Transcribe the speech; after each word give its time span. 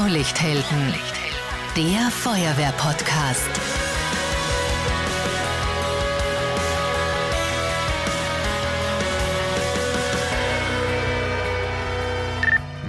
Blaulichthelden, 0.00 0.94
der 1.76 2.10
Feuerwehr-Podcast. 2.10 3.50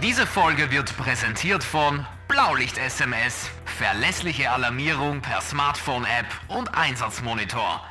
Diese 0.02 0.26
Folge 0.26 0.72
wird 0.72 0.96
präsentiert 0.96 1.66
von 1.66 2.06
Blaulicht 2.30 2.78
SMS. 2.78 3.50
Verlässliche 3.66 4.50
Alarmierung 4.50 5.22
per 5.22 5.42
Smartphone-App 5.42 6.28
und 6.48 6.74
Einsatzmonitor. 6.74 7.82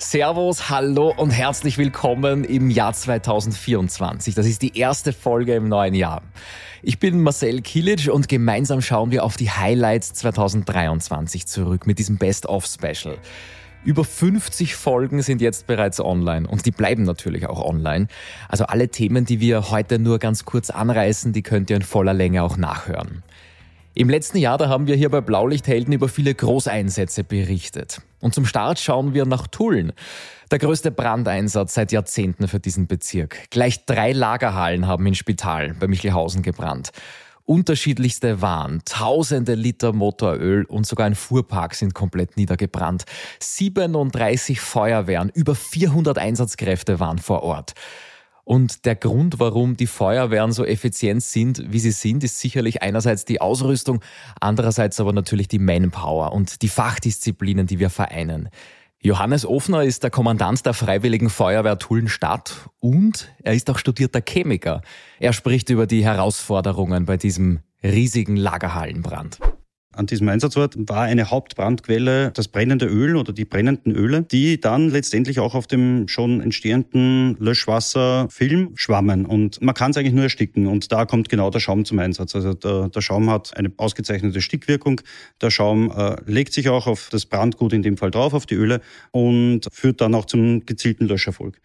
Servus, 0.00 0.70
hallo 0.70 1.12
und 1.16 1.30
herzlich 1.30 1.76
willkommen 1.76 2.44
im 2.44 2.70
Jahr 2.70 2.92
2024. 2.92 4.36
Das 4.36 4.46
ist 4.46 4.62
die 4.62 4.78
erste 4.78 5.12
Folge 5.12 5.56
im 5.56 5.68
neuen 5.68 5.92
Jahr. 5.92 6.22
Ich 6.82 7.00
bin 7.00 7.20
Marcel 7.20 7.62
Kilic 7.62 8.08
und 8.08 8.28
gemeinsam 8.28 8.80
schauen 8.80 9.10
wir 9.10 9.24
auf 9.24 9.36
die 9.36 9.50
Highlights 9.50 10.14
2023 10.14 11.48
zurück 11.48 11.88
mit 11.88 11.98
diesem 11.98 12.16
Best-of-Special. 12.16 13.18
Über 13.84 14.04
50 14.04 14.76
Folgen 14.76 15.20
sind 15.20 15.40
jetzt 15.40 15.66
bereits 15.66 15.98
online 15.98 16.46
und 16.46 16.64
die 16.64 16.70
bleiben 16.70 17.02
natürlich 17.02 17.48
auch 17.48 17.60
online. 17.60 18.06
Also 18.48 18.66
alle 18.66 18.90
Themen, 18.90 19.24
die 19.24 19.40
wir 19.40 19.70
heute 19.70 19.98
nur 19.98 20.20
ganz 20.20 20.44
kurz 20.44 20.70
anreißen, 20.70 21.32
die 21.32 21.42
könnt 21.42 21.70
ihr 21.70 21.76
in 21.76 21.82
voller 21.82 22.14
Länge 22.14 22.44
auch 22.44 22.56
nachhören. 22.56 23.24
Im 23.98 24.08
letzten 24.08 24.38
Jahr, 24.38 24.58
da 24.58 24.68
haben 24.68 24.86
wir 24.86 24.94
hier 24.94 25.08
bei 25.10 25.20
Blaulichthelden 25.20 25.92
über 25.92 26.08
viele 26.08 26.32
Großeinsätze 26.32 27.24
berichtet. 27.24 28.00
Und 28.20 28.32
zum 28.32 28.46
Start 28.46 28.78
schauen 28.78 29.12
wir 29.12 29.26
nach 29.26 29.48
Tulln. 29.48 29.92
Der 30.52 30.60
größte 30.60 30.92
Brandeinsatz 30.92 31.74
seit 31.74 31.90
Jahrzehnten 31.90 32.46
für 32.46 32.60
diesen 32.60 32.86
Bezirk. 32.86 33.50
Gleich 33.50 33.86
drei 33.86 34.12
Lagerhallen 34.12 34.86
haben 34.86 35.04
in 35.04 35.16
Spital 35.16 35.74
bei 35.80 35.88
Michelhausen 35.88 36.42
gebrannt. 36.42 36.90
Unterschiedlichste 37.44 38.40
Waren, 38.40 38.82
tausende 38.84 39.54
Liter 39.54 39.92
Motoröl 39.92 40.64
und 40.66 40.86
sogar 40.86 41.06
ein 41.06 41.16
Fuhrpark 41.16 41.74
sind 41.74 41.92
komplett 41.92 42.36
niedergebrannt. 42.36 43.04
37 43.40 44.60
Feuerwehren, 44.60 45.28
über 45.34 45.56
400 45.56 46.18
Einsatzkräfte 46.18 47.00
waren 47.00 47.18
vor 47.18 47.42
Ort. 47.42 47.74
Und 48.48 48.86
der 48.86 48.96
Grund, 48.96 49.40
warum 49.40 49.76
die 49.76 49.86
Feuerwehren 49.86 50.52
so 50.52 50.64
effizient 50.64 51.22
sind, 51.22 51.62
wie 51.70 51.80
sie 51.80 51.90
sind, 51.90 52.24
ist 52.24 52.40
sicherlich 52.40 52.80
einerseits 52.80 53.26
die 53.26 53.42
Ausrüstung, 53.42 54.00
andererseits 54.40 54.98
aber 55.00 55.12
natürlich 55.12 55.48
die 55.48 55.58
Manpower 55.58 56.32
und 56.32 56.62
die 56.62 56.70
Fachdisziplinen, 56.70 57.66
die 57.66 57.78
wir 57.78 57.90
vereinen. 57.90 58.48
Johannes 59.02 59.44
Ofner 59.44 59.84
ist 59.84 60.02
der 60.02 60.10
Kommandant 60.10 60.64
der 60.64 60.72
Freiwilligen 60.72 61.28
Feuerwehr 61.28 61.78
Tullenstadt 61.78 62.70
und 62.80 63.30
er 63.42 63.52
ist 63.52 63.68
auch 63.68 63.76
studierter 63.76 64.22
Chemiker. 64.26 64.80
Er 65.20 65.34
spricht 65.34 65.68
über 65.68 65.86
die 65.86 66.02
Herausforderungen 66.02 67.04
bei 67.04 67.18
diesem 67.18 67.58
riesigen 67.82 68.36
Lagerhallenbrand 68.36 69.40
an 69.98 70.06
diesem 70.06 70.28
Einsatzort 70.28 70.76
war 70.88 71.02
eine 71.02 71.30
Hauptbrandquelle 71.30 72.30
das 72.30 72.48
brennende 72.48 72.86
Öl 72.86 73.16
oder 73.16 73.32
die 73.32 73.44
brennenden 73.44 73.94
Öle, 73.94 74.22
die 74.22 74.60
dann 74.60 74.90
letztendlich 74.90 75.40
auch 75.40 75.54
auf 75.54 75.66
dem 75.66 76.06
schon 76.06 76.40
entstehenden 76.40 77.36
Löschwasserfilm 77.40 78.72
schwammen. 78.76 79.26
Und 79.26 79.60
man 79.60 79.74
kann 79.74 79.90
es 79.90 79.96
eigentlich 79.96 80.14
nur 80.14 80.24
ersticken. 80.24 80.66
Und 80.66 80.92
da 80.92 81.04
kommt 81.04 81.28
genau 81.28 81.50
der 81.50 81.58
Schaum 81.58 81.84
zum 81.84 81.98
Einsatz. 81.98 82.36
Also 82.36 82.54
der, 82.54 82.88
der 82.88 83.00
Schaum 83.00 83.28
hat 83.28 83.56
eine 83.56 83.72
ausgezeichnete 83.76 84.40
Stickwirkung. 84.40 85.00
Der 85.40 85.50
Schaum 85.50 85.90
äh, 85.90 86.16
legt 86.26 86.52
sich 86.52 86.68
auch 86.68 86.86
auf 86.86 87.08
das 87.10 87.26
Brandgut 87.26 87.72
in 87.72 87.82
dem 87.82 87.96
Fall 87.96 88.12
drauf, 88.12 88.34
auf 88.34 88.46
die 88.46 88.54
Öle 88.54 88.80
und 89.10 89.66
führt 89.72 90.00
dann 90.00 90.14
auch 90.14 90.26
zum 90.26 90.64
gezielten 90.64 91.08
Löscherfolg. 91.08 91.60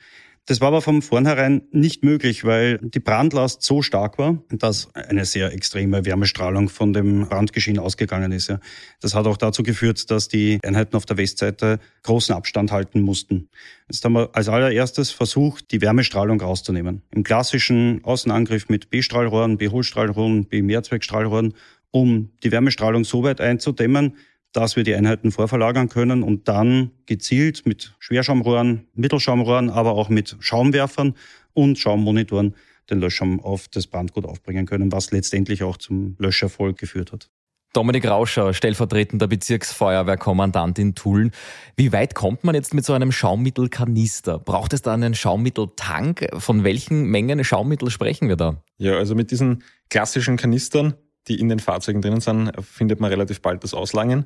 Das 0.46 0.60
war 0.60 0.68
aber 0.68 0.82
von 0.82 1.02
vornherein 1.02 1.62
nicht 1.72 2.04
möglich, 2.04 2.44
weil 2.44 2.78
die 2.80 3.00
Brandlast 3.00 3.64
so 3.64 3.82
stark 3.82 4.18
war, 4.18 4.44
dass 4.50 4.94
eine 4.94 5.24
sehr 5.24 5.54
extreme 5.54 6.04
Wärmestrahlung 6.04 6.68
von 6.68 6.92
dem 6.92 7.30
Brandgeschehen 7.30 7.80
ausgegangen 7.80 8.34
ist. 8.34 8.54
Das 9.00 9.16
hat 9.16 9.26
auch 9.26 9.38
dazu 9.38 9.64
geführt, 9.64 10.12
dass 10.12 10.28
die 10.28 10.60
Einheiten 10.62 10.98
auf 10.98 11.06
der 11.06 11.16
Westseite 11.16 11.80
großen 12.04 12.36
Abstand 12.36 12.74
halten 12.74 13.00
mussten. 13.00 13.48
Jetzt 13.88 14.04
haben 14.04 14.14
wir 14.14 14.32
als 14.34 14.50
allererstes 14.50 15.12
versucht, 15.12 15.72
die 15.72 15.80
Wärmestrahlung 15.80 16.42
rauszunehmen. 16.42 17.04
Im 17.12 17.24
klassischen 17.24 18.04
Außenangriff 18.04 18.68
mit 18.68 18.90
B-Strahlrohren, 18.90 19.58
B-Hohlstrahlrohren, 19.58 20.48
B-Mehrzweckstrahlrohren, 20.48 21.54
um 21.92 22.32
die 22.44 22.52
Wärmestrahlung 22.52 23.06
so 23.06 23.24
weit 23.24 23.40
einzudämmen, 23.40 24.18
dass 24.54 24.76
wir 24.76 24.84
die 24.84 24.96
Einheiten 24.96 25.32
vorverlagern 25.32 25.90
können 25.90 26.24
und 26.24 26.48
dann 26.48 26.92
gezielt 27.06 27.66
mit 27.66 27.94
Schwerschaumrohren, 28.00 28.88
Mittelschaumrohren, 28.94 29.70
aber 29.70 29.94
auch 29.94 30.10
mit 30.10 30.38
Schaumwerfern 30.40 31.16
und 31.54 31.78
Schaummonitoren 31.78 32.56
den 32.90 33.00
Löschschaum 33.00 33.40
auf 33.40 33.68
das 33.68 33.88
Brandgut 33.88 34.26
aufbringen 34.26 34.66
können, 34.66 34.92
was 34.92 35.12
letztendlich 35.12 35.64
auch 35.64 35.78
zum 35.78 36.16
Löscherfolg 36.20 36.78
geführt 36.78 37.12
hat. 37.12 37.30
Dominik 37.74 38.06
Rauscher, 38.08 38.54
stellvertretender 38.54 39.28
Bezirksfeuerwehrkommandant 39.28 40.78
in 40.78 40.94
Tulln. 40.94 41.32
Wie 41.76 41.92
weit 41.92 42.14
kommt 42.14 42.44
man 42.44 42.54
jetzt 42.54 42.76
mit 42.76 42.86
so 42.86 42.94
einem 42.94 43.12
Schaummittelkanister? 43.12 44.38
Braucht 44.38 44.74
es 44.74 44.84
da 44.84 44.94
einen 44.94 45.16
Schaummitteltank? 45.16 46.28
Von 46.38 46.64
welchen 46.64 47.06
Mengen 47.06 47.44
Schaummittel 47.44 47.90
sprechen 47.90 48.30
wir 48.30 48.36
da? 48.36 48.62
Ja, 48.78 48.98
also 48.98 49.16
mit 49.16 49.32
diesen 49.32 49.64
klassischen 49.90 50.38
Kanistern, 50.38 50.94
die 51.28 51.40
in 51.40 51.50
den 51.50 51.58
Fahrzeugen 51.58 52.04
drinnen 52.04 52.22
sind, 52.22 52.52
findet 52.62 53.00
man 53.00 53.10
relativ 53.10 53.42
bald 53.42 53.64
das 53.64 53.74
Auslangen. 53.74 54.26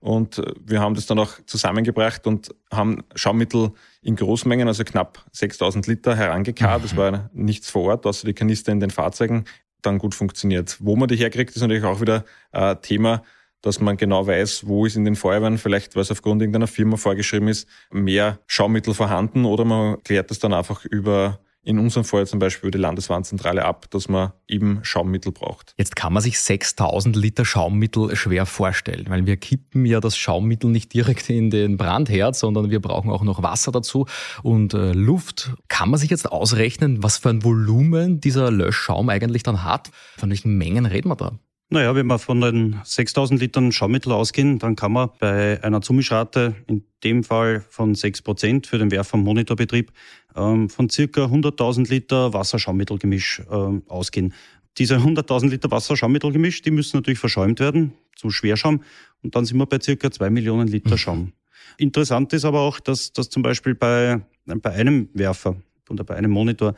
Und 0.00 0.38
äh, 0.38 0.52
wir 0.64 0.80
haben 0.80 0.94
das 0.94 1.06
dann 1.06 1.18
auch 1.18 1.32
zusammengebracht 1.46 2.26
und 2.26 2.54
haben 2.72 3.04
Schaummittel 3.14 3.72
in 4.02 4.16
Großmengen, 4.16 4.68
also 4.68 4.84
knapp 4.84 5.24
6000 5.32 5.86
Liter, 5.86 6.16
herangekarrt. 6.16 6.84
Das 6.84 6.92
mhm. 6.92 6.98
war 6.98 7.30
nichts 7.32 7.70
vor 7.70 7.90
Ort, 7.90 8.06
außer 8.06 8.26
die 8.26 8.34
Kanister 8.34 8.72
in 8.72 8.80
den 8.80 8.90
Fahrzeugen, 8.90 9.44
dann 9.82 9.98
gut 9.98 10.14
funktioniert. 10.14 10.76
Wo 10.80 10.96
man 10.96 11.08
die 11.08 11.16
herkriegt, 11.16 11.54
ist 11.54 11.62
natürlich 11.62 11.84
auch 11.84 12.00
wieder 12.00 12.24
äh, 12.52 12.76
Thema, 12.76 13.22
dass 13.60 13.80
man 13.80 13.96
genau 13.96 14.26
weiß, 14.26 14.66
wo 14.66 14.86
ist 14.86 14.96
in 14.96 15.04
den 15.04 15.16
Feuerwehren, 15.16 15.58
vielleicht 15.58 15.96
weil 15.96 16.02
es 16.02 16.12
aufgrund 16.12 16.42
irgendeiner 16.42 16.68
Firma 16.68 16.96
vorgeschrieben 16.96 17.48
ist, 17.48 17.68
mehr 17.90 18.38
Schaumittel 18.46 18.94
vorhanden 18.94 19.44
oder 19.44 19.64
man 19.64 20.02
klärt 20.04 20.30
das 20.30 20.38
dann 20.38 20.54
einfach 20.54 20.84
über 20.84 21.40
in 21.68 21.78
unserem 21.78 22.04
Fall 22.04 22.26
zum 22.26 22.38
Beispiel 22.38 22.70
die 22.70 22.78
Landeswarnzentrale 22.78 23.62
ab, 23.62 23.90
dass 23.90 24.08
man 24.08 24.32
eben 24.48 24.80
Schaummittel 24.82 25.32
braucht. 25.32 25.74
Jetzt 25.76 25.96
kann 25.96 26.14
man 26.14 26.22
sich 26.22 26.40
6000 26.40 27.14
Liter 27.14 27.44
Schaummittel 27.44 28.16
schwer 28.16 28.46
vorstellen, 28.46 29.04
weil 29.10 29.26
wir 29.26 29.36
kippen 29.36 29.84
ja 29.84 30.00
das 30.00 30.16
Schaummittel 30.16 30.70
nicht 30.70 30.94
direkt 30.94 31.28
in 31.28 31.50
den 31.50 31.76
Brandherd, 31.76 32.36
sondern 32.36 32.70
wir 32.70 32.80
brauchen 32.80 33.10
auch 33.10 33.22
noch 33.22 33.42
Wasser 33.42 33.70
dazu 33.70 34.06
und 34.42 34.72
äh, 34.72 34.92
Luft. 34.92 35.52
Kann 35.68 35.90
man 35.90 36.00
sich 36.00 36.08
jetzt 36.08 36.32
ausrechnen, 36.32 37.02
was 37.02 37.18
für 37.18 37.28
ein 37.28 37.44
Volumen 37.44 38.18
dieser 38.18 38.50
Löschschaum 38.50 39.10
eigentlich 39.10 39.42
dann 39.42 39.62
hat? 39.62 39.90
Von 40.16 40.30
welchen 40.30 40.56
Mengen 40.56 40.86
reden 40.86 41.10
wir 41.10 41.16
da? 41.16 41.38
Naja, 41.70 41.94
wenn 41.94 42.06
wir 42.06 42.18
von 42.18 42.40
den 42.40 42.80
6000 42.82 43.38
Litern 43.40 43.72
Schaumittel 43.72 44.12
ausgehen, 44.12 44.58
dann 44.58 44.74
kann 44.74 44.92
man 44.92 45.10
bei 45.18 45.62
einer 45.62 45.82
Zumischrate, 45.82 46.54
in 46.66 46.84
dem 47.04 47.24
Fall 47.24 47.62
von 47.68 47.94
6 47.94 48.22
Prozent 48.22 48.66
für 48.66 48.78
den 48.78 48.90
Werfer- 48.90 49.18
und 49.18 49.24
Monitorbetrieb, 49.24 49.92
ähm, 50.34 50.70
von 50.70 50.88
circa 50.88 51.26
100.000 51.26 51.90
Liter 51.90 52.32
Wasserschaumittelgemisch 52.32 53.42
ähm, 53.50 53.82
ausgehen. 53.86 54.32
Diese 54.78 54.96
100.000 54.96 55.50
Liter 55.50 55.70
Wasserschaumittelgemisch, 55.70 56.62
die 56.62 56.70
müssen 56.70 56.96
natürlich 56.96 57.18
verschäumt 57.18 57.60
werden 57.60 57.92
zu 58.16 58.30
Schwerschaum 58.30 58.82
und 59.22 59.36
dann 59.36 59.44
sind 59.44 59.58
wir 59.58 59.66
bei 59.66 59.78
circa 59.78 60.10
2 60.10 60.30
Millionen 60.30 60.68
Liter 60.68 60.92
mhm. 60.92 60.98
Schaum. 60.98 61.32
Interessant 61.76 62.32
ist 62.32 62.46
aber 62.46 62.60
auch, 62.60 62.80
dass, 62.80 63.12
dass 63.12 63.28
zum 63.28 63.42
Beispiel 63.42 63.74
bei, 63.74 64.22
bei 64.46 64.70
einem 64.70 65.10
Werfer 65.12 65.56
oder 65.90 66.02
bei 66.02 66.16
einem 66.16 66.30
Monitor 66.30 66.74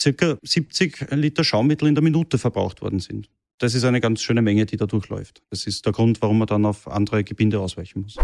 circa 0.00 0.38
70 0.42 1.08
Liter 1.10 1.44
Schaummittel 1.44 1.86
in 1.86 1.94
der 1.94 2.02
Minute 2.02 2.38
verbraucht 2.38 2.80
worden 2.80 2.98
sind 2.98 3.28
das 3.62 3.74
ist 3.74 3.84
eine 3.84 4.00
ganz 4.00 4.20
schöne 4.22 4.42
Menge, 4.42 4.66
die 4.66 4.76
da 4.76 4.86
durchläuft. 4.86 5.42
Das 5.50 5.66
ist 5.66 5.86
der 5.86 5.92
Grund, 5.92 6.20
warum 6.20 6.38
man 6.38 6.48
dann 6.48 6.66
auf 6.66 6.88
andere 6.88 7.22
Gebinde 7.22 7.60
ausweichen 7.60 8.02
muss. 8.02 8.16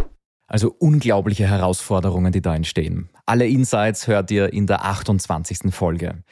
Also 0.49 0.75
unglaubliche 0.78 1.47
Herausforderungen, 1.47 2.32
die 2.32 2.41
da 2.41 2.56
entstehen. 2.56 3.10
Alle 3.26 3.47
Insights 3.47 4.06
hört 4.06 4.31
ihr 4.31 4.53
in 4.53 4.66
der 4.66 4.84
28. 4.84 5.72
Folge. 5.72 6.25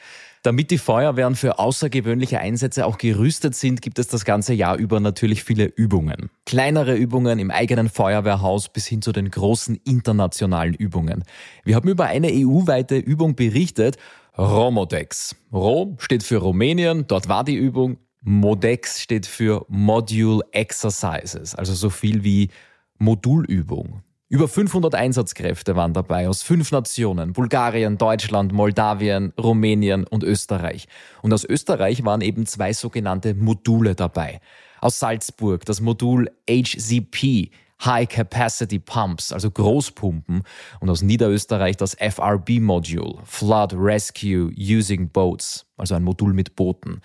Damit 0.43 0.71
die 0.71 0.77
Feuerwehren 0.77 1.35
für 1.35 1.59
außergewöhnliche 1.59 2.39
Einsätze 2.39 2.85
auch 2.85 2.97
gerüstet 2.97 3.55
sind, 3.55 3.81
gibt 3.81 3.99
es 3.99 4.07
das 4.07 4.25
ganze 4.25 4.53
Jahr 4.53 4.77
über 4.77 4.99
natürlich 4.99 5.43
viele 5.43 5.65
Übungen. 5.65 6.29
Kleinere 6.45 6.95
Übungen 6.95 7.39
im 7.39 7.51
eigenen 7.51 7.89
Feuerwehrhaus 7.89 8.69
bis 8.69 8.87
hin 8.87 9.01
zu 9.01 9.11
den 9.11 9.29
großen 9.29 9.79
internationalen 9.85 10.73
Übungen. 10.73 11.23
Wir 11.63 11.75
haben 11.75 11.87
über 11.87 12.05
eine 12.05 12.29
EU-weite 12.31 12.97
Übung 12.97 13.35
berichtet, 13.35 13.97
Romodex. 14.37 15.35
Ro 15.51 15.95
steht 15.99 16.23
für 16.23 16.37
Rumänien, 16.37 17.05
dort 17.07 17.27
war 17.27 17.43
die 17.43 17.55
Übung. 17.55 17.97
Modex 18.29 19.01
steht 19.01 19.25
für 19.25 19.65
Module 19.69 20.41
Exercises, 20.51 21.55
also 21.55 21.73
so 21.73 21.89
viel 21.89 22.25
wie 22.25 22.49
Modulübung. 22.97 24.01
Über 24.27 24.49
500 24.49 24.95
Einsatzkräfte 24.95 25.77
waren 25.77 25.93
dabei 25.93 26.27
aus 26.27 26.43
fünf 26.43 26.73
Nationen, 26.73 27.31
Bulgarien, 27.31 27.97
Deutschland, 27.97 28.51
Moldawien, 28.51 29.31
Rumänien 29.39 30.05
und 30.05 30.25
Österreich. 30.25 30.89
Und 31.21 31.33
aus 31.33 31.45
Österreich 31.45 32.03
waren 32.03 32.19
eben 32.19 32.45
zwei 32.45 32.73
sogenannte 32.73 33.33
Module 33.33 33.95
dabei. 33.95 34.41
Aus 34.81 34.99
Salzburg 34.99 35.63
das 35.63 35.79
Modul 35.79 36.29
HCP, 36.49 37.51
High 37.85 38.09
Capacity 38.09 38.79
Pumps, 38.79 39.31
also 39.31 39.49
Großpumpen, 39.49 40.43
und 40.81 40.89
aus 40.89 41.01
Niederösterreich 41.01 41.77
das 41.77 41.93
FRB 41.93 42.59
Module, 42.59 43.19
Flood 43.23 43.73
Rescue 43.73 44.51
Using 44.57 45.07
Boats, 45.07 45.65
also 45.77 45.95
ein 45.95 46.03
Modul 46.03 46.33
mit 46.33 46.57
Booten. 46.57 47.01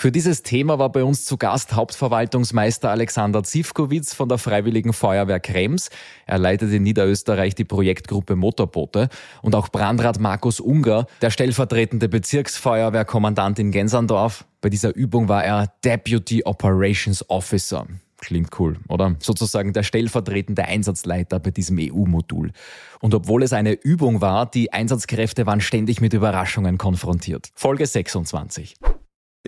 Für 0.00 0.10
dieses 0.10 0.42
Thema 0.42 0.78
war 0.78 0.88
bei 0.88 1.04
uns 1.04 1.26
zu 1.26 1.36
Gast 1.36 1.74
Hauptverwaltungsmeister 1.74 2.88
Alexander 2.90 3.42
Zivkowitz 3.42 4.14
von 4.14 4.30
der 4.30 4.38
Freiwilligen 4.38 4.94
Feuerwehr 4.94 5.40
Krems. 5.40 5.90
Er 6.24 6.38
leitet 6.38 6.72
in 6.72 6.84
Niederösterreich 6.84 7.54
die 7.54 7.66
Projektgruppe 7.66 8.34
Motorboote. 8.34 9.10
Und 9.42 9.54
auch 9.54 9.68
Brandrat 9.68 10.18
Markus 10.18 10.58
Unger, 10.58 11.04
der 11.20 11.28
stellvertretende 11.28 12.08
Bezirksfeuerwehrkommandant 12.08 13.58
in 13.58 13.72
Gensandorf. 13.72 14.46
Bei 14.62 14.70
dieser 14.70 14.96
Übung 14.96 15.28
war 15.28 15.44
er 15.44 15.70
Deputy 15.84 16.44
Operations 16.44 17.28
Officer. 17.28 17.86
Klingt 18.22 18.58
cool, 18.58 18.78
oder? 18.88 19.16
Sozusagen 19.18 19.74
der 19.74 19.82
stellvertretende 19.82 20.64
Einsatzleiter 20.64 21.40
bei 21.40 21.50
diesem 21.50 21.76
EU-Modul. 21.78 22.52
Und 23.00 23.12
obwohl 23.12 23.42
es 23.42 23.52
eine 23.52 23.72
Übung 23.72 24.22
war, 24.22 24.50
die 24.50 24.72
Einsatzkräfte 24.72 25.44
waren 25.44 25.60
ständig 25.60 26.00
mit 26.00 26.14
Überraschungen 26.14 26.78
konfrontiert. 26.78 27.50
Folge 27.54 27.84
26. 27.84 28.76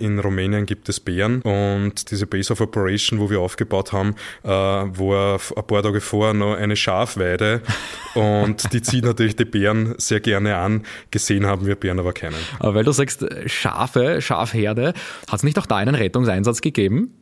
In 0.01 0.19
Rumänien 0.19 0.65
gibt 0.65 0.89
es 0.89 1.01
Bären 1.01 1.43
und 1.43 2.11
diese 2.11 2.27
Base 2.27 2.51
of 2.51 2.63
Operation, 2.63 3.21
wo 3.21 3.29
wir 3.29 3.41
aufgebaut 3.41 3.93
haben, 3.93 4.15
äh, 4.43 4.49
war 4.49 5.39
ein 5.55 5.67
paar 5.67 5.83
Tage 5.83 6.01
vorher 6.01 6.33
noch 6.33 6.57
eine 6.57 6.77
Schafweide 6.77 7.61
und 8.15 8.73
die 8.73 8.81
zieht 8.81 9.05
natürlich 9.05 9.37
die 9.37 9.45
Bären 9.45 9.95
sehr 9.99 10.21
gerne 10.21 10.57
an. 10.57 10.87
Gesehen 11.11 11.45
haben 11.45 11.67
wir 11.67 11.75
Bären 11.75 11.99
aber 11.99 12.15
keinen. 12.15 12.37
Aber 12.59 12.75
weil 12.75 12.85
du 12.85 12.93
sagst 12.93 13.23
Schafe, 13.45 14.23
Schafherde, 14.23 14.95
hat 15.29 15.35
es 15.41 15.43
nicht 15.43 15.59
auch 15.59 15.67
da 15.67 15.77
einen 15.77 15.95
Rettungseinsatz 15.95 16.63
gegeben? 16.63 17.22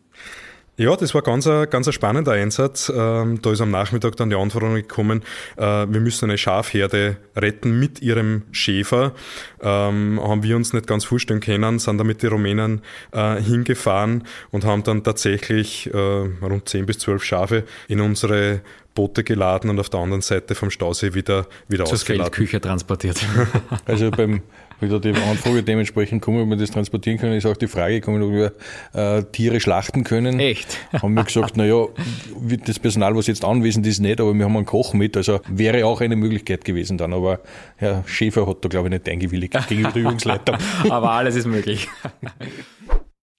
Ja, 0.77 0.97
das 0.97 1.15
war 1.15 1.21
ganz 1.21 1.47
ein, 1.47 1.69
ganz 1.69 1.87
ein 1.87 1.93
spannender 1.93 2.33
Einsatz. 2.33 2.91
Ähm, 2.95 3.43
da 3.43 3.53
ist 3.53 3.61
am 3.61 3.71
Nachmittag 3.71 4.17
dann 4.17 4.31
die 4.31 4.37
Anforderung 4.37 4.77
gekommen, 4.77 5.23
äh, 5.57 5.63
wir 5.63 6.01
müssen 6.01 6.31
eine 6.31 6.39
Schafherde 6.39 7.19
retten 7.37 7.79
mit 7.79 8.01
ihrem 8.01 8.45
Schäfer. 8.51 9.13
Ähm, 9.61 10.19
haben 10.23 10.43
wir 10.43 10.57
uns 10.57 10.73
nicht 10.73 10.87
ganz 10.87 11.05
vorstellen 11.05 11.41
können, 11.41 11.79
sind 11.79 11.99
da 11.99 12.05
mit 12.05 12.23
den 12.23 12.31
Rumänen 12.31 12.81
äh, 13.13 13.37
hingefahren 13.43 14.25
und 14.53 14.65
haben 14.65 14.83
dann 14.83 15.05
tatsächlich 15.05 15.93
äh, 15.93 15.99
rund 15.99 16.69
10 16.69 16.87
bis 16.87 16.99
12 17.01 17.25
Schafe 17.25 17.65
in 17.89 18.01
unsere 18.01 18.63
Boote 18.95 19.23
geladen 19.23 19.71
und 19.71 19.79
auf 19.79 19.91
der 19.91 20.01
anderen 20.01 20.23
Seite 20.23 20.55
vom 20.55 20.71
Stausee 20.71 21.15
wieder, 21.15 21.47
wieder 21.69 21.85
Zur 21.85 21.95
ausgeladen. 21.95 22.33
Feldküche 22.33 22.61
transportiert. 22.61 23.25
Also 23.85 24.11
beim 24.11 24.43
wieder 24.83 25.01
die 25.01 25.11
Anfrage 25.11 25.63
dementsprechend 25.63 26.23
kommen, 26.23 26.43
ob 26.43 26.49
wir 26.49 26.57
das 26.57 26.71
transportieren 26.71 27.19
können, 27.19 27.35
ist 27.35 27.47
auch 27.47 27.57
die 27.57 27.67
Frage 27.67 27.95
gekommen, 27.95 28.23
ob 28.23 28.33
wir 28.33 28.53
äh, 28.93 29.23
Tiere 29.25 29.61
schlachten 29.61 30.05
können. 30.05 30.41
Echt? 30.41 30.79
Haben 30.93 31.15
wir 31.15 31.25
gesagt, 31.25 31.57
naja, 31.57 31.87
das 32.67 32.79
Personal, 32.79 33.15
was 33.17 33.27
jetzt 33.27 33.45
anwesend 33.45 33.87
ist, 33.87 34.01
nicht, 34.01 34.21
aber 34.21 34.35
wir 34.35 34.45
haben 34.45 34.57
einen 34.57 34.67
Koch 34.67 34.95
mit, 34.95 35.17
also 35.17 35.41
wäre 35.49 35.87
auch 35.87 36.01
eine 36.01 36.17
Möglichkeit 36.17 36.65
gewesen 36.65 36.99
dann, 36.99 37.13
aber 37.13 37.41
Herr 37.77 38.05
Schäfer 38.07 38.47
hat 38.47 38.65
da 38.65 38.69
glaube 38.69 38.89
ich 38.89 38.93
nicht 38.93 39.09
eingewilligt 39.09 39.57
gegenüber 39.69 39.93
der 39.93 40.03
Übungsleitung. 40.03 40.57
aber 40.89 41.13
alles 41.13 41.37
ist 41.37 41.47
möglich. 41.47 41.89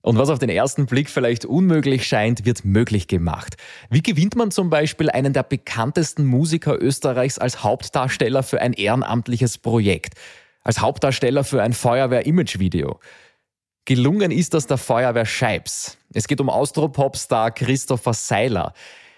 Und 0.03 0.17
was 0.17 0.29
auf 0.29 0.39
den 0.39 0.49
ersten 0.49 0.87
Blick 0.87 1.09
vielleicht 1.09 1.45
unmöglich 1.45 2.07
scheint, 2.07 2.45
wird 2.45 2.65
möglich 2.65 3.07
gemacht. 3.07 3.55
Wie 3.89 4.01
gewinnt 4.01 4.35
man 4.35 4.49
zum 4.49 4.69
Beispiel 4.69 5.11
einen 5.11 5.33
der 5.33 5.43
bekanntesten 5.43 6.25
Musiker 6.25 6.81
Österreichs 6.81 7.37
als 7.37 7.63
Hauptdarsteller 7.63 8.41
für 8.41 8.59
ein 8.61 8.73
ehrenamtliches 8.73 9.59
Projekt? 9.59 10.15
Als 10.63 10.79
Hauptdarsteller 10.79 11.43
für 11.43 11.61
ein 11.61 11.73
Feuerwehr-Image-Video. 11.73 12.99
Gelungen 13.85 14.31
ist 14.31 14.53
das 14.53 14.67
der 14.67 14.77
Feuerwehr 14.77 15.25
Scheibs. 15.25 15.97
Es 16.13 16.27
geht 16.27 16.39
um 16.39 16.49
Austropop-Star 16.49 17.51
Christopher 17.51 18.13
Seiler. 18.13 18.73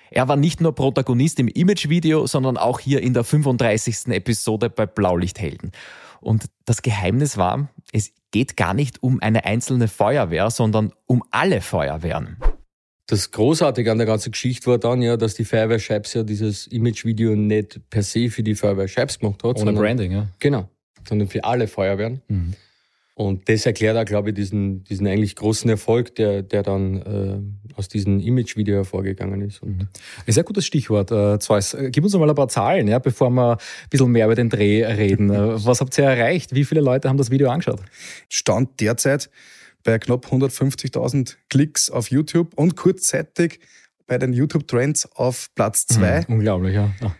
Er 0.09 0.27
war 0.27 0.35
nicht 0.35 0.61
nur 0.61 0.73
Protagonist 0.73 1.39
im 1.39 1.47
Image-Video, 1.47 2.27
sondern 2.27 2.57
auch 2.57 2.79
hier 2.79 3.01
in 3.01 3.13
der 3.13 3.23
35. 3.23 4.07
Episode 4.07 4.69
bei 4.69 4.85
Blaulichthelden. 4.85 5.71
Und 6.21 6.45
das 6.65 6.81
Geheimnis 6.81 7.37
war, 7.37 7.67
es 7.91 8.11
geht 8.31 8.55
gar 8.55 8.73
nicht 8.73 9.03
um 9.03 9.19
eine 9.21 9.43
einzelne 9.43 9.87
Feuerwehr, 9.87 10.49
sondern 10.49 10.93
um 11.07 11.23
alle 11.31 11.59
Feuerwehren. 11.59 12.37
Das 13.07 13.31
Großartige 13.31 13.91
an 13.91 13.97
der 13.97 14.07
ganzen 14.07 14.31
Geschichte 14.31 14.67
war 14.67 14.77
dann 14.77 15.01
ja, 15.01 15.17
dass 15.17 15.33
die 15.33 15.43
Feuerwehr 15.43 15.79
Scheibs 15.79 16.13
ja 16.13 16.23
dieses 16.23 16.67
Image-Video 16.67 17.35
nicht 17.35 17.81
per 17.89 18.01
se 18.01 18.29
für 18.29 18.43
die 18.43 18.55
Feuerwehr 18.55 18.87
Scheibs 18.87 19.19
gemacht 19.19 19.43
hat. 19.43 19.59
Ohne 19.59 19.73
Branding, 19.73 20.11
ja. 20.11 20.27
Genau 20.39 20.69
sondern 21.07 21.27
für 21.27 21.43
alle 21.43 21.67
Feuerwehren. 21.67 22.21
Mhm. 22.27 22.53
Und 23.15 23.47
das 23.47 23.65
erklärt 23.67 23.95
auch, 23.95 24.05
glaube 24.05 24.29
ich, 24.29 24.35
diesen, 24.35 24.83
diesen 24.85 25.05
eigentlich 25.05 25.35
großen 25.35 25.69
Erfolg, 25.69 26.15
der, 26.15 26.41
der 26.41 26.63
dann 26.63 26.97
äh, 26.97 27.75
aus 27.77 27.87
diesem 27.87 28.19
Image-Video 28.19 28.75
hervorgegangen 28.75 29.41
ist. 29.41 29.61
Und 29.61 29.77
mhm. 29.77 29.87
Ein 30.25 30.33
sehr 30.33 30.43
gutes 30.43 30.65
Stichwort, 30.65 31.11
äh, 31.11 31.37
Zeus. 31.37 31.75
Äh, 31.75 31.91
gib 31.91 32.03
uns 32.03 32.15
mal 32.15 32.27
ein 32.27 32.35
paar 32.35 32.47
Zahlen, 32.47 32.87
ja, 32.87 32.97
bevor 32.97 33.29
wir 33.29 33.51
ein 33.51 33.89
bisschen 33.91 34.11
mehr 34.11 34.25
über 34.25 34.33
den 34.33 34.49
Dreh 34.49 34.83
reden. 34.83 35.29
Äh, 35.29 35.37
was 35.65 35.79
habt 35.79 35.95
ihr 35.99 36.05
erreicht? 36.05 36.55
Wie 36.55 36.65
viele 36.65 36.81
Leute 36.81 37.07
haben 37.07 37.17
das 37.17 37.29
Video 37.29 37.51
angeschaut? 37.51 37.81
Stand 38.29 38.79
derzeit 38.79 39.29
bei 39.83 39.99
knapp 39.99 40.25
150.000 40.25 41.35
Klicks 41.49 41.91
auf 41.91 42.09
YouTube 42.09 42.53
und 42.55 42.75
kurzzeitig 42.75 43.59
bei 44.07 44.17
den 44.17 44.33
YouTube-Trends 44.33 45.11
auf 45.15 45.49
Platz 45.53 45.85
2. 45.85 46.25
Mhm, 46.27 46.35
unglaublich, 46.35 46.73
ja. 46.73 46.91
Ach 47.03 47.13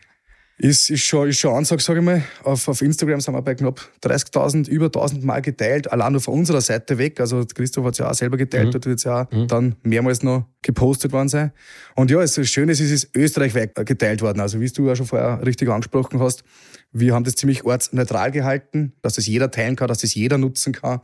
ist, 0.57 0.89
ist 0.89 1.01
schon, 1.01 1.29
ist 1.29 1.39
schon 1.39 1.53
Ansage, 1.53 1.81
sage 1.81 1.99
ich 1.99 2.05
mal. 2.05 2.23
Auf, 2.43 2.67
auf 2.67 2.81
Instagram 2.81 3.21
sind 3.21 3.33
wir 3.33 3.41
bei 3.41 3.55
knapp 3.55 3.81
30.000, 4.03 4.69
über 4.69 4.87
1.000 4.87 5.25
Mal 5.25 5.41
geteilt, 5.41 5.91
allein 5.91 6.11
nur 6.11 6.21
von 6.21 6.35
unserer 6.35 6.61
Seite 6.61 6.97
weg. 6.97 7.19
Also 7.19 7.43
Christoph 7.45 7.85
hat 7.85 7.93
es 7.93 7.97
ja 7.99 8.09
auch 8.09 8.13
selber 8.13 8.37
geteilt, 8.37 8.67
mhm. 8.67 8.71
dort 8.71 8.85
wird 8.85 8.97
es 8.99 9.03
ja 9.03 9.23
auch 9.23 9.31
mhm. 9.31 9.47
dann 9.47 9.75
mehrmals 9.83 10.21
noch 10.23 10.45
gepostet 10.61 11.11
worden 11.11 11.29
sein. 11.29 11.51
Und 11.95 12.11
ja, 12.11 12.19
das 12.19 12.39
Schöne 12.47 12.71
ist, 12.71 12.79
es 12.79 12.91
ist 12.91 13.15
österreichweit 13.15 13.75
geteilt 13.85 14.21
worden. 14.21 14.39
Also 14.39 14.59
wie 14.59 14.69
du 14.69 14.87
ja 14.87 14.95
schon 14.95 15.07
vorher 15.07 15.45
richtig 15.45 15.69
angesprochen 15.69 16.19
hast, 16.19 16.43
wir 16.91 17.13
haben 17.13 17.23
das 17.23 17.35
ziemlich 17.35 17.65
ortsneutral 17.65 18.31
gehalten, 18.31 18.93
dass 19.01 19.15
das 19.15 19.25
jeder 19.25 19.49
teilen 19.49 19.75
kann, 19.75 19.87
dass 19.87 19.99
das 19.99 20.13
jeder 20.13 20.37
nutzen 20.37 20.73
kann 20.73 21.01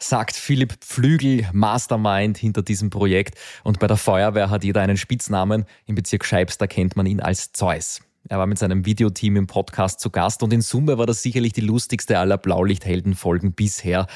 sagt 0.00 0.36
Philipp 0.36 0.74
Pflügel, 0.80 1.48
Mastermind 1.52 2.38
hinter 2.38 2.62
diesem 2.62 2.88
Projekt. 2.88 3.36
Und 3.64 3.80
bei 3.80 3.88
der 3.88 3.96
Feuerwehr 3.96 4.48
hat 4.48 4.62
jeder 4.62 4.80
einen 4.80 4.96
Spitznamen. 4.96 5.64
Im 5.86 5.96
Bezirk 5.96 6.24
Scheibs, 6.24 6.56
da 6.56 6.68
kennt 6.68 6.94
man 6.94 7.06
ihn 7.06 7.20
als 7.20 7.50
Zeus. 7.50 8.00
Er 8.28 8.38
war 8.38 8.46
mit 8.46 8.58
seinem 8.58 8.84
Videoteam 8.84 9.36
im 9.36 9.46
Podcast 9.46 10.00
zu 10.00 10.10
Gast 10.10 10.42
und 10.42 10.52
in 10.52 10.60
Summe 10.60 10.98
war 10.98 11.06
das 11.06 11.22
sicherlich 11.22 11.54
die 11.54 11.62
lustigste 11.62 12.18
aller 12.18 12.36
Blaulichtheldenfolgen 12.36 13.52
bisher. 13.52 14.06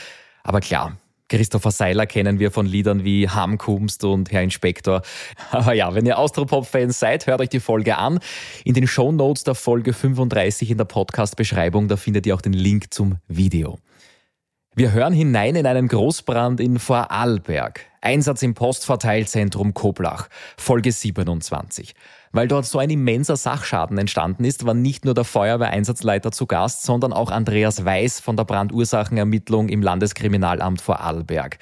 Aber 0.43 0.61
klar, 0.61 0.99
Christopher 1.31 1.71
Seiler 1.71 2.05
kennen 2.05 2.39
wir 2.39 2.51
von 2.51 2.67
Liedern 2.67 3.05
wie 3.05 3.27
Hamkumst 3.27 4.05
und 4.05 4.31
Herr 4.31 4.43
Inspektor. 4.43 5.01
Aber 5.51 5.73
ja, 5.73 5.95
wenn 5.95 6.05
ihr 6.05 6.19
Austropop-Fans 6.19 6.99
seid, 6.99 7.27
hört 7.27 7.41
euch 7.41 7.49
die 7.49 7.61
Folge 7.61 7.97
an. 7.97 8.21
In 8.65 8.75
den 8.75 8.87
Show 8.87 9.13
Notes 9.13 9.45
der 9.45 9.55
Folge 9.55 9.95
35 9.95 10.71
in 10.71 10.77
der 10.77 10.85
Podcast-Beschreibung, 10.85 11.89
da 11.89 11.97
findet 11.97 12.27
ihr 12.27 12.35
auch 12.35 12.43
den 12.43 12.53
Link 12.53 12.93
zum 12.93 13.17
Video. 13.29 13.79
Wir 14.75 14.93
hören 14.93 15.15
hinein 15.15 15.57
in 15.57 15.67
einen 15.67 15.89
Großbrand 15.89 16.61
in 16.61 16.79
Vorarlberg. 16.79 17.81
Einsatz 18.03 18.43
im 18.43 18.53
Postverteilzentrum 18.53 19.75
Koblach. 19.75 20.29
Folge 20.59 20.93
27. 20.93 21.95
Weil 22.35 22.49
dort 22.49 22.65
so 22.65 22.79
ein 22.79 22.89
immenser 22.89 23.37
Sachschaden 23.37 23.99
entstanden 23.99 24.45
ist, 24.45 24.65
war 24.65 24.73
nicht 24.73 25.05
nur 25.05 25.13
der 25.13 25.25
Feuerwehreinsatzleiter 25.25 26.33
zu 26.33 26.47
Gast, 26.47 26.83
sondern 26.83 27.13
auch 27.13 27.31
Andreas 27.31 27.85
Weiß 27.85 28.21
von 28.21 28.39
der 28.39 28.45
Brandursachenermittlung 28.45 29.69
im 29.69 29.83
Landeskriminalamt 29.83 30.81
Vorarlberg. 30.81 31.59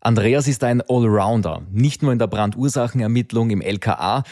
Andreas 0.00 0.48
ist 0.48 0.64
ein 0.64 0.82
Allrounder, 0.88 1.62
nicht 1.70 2.02
nur 2.02 2.12
in 2.12 2.18
der 2.18 2.26
Brandursachenermittlung 2.26 3.50
im 3.50 3.60
LKA, 3.60 4.24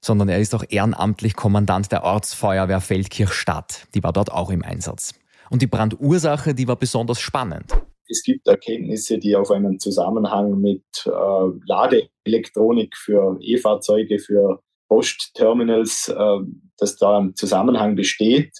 sondern 0.00 0.28
er 0.28 0.38
ist 0.38 0.54
auch 0.54 0.64
ehrenamtlich 0.68 1.34
Kommandant 1.34 1.90
der 1.90 2.04
Ortsfeuerwehr 2.04 2.80
Feldkirchstadt. 2.80 3.88
Die 3.94 4.04
war 4.04 4.12
dort 4.12 4.30
auch 4.30 4.50
im 4.50 4.62
Einsatz. 4.62 5.14
Und 5.50 5.62
die 5.62 5.66
Brandursache, 5.66 6.54
die 6.54 6.68
war 6.68 6.76
besonders 6.76 7.20
spannend. 7.20 7.72
Es 8.08 8.22
gibt 8.22 8.46
Erkenntnisse, 8.46 9.18
die 9.18 9.34
auf 9.34 9.50
einen 9.50 9.80
Zusammenhang 9.80 10.60
mit 10.60 10.84
äh, 11.06 11.10
Ladeelektronik 11.66 12.94
für 12.96 13.38
E-Fahrzeuge, 13.40 14.18
für 14.18 14.60
Postterminals, 14.94 16.08
äh, 16.08 16.38
dass 16.78 16.96
da 16.96 17.18
ein 17.18 17.34
Zusammenhang 17.34 17.96
besteht. 17.96 18.52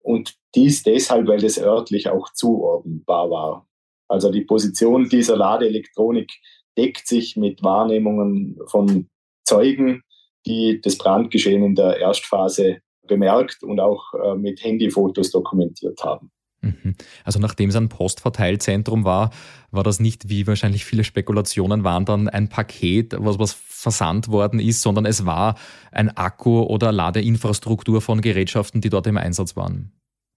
Und 0.00 0.34
dies 0.54 0.84
deshalb, 0.84 1.26
weil 1.26 1.40
das 1.40 1.58
örtlich 1.58 2.08
auch 2.08 2.32
zuordnenbar 2.32 3.30
war. 3.30 3.68
Also 4.06 4.30
die 4.30 4.42
Position 4.42 5.08
dieser 5.08 5.36
Ladeelektronik 5.36 6.30
deckt 6.78 7.08
sich 7.08 7.36
mit 7.36 7.62
Wahrnehmungen 7.62 8.58
von 8.66 9.08
Zeugen, 9.44 10.02
die 10.46 10.80
das 10.80 10.96
Brandgeschehen 10.96 11.64
in 11.64 11.74
der 11.74 11.98
Erstphase 11.98 12.78
bemerkt 13.08 13.62
und 13.64 13.80
auch 13.80 14.14
äh, 14.14 14.34
mit 14.36 14.62
Handyfotos 14.62 15.30
dokumentiert 15.30 16.04
haben. 16.04 16.30
Mhm. 16.64 16.94
Also 17.24 17.38
nachdem 17.38 17.70
es 17.70 17.76
ein 17.76 17.88
Postverteilzentrum 17.88 19.04
war, 19.04 19.30
war 19.70 19.82
das 19.82 20.00
nicht, 20.00 20.28
wie 20.28 20.46
wahrscheinlich 20.46 20.84
viele 20.84 21.04
Spekulationen 21.04 21.84
waren, 21.84 22.04
dann 22.04 22.28
ein 22.28 22.48
Paket, 22.48 23.14
was, 23.18 23.38
was 23.38 23.52
versandt 23.52 24.28
worden 24.28 24.60
ist, 24.60 24.80
sondern 24.80 25.04
es 25.04 25.26
war 25.26 25.56
ein 25.92 26.16
Akku 26.16 26.62
oder 26.62 26.92
Ladeinfrastruktur 26.92 28.00
von 28.00 28.20
Gerätschaften, 28.20 28.80
die 28.80 28.90
dort 28.90 29.06
im 29.06 29.18
Einsatz 29.18 29.56
waren. 29.56 29.92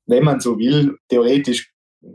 Wenn 0.06 0.24
man 0.24 0.40
so 0.40 0.58
will, 0.58 0.98
theoretisch 1.10 1.72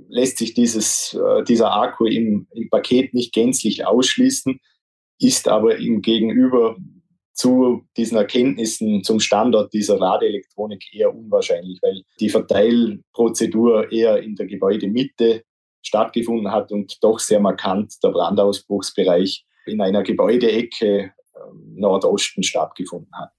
lässt 0.09 0.39
sich 0.39 0.55
dieses, 0.55 1.15
äh, 1.15 1.45
dieser 1.45 1.75
Akku 1.75 2.05
im, 2.07 2.47
im 2.53 2.69
Paket 2.71 3.15
nicht 3.15 3.33
gänzlich 3.33 3.87
ausschließen, 3.87 4.61
ist 5.21 5.49
aber 5.49 5.77
im 5.79 6.03
Gegenüber 6.03 6.77
zu 7.43 7.89
diesen 7.97 8.17
Erkenntnissen 8.17 9.03
zum 9.03 9.19
Standort 9.19 9.73
dieser 9.73 9.99
Ladeelektronik 9.99 10.95
eher 10.95 11.13
unwahrscheinlich, 11.13 11.81
weil 11.83 12.05
die 12.21 12.29
Verteilprozedur 12.29 13.91
eher 13.91 14.23
in 14.23 14.37
der 14.37 14.47
Gebäudemitte 14.47 15.43
stattgefunden 15.85 16.53
hat 16.53 16.71
und 16.71 17.03
doch 17.03 17.19
sehr 17.19 17.41
markant 17.41 17.95
der 18.05 18.11
Brandausbruchsbereich 18.11 19.45
in 19.67 19.81
einer 19.81 20.05
Gebäudeecke 20.05 21.13
ähm, 21.35 21.75
Nordosten 21.75 22.45
stattgefunden 22.45 23.13
hat. 23.13 23.35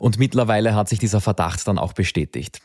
Und 0.00 0.18
mittlerweile 0.18 0.74
hat 0.74 0.88
sich 0.88 0.98
dieser 0.98 1.20
Verdacht 1.20 1.68
dann 1.68 1.76
auch 1.76 1.92
bestätigt. 1.92 2.60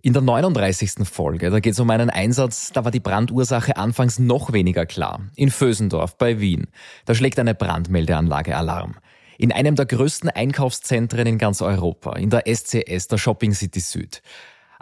In 0.00 0.12
der 0.12 0.22
39. 0.22 1.08
Folge, 1.08 1.50
da 1.50 1.58
geht 1.58 1.72
es 1.72 1.80
um 1.80 1.90
einen 1.90 2.08
Einsatz, 2.10 2.70
da 2.72 2.84
war 2.84 2.92
die 2.92 3.00
Brandursache 3.00 3.76
anfangs 3.76 4.20
noch 4.20 4.52
weniger 4.52 4.86
klar. 4.86 5.28
In 5.34 5.50
Vösendorf 5.50 6.16
bei 6.18 6.38
Wien. 6.38 6.68
Da 7.04 7.16
schlägt 7.16 7.40
eine 7.40 7.56
Brandmeldeanlage 7.56 8.56
Alarm. 8.56 8.94
In 9.38 9.52
einem 9.52 9.76
der 9.76 9.86
größten 9.86 10.28
Einkaufszentren 10.28 11.26
in 11.26 11.38
ganz 11.38 11.62
Europa, 11.62 12.16
in 12.16 12.30
der 12.30 12.44
SCS, 12.46 13.08
der 13.08 13.18
Shopping 13.18 13.52
City 13.52 13.80
Süd. 13.80 14.22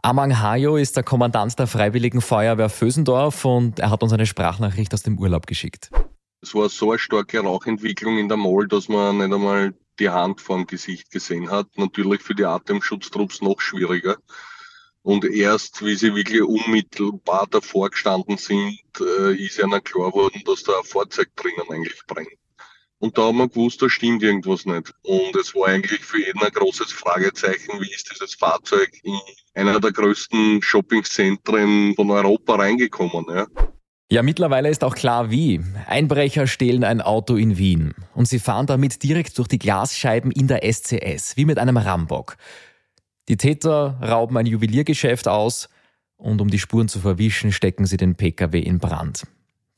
Amang 0.03 0.41
Hayo 0.41 0.77
ist 0.77 0.97
der 0.97 1.03
Kommandant 1.03 1.59
der 1.59 1.67
Freiwilligen 1.67 2.21
Feuerwehr 2.21 2.71
Vösendorf 2.71 3.45
und 3.45 3.79
er 3.79 3.91
hat 3.91 4.03
uns 4.03 4.13
eine 4.13 4.27
Sprachnachricht 4.27 4.95
aus 4.95 5.03
dem 5.03 5.19
Urlaub 5.19 5.47
geschickt. 5.47 5.91
Es 6.43 6.55
war 6.55 6.71
so 6.71 6.91
eine 6.91 6.99
starke 6.99 7.41
Rauchentwicklung 7.41 8.19
in 8.19 8.29
der 8.29 8.39
Mall, 8.39 8.67
dass 8.67 8.89
man 8.89 9.19
nicht 9.19 9.33
einmal 9.33 9.75
die 9.99 10.09
Hand 10.09 10.41
vorm 10.41 10.67
Gesicht 10.67 11.11
gesehen 11.11 11.51
hat. 11.51 11.67
Natürlich 11.77 12.23
für 12.23 12.35
die 12.35 12.47
Atemschutztrupps 12.47 13.43
noch 13.43 13.61
schwieriger. 13.61 14.17
Und 15.03 15.25
erst, 15.25 15.85
wie 15.85 15.95
sie 15.95 16.15
wirklich 16.15 16.43
unmittelbar 16.43 17.47
davor 17.51 17.91
gestanden 17.91 18.39
sind, 18.39 18.81
äh, 19.01 19.35
ist 19.35 19.59
ihnen 19.59 19.83
klar 19.85 20.11
geworden, 20.11 20.43
dass 20.47 20.63
da 20.63 20.73
ein 20.79 20.85
Fahrzeug 20.85 21.29
drinnen 21.37 21.71
eigentlich 21.71 22.01
brennt. 22.07 22.29
Und 23.11 23.19
da 23.19 23.23
haben 23.23 23.39
wir 23.39 23.49
gewusst, 23.49 23.83
da 23.83 23.91
stimmt 23.91 24.23
irgendwas 24.23 24.67
nicht. 24.67 24.95
Und 25.03 25.35
es 25.35 25.53
war 25.57 25.67
eigentlich 25.67 25.99
für 25.99 26.25
jeden 26.25 26.41
ein 26.45 26.53
großes 26.53 26.93
Fragezeichen, 26.93 27.81
wie 27.81 27.93
ist 27.93 28.09
dieses 28.09 28.37
Fahrzeug 28.37 28.89
in 29.03 29.19
einer 29.53 29.81
der 29.81 29.91
größten 29.91 30.63
Shoppingzentren 30.63 31.97
von 31.97 32.09
Europa 32.09 32.55
reingekommen. 32.55 33.27
Ja? 33.29 33.49
Ja, 34.13 34.23
mittlerweile 34.23 34.69
ist 34.69 34.85
auch 34.85 34.95
klar 34.95 35.29
wie. 35.33 35.61
Einbrecher 35.89 36.47
stehlen 36.47 36.85
ein 36.85 37.01
Auto 37.01 37.35
in 37.35 37.59
Wien 37.59 37.95
und 38.15 38.29
sie 38.29 38.39
fahren 38.39 38.67
damit 38.67 39.03
direkt 39.03 39.37
durch 39.39 39.49
die 39.49 39.59
Glasscheiben 39.59 40.31
in 40.31 40.47
der 40.47 40.63
SCS, 40.63 41.37
wie 41.37 41.47
mit 41.47 41.59
einem 41.59 41.79
Rambock. 41.79 42.37
Die 43.29 43.37
Täter 43.37 43.99
rauben 44.01 44.37
ein 44.37 44.47
Juweliergeschäft 44.47 45.27
aus 45.27 45.69
und 46.17 46.41
um 46.41 46.49
die 46.49 46.61
Spuren 46.61 46.87
zu 46.87 47.01
verwischen, 47.01 47.51
stecken 47.51 47.87
sie 47.87 47.97
den 47.97 48.15
Pkw 48.15 48.61
in 48.61 48.79
Brand. 48.79 49.25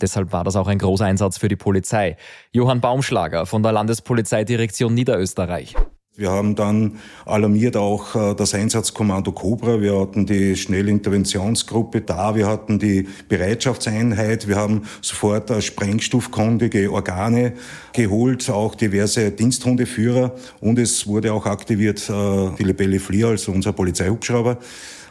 Deshalb 0.00 0.32
war 0.32 0.44
das 0.44 0.56
auch 0.56 0.66
ein 0.66 0.78
großer 0.78 1.04
Einsatz 1.04 1.38
für 1.38 1.48
die 1.48 1.56
Polizei. 1.56 2.16
Johann 2.50 2.80
Baumschlager 2.80 3.46
von 3.46 3.62
der 3.62 3.72
Landespolizeidirektion 3.72 4.94
Niederösterreich. 4.94 5.74
Wir 6.14 6.30
haben 6.30 6.54
dann 6.54 6.98
alarmiert 7.24 7.74
auch 7.74 8.14
äh, 8.14 8.34
das 8.34 8.52
Einsatzkommando 8.52 9.32
Cobra. 9.32 9.80
Wir 9.80 9.98
hatten 9.98 10.26
die 10.26 10.56
Schnellinterventionsgruppe 10.56 12.02
da. 12.02 12.34
Wir 12.34 12.48
hatten 12.48 12.78
die 12.78 13.08
Bereitschaftseinheit. 13.28 14.46
Wir 14.46 14.56
haben 14.56 14.82
sofort 15.00 15.50
sprengstoffkundige 15.64 16.92
Organe 16.92 17.54
geholt, 17.94 18.50
auch 18.50 18.74
diverse 18.74 19.30
Diensthundeführer. 19.30 20.34
Und 20.60 20.78
es 20.78 21.06
wurde 21.06 21.32
auch 21.32 21.46
aktiviert 21.46 22.10
äh, 22.10 22.50
die 22.58 22.64
Lebelle 22.64 23.00
Flier, 23.00 23.28
also 23.28 23.50
unser 23.50 23.72
Polizeihubschrauber. 23.72 24.58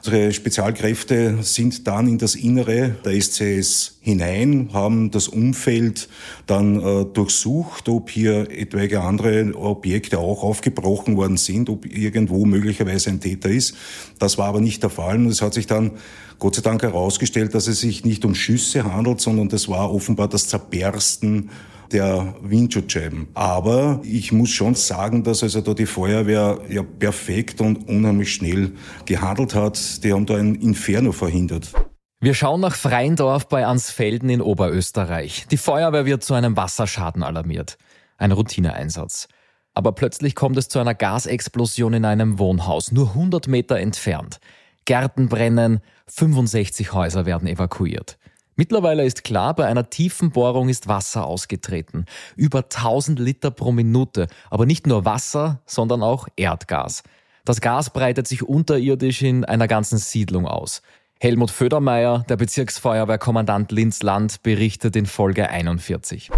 Unsere 0.03 0.33
Spezialkräfte 0.33 1.43
sind 1.43 1.85
dann 1.85 2.07
in 2.07 2.17
das 2.17 2.33
Innere 2.33 2.95
der 3.05 3.21
SCS 3.21 3.99
hinein, 4.01 4.69
haben 4.73 5.11
das 5.11 5.27
Umfeld 5.27 6.09
dann 6.47 6.81
äh, 6.81 7.05
durchsucht, 7.05 7.87
ob 7.87 8.09
hier 8.09 8.49
etwaige 8.49 9.01
andere 9.01 9.53
Objekte 9.53 10.17
auch 10.17 10.41
aufgebrochen 10.41 11.17
worden 11.17 11.37
sind, 11.37 11.69
ob 11.69 11.85
irgendwo 11.85 12.45
möglicherweise 12.45 13.11
ein 13.11 13.19
Täter 13.19 13.49
ist. 13.49 13.75
Das 14.17 14.39
war 14.39 14.47
aber 14.47 14.59
nicht 14.59 14.81
der 14.81 14.89
Fall 14.89 15.17
und 15.17 15.27
es 15.27 15.43
hat 15.43 15.53
sich 15.53 15.67
dann 15.67 15.91
Gott 16.39 16.55
sei 16.55 16.63
Dank 16.63 16.81
herausgestellt, 16.81 17.53
dass 17.53 17.67
es 17.67 17.81
sich 17.81 18.03
nicht 18.03 18.25
um 18.25 18.33
Schüsse 18.33 18.91
handelt, 18.91 19.21
sondern 19.21 19.49
das 19.49 19.69
war 19.69 19.93
offenbar 19.93 20.27
das 20.27 20.47
Zerbersten 20.47 21.51
der 21.93 22.35
Windschutzscheiben. 22.41 23.27
Aber 23.33 24.01
ich 24.03 24.31
muss 24.31 24.49
schon 24.49 24.75
sagen, 24.75 25.23
dass 25.23 25.43
also 25.43 25.61
da 25.61 25.73
die 25.73 25.85
Feuerwehr 25.85 26.59
ja 26.69 26.83
perfekt 26.83 27.61
und 27.61 27.87
unheimlich 27.87 28.33
schnell 28.33 28.71
gehandelt 29.05 29.55
hat. 29.55 30.03
Die 30.03 30.13
haben 30.13 30.25
da 30.25 30.35
ein 30.35 30.55
Inferno 30.55 31.11
verhindert. 31.11 31.71
Wir 32.19 32.35
schauen 32.35 32.61
nach 32.61 32.75
Freindorf 32.75 33.47
bei 33.47 33.65
Ansfelden 33.65 34.29
in 34.29 34.41
Oberösterreich. 34.41 35.47
Die 35.49 35.57
Feuerwehr 35.57 36.05
wird 36.05 36.23
zu 36.23 36.35
einem 36.35 36.55
Wasserschaden 36.55 37.23
alarmiert. 37.23 37.77
Ein 38.17 38.31
Routineeinsatz. 38.31 39.27
Aber 39.73 39.93
plötzlich 39.93 40.35
kommt 40.35 40.57
es 40.57 40.67
zu 40.67 40.79
einer 40.79 40.93
Gasexplosion 40.93 41.93
in 41.93 42.05
einem 42.05 42.37
Wohnhaus, 42.37 42.91
nur 42.91 43.09
100 43.09 43.47
Meter 43.47 43.79
entfernt. 43.79 44.39
Gärten 44.85 45.29
brennen, 45.29 45.79
65 46.07 46.93
Häuser 46.93 47.25
werden 47.25 47.47
evakuiert. 47.47 48.17
Mittlerweile 48.55 49.05
ist 49.05 49.23
klar, 49.23 49.55
bei 49.55 49.65
einer 49.65 49.89
tiefen 49.89 50.31
Bohrung 50.31 50.69
ist 50.69 50.87
Wasser 50.87 51.25
ausgetreten. 51.25 52.05
Über 52.35 52.59
1000 52.59 53.19
Liter 53.19 53.51
pro 53.51 53.71
Minute. 53.71 54.27
Aber 54.49 54.65
nicht 54.65 54.87
nur 54.87 55.05
Wasser, 55.05 55.61
sondern 55.65 56.03
auch 56.03 56.27
Erdgas. 56.35 57.03
Das 57.45 57.61
Gas 57.61 57.91
breitet 57.91 58.27
sich 58.27 58.43
unterirdisch 58.43 59.21
in 59.21 59.45
einer 59.45 59.67
ganzen 59.67 59.97
Siedlung 59.97 60.45
aus. 60.45 60.81
Helmut 61.19 61.51
Födermeier, 61.51 62.25
der 62.29 62.35
Bezirksfeuerwehrkommandant 62.35 63.71
Linz-Land, 63.71 64.43
berichtet 64.43 64.95
in 64.95 65.05
Folge 65.05 65.49
41. 65.49 66.31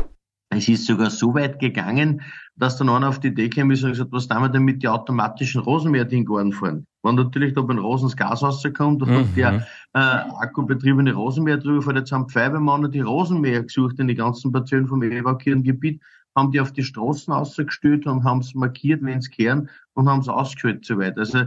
Es 0.50 0.68
ist 0.68 0.86
sogar 0.86 1.10
so 1.10 1.34
weit 1.34 1.60
gegangen, 1.60 2.22
dass 2.56 2.78
dann 2.78 2.90
einer 2.90 3.10
auf 3.10 3.20
die 3.20 3.30
Idee 3.30 3.50
kam 3.50 3.70
und 3.70 3.70
gesagt, 3.70 4.12
was 4.12 4.28
tun 4.28 4.42
wir 4.42 4.50
denn 4.50 4.64
mit 4.64 4.84
den 4.84 4.90
automatischen 4.90 5.62
Rosenmäher-Dinggarten 5.62 6.54
fahren? 6.54 6.86
Wenn 7.02 7.16
natürlich 7.16 7.54
da 7.54 7.62
beim 7.62 7.80
Rosen 7.80 8.08
das 8.08 8.16
Gas 8.16 8.44
rauskommt 8.44 9.02
und 9.02 9.10
mhm. 9.10 9.36
der 9.36 9.66
äh, 9.94 10.00
akkubetriebene 10.00 11.14
Rosenmäher 11.14 11.58
drüber 11.58 11.82
fährt, 11.82 11.98
jetzt 11.98 12.12
haben 12.12 12.30
Feuerwehrmänner 12.30 12.90
die 12.90 13.02
Rosenmäher 13.02 13.64
gesucht 13.64 14.00
in 14.00 14.08
die 14.08 14.16
ganzen 14.16 14.52
Parzellen 14.52 14.88
vom 14.88 15.02
evakuierten 15.02 15.64
Gebiet, 15.64 16.02
haben 16.36 16.52
die 16.52 16.62
auf 16.62 16.72
die 16.72 16.84
Straßen 16.84 17.34
ausgestellt 17.34 18.06
und 18.06 18.24
haben 18.24 18.40
es 18.40 18.54
markiert, 18.54 19.02
wenn 19.04 19.20
es 19.20 19.30
kehren 19.30 19.70
und 19.94 20.08
haben 20.08 20.22
es 20.22 20.30
ausgeschaltet 20.30 20.86
so 20.86 20.98
weit. 20.98 21.18
Also 21.18 21.46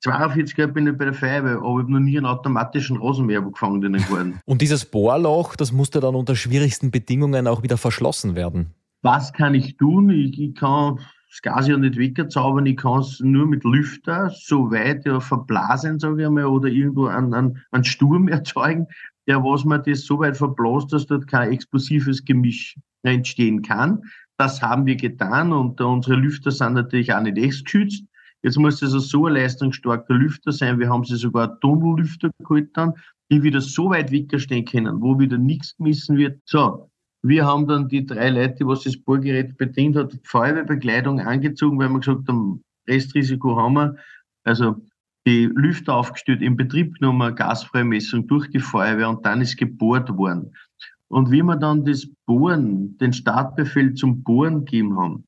42 0.00 0.56
Jahre 0.56 0.72
bin 0.72 0.86
ich 0.86 0.96
bei 0.96 1.06
der 1.06 1.14
Feuerwehr, 1.14 1.56
aber 1.56 1.78
ich 1.78 1.82
habe 1.82 1.92
noch 1.92 2.00
nie 2.00 2.16
einen 2.16 2.26
automatischen 2.26 2.96
Rosenmäher 2.96 3.42
gefangen 3.42 3.82
in 3.82 3.94
den 3.94 4.02
Garten. 4.02 4.40
Und 4.46 4.62
dieses 4.62 4.84
Bohrloch, 4.84 5.56
das 5.56 5.72
musste 5.72 5.98
dann 5.98 6.14
unter 6.14 6.36
schwierigsten 6.36 6.92
Bedingungen 6.92 7.48
auch 7.48 7.62
wieder 7.62 7.76
verschlossen 7.76 8.36
werden. 8.36 8.74
Was 9.02 9.32
kann 9.32 9.54
ich 9.54 9.76
tun? 9.76 10.10
Ich, 10.10 10.38
ich 10.40 10.54
kann 10.54 10.98
das 11.30 11.42
Gas 11.42 11.68
ja 11.68 11.76
nicht 11.76 11.98
wegzaubern, 11.98 12.66
ich 12.66 12.76
kann 12.76 13.00
es 13.00 13.20
nur 13.20 13.46
mit 13.46 13.62
Lüfter 13.64 14.30
so 14.30 14.70
weit 14.70 15.04
ja 15.04 15.20
verblasen, 15.20 15.98
sage 15.98 16.22
ich 16.22 16.30
mal, 16.30 16.46
oder 16.46 16.68
irgendwo 16.68 17.06
einen, 17.06 17.62
einen, 17.70 17.84
Sturm 17.84 18.28
erzeugen, 18.28 18.86
der 19.26 19.44
was 19.44 19.64
man 19.64 19.82
das 19.84 20.04
so 20.04 20.18
weit 20.18 20.36
verblasst, 20.36 20.92
dass 20.92 21.06
dort 21.06 21.26
kein 21.26 21.52
explosives 21.52 22.24
Gemisch 22.24 22.76
entstehen 23.02 23.62
kann. 23.62 24.02
Das 24.38 24.62
haben 24.62 24.86
wir 24.86 24.96
getan 24.96 25.52
und 25.52 25.80
unsere 25.80 26.16
Lüfter 26.16 26.50
sind 26.50 26.74
natürlich 26.74 27.12
auch 27.12 27.20
nicht 27.20 27.38
echt 27.38 27.64
geschützt. 27.64 28.04
Jetzt 28.42 28.58
muss 28.58 28.80
das 28.80 28.92
so 28.92 29.26
ein 29.26 29.34
leistungsstarker 29.34 30.14
Lüfter 30.14 30.52
sein. 30.52 30.78
Wir 30.78 30.88
haben 30.88 31.04
sie 31.04 31.16
sogar 31.16 31.58
Tunnellüfter 31.60 32.30
geholt 32.38 32.70
dann, 32.74 32.94
die 33.30 33.42
wieder 33.42 33.60
so 33.60 33.90
weit 33.90 34.12
wegstehen 34.12 34.64
können, 34.64 35.02
wo 35.02 35.18
wieder 35.18 35.38
nichts 35.38 35.76
gemessen 35.76 36.16
wird. 36.16 36.40
So, 36.44 36.88
wir 37.22 37.46
haben 37.46 37.66
dann 37.66 37.88
die 37.88 38.06
drei 38.06 38.30
Leute, 38.30 38.66
was 38.66 38.84
das 38.84 38.96
Bohrgerät 38.96 39.56
bedient 39.56 39.96
hat, 39.96 40.18
Feuerwehrbekleidung 40.22 41.20
angezogen, 41.20 41.78
weil 41.78 41.88
wir 41.88 42.00
gesagt 42.00 42.28
haben, 42.28 42.62
Restrisiko 42.86 43.56
haben 43.56 43.74
wir. 43.74 43.96
Also 44.44 44.76
die 45.26 45.46
Lüfter 45.46 45.94
aufgestellt, 45.94 46.42
in 46.42 46.56
Betrieb 46.56 46.94
genommen, 46.94 47.34
Gasfreimessung 47.34 48.26
durch 48.26 48.48
die 48.50 48.60
Feuerwehr 48.60 49.10
und 49.10 49.26
dann 49.26 49.40
ist 49.40 49.56
gebohrt 49.56 50.16
worden. 50.16 50.54
Und 51.08 51.30
wie 51.30 51.42
wir 51.42 51.56
dann 51.56 51.84
das 51.84 52.06
Bohren, 52.26 52.96
den 52.98 53.12
Startbefehl 53.12 53.94
zum 53.94 54.22
Bohren 54.22 54.64
gegeben 54.64 54.96
haben, 54.96 55.24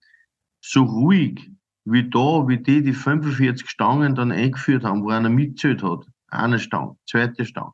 so 0.60 0.84
ruhig 0.84 1.50
wie 1.84 2.08
da, 2.08 2.46
wie 2.46 2.58
die 2.58 2.82
die 2.82 2.92
45 2.92 3.68
Stangen 3.68 4.14
dann 4.14 4.30
eingeführt 4.30 4.84
haben, 4.84 5.02
wo 5.02 5.10
einer 5.10 5.30
mitzählt 5.30 5.82
hat. 5.82 6.06
Eine 6.28 6.58
Stange, 6.58 6.96
zweite 7.08 7.44
Stange. 7.44 7.72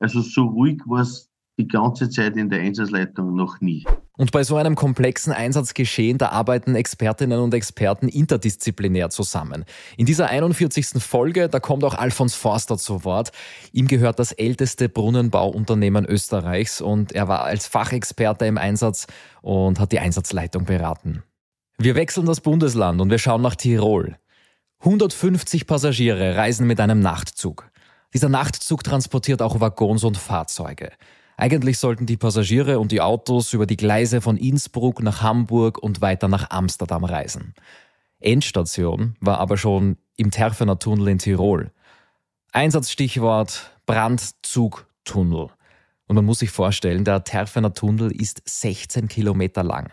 Also 0.00 0.20
so 0.20 0.44
ruhig 0.44 0.80
war 0.86 1.00
es 1.00 1.30
die 1.58 1.68
ganze 1.68 2.10
Zeit 2.10 2.36
in 2.36 2.48
der 2.48 2.60
Einsatzleitung 2.60 3.34
noch 3.34 3.60
nie. 3.60 3.84
Und 4.16 4.32
bei 4.32 4.44
so 4.44 4.56
einem 4.56 4.74
komplexen 4.74 5.32
Einsatzgeschehen, 5.32 6.18
da 6.18 6.28
arbeiten 6.28 6.74
Expertinnen 6.74 7.40
und 7.40 7.54
Experten 7.54 8.08
interdisziplinär 8.08 9.10
zusammen. 9.10 9.64
In 9.96 10.06
dieser 10.06 10.28
41. 10.28 11.02
Folge, 11.02 11.48
da 11.48 11.60
kommt 11.60 11.84
auch 11.84 11.94
Alfons 11.94 12.34
Forster 12.34 12.76
zu 12.76 13.04
Wort. 13.04 13.32
Ihm 13.72 13.88
gehört 13.88 14.18
das 14.18 14.32
älteste 14.32 14.88
Brunnenbauunternehmen 14.88 16.04
Österreichs 16.04 16.80
und 16.80 17.12
er 17.12 17.28
war 17.28 17.42
als 17.42 17.66
Fachexperte 17.66 18.46
im 18.46 18.58
Einsatz 18.58 19.06
und 19.42 19.80
hat 19.80 19.92
die 19.92 19.98
Einsatzleitung 19.98 20.64
beraten. 20.64 21.22
Wir 21.78 21.96
wechseln 21.96 22.26
das 22.26 22.40
Bundesland 22.40 23.00
und 23.00 23.10
wir 23.10 23.18
schauen 23.18 23.42
nach 23.42 23.56
Tirol. 23.56 24.16
150 24.80 25.66
Passagiere 25.66 26.36
reisen 26.36 26.66
mit 26.66 26.78
einem 26.78 27.00
Nachtzug. 27.00 27.70
Dieser 28.12 28.28
Nachtzug 28.28 28.84
transportiert 28.84 29.42
auch 29.42 29.58
Waggons 29.58 30.04
und 30.04 30.16
Fahrzeuge. 30.16 30.92
Eigentlich 31.36 31.78
sollten 31.78 32.06
die 32.06 32.16
Passagiere 32.16 32.78
und 32.78 32.92
die 32.92 33.00
Autos 33.00 33.52
über 33.52 33.66
die 33.66 33.76
Gleise 33.76 34.20
von 34.20 34.36
Innsbruck 34.36 35.02
nach 35.02 35.22
Hamburg 35.22 35.78
und 35.78 36.00
weiter 36.00 36.28
nach 36.28 36.50
Amsterdam 36.50 37.04
reisen. 37.04 37.54
Endstation 38.20 39.16
war 39.20 39.38
aber 39.38 39.56
schon 39.56 39.98
im 40.16 40.30
Terfener 40.30 40.78
Tunnel 40.78 41.08
in 41.08 41.18
Tirol. 41.18 41.72
Einsatzstichwort 42.52 43.72
Brandzugtunnel. 43.86 45.48
Und 46.06 46.16
man 46.16 46.24
muss 46.24 46.38
sich 46.38 46.50
vorstellen, 46.50 47.04
der 47.04 47.24
Terfener 47.24 47.74
Tunnel 47.74 48.12
ist 48.12 48.42
16 48.44 49.08
Kilometer 49.08 49.64
lang. 49.64 49.90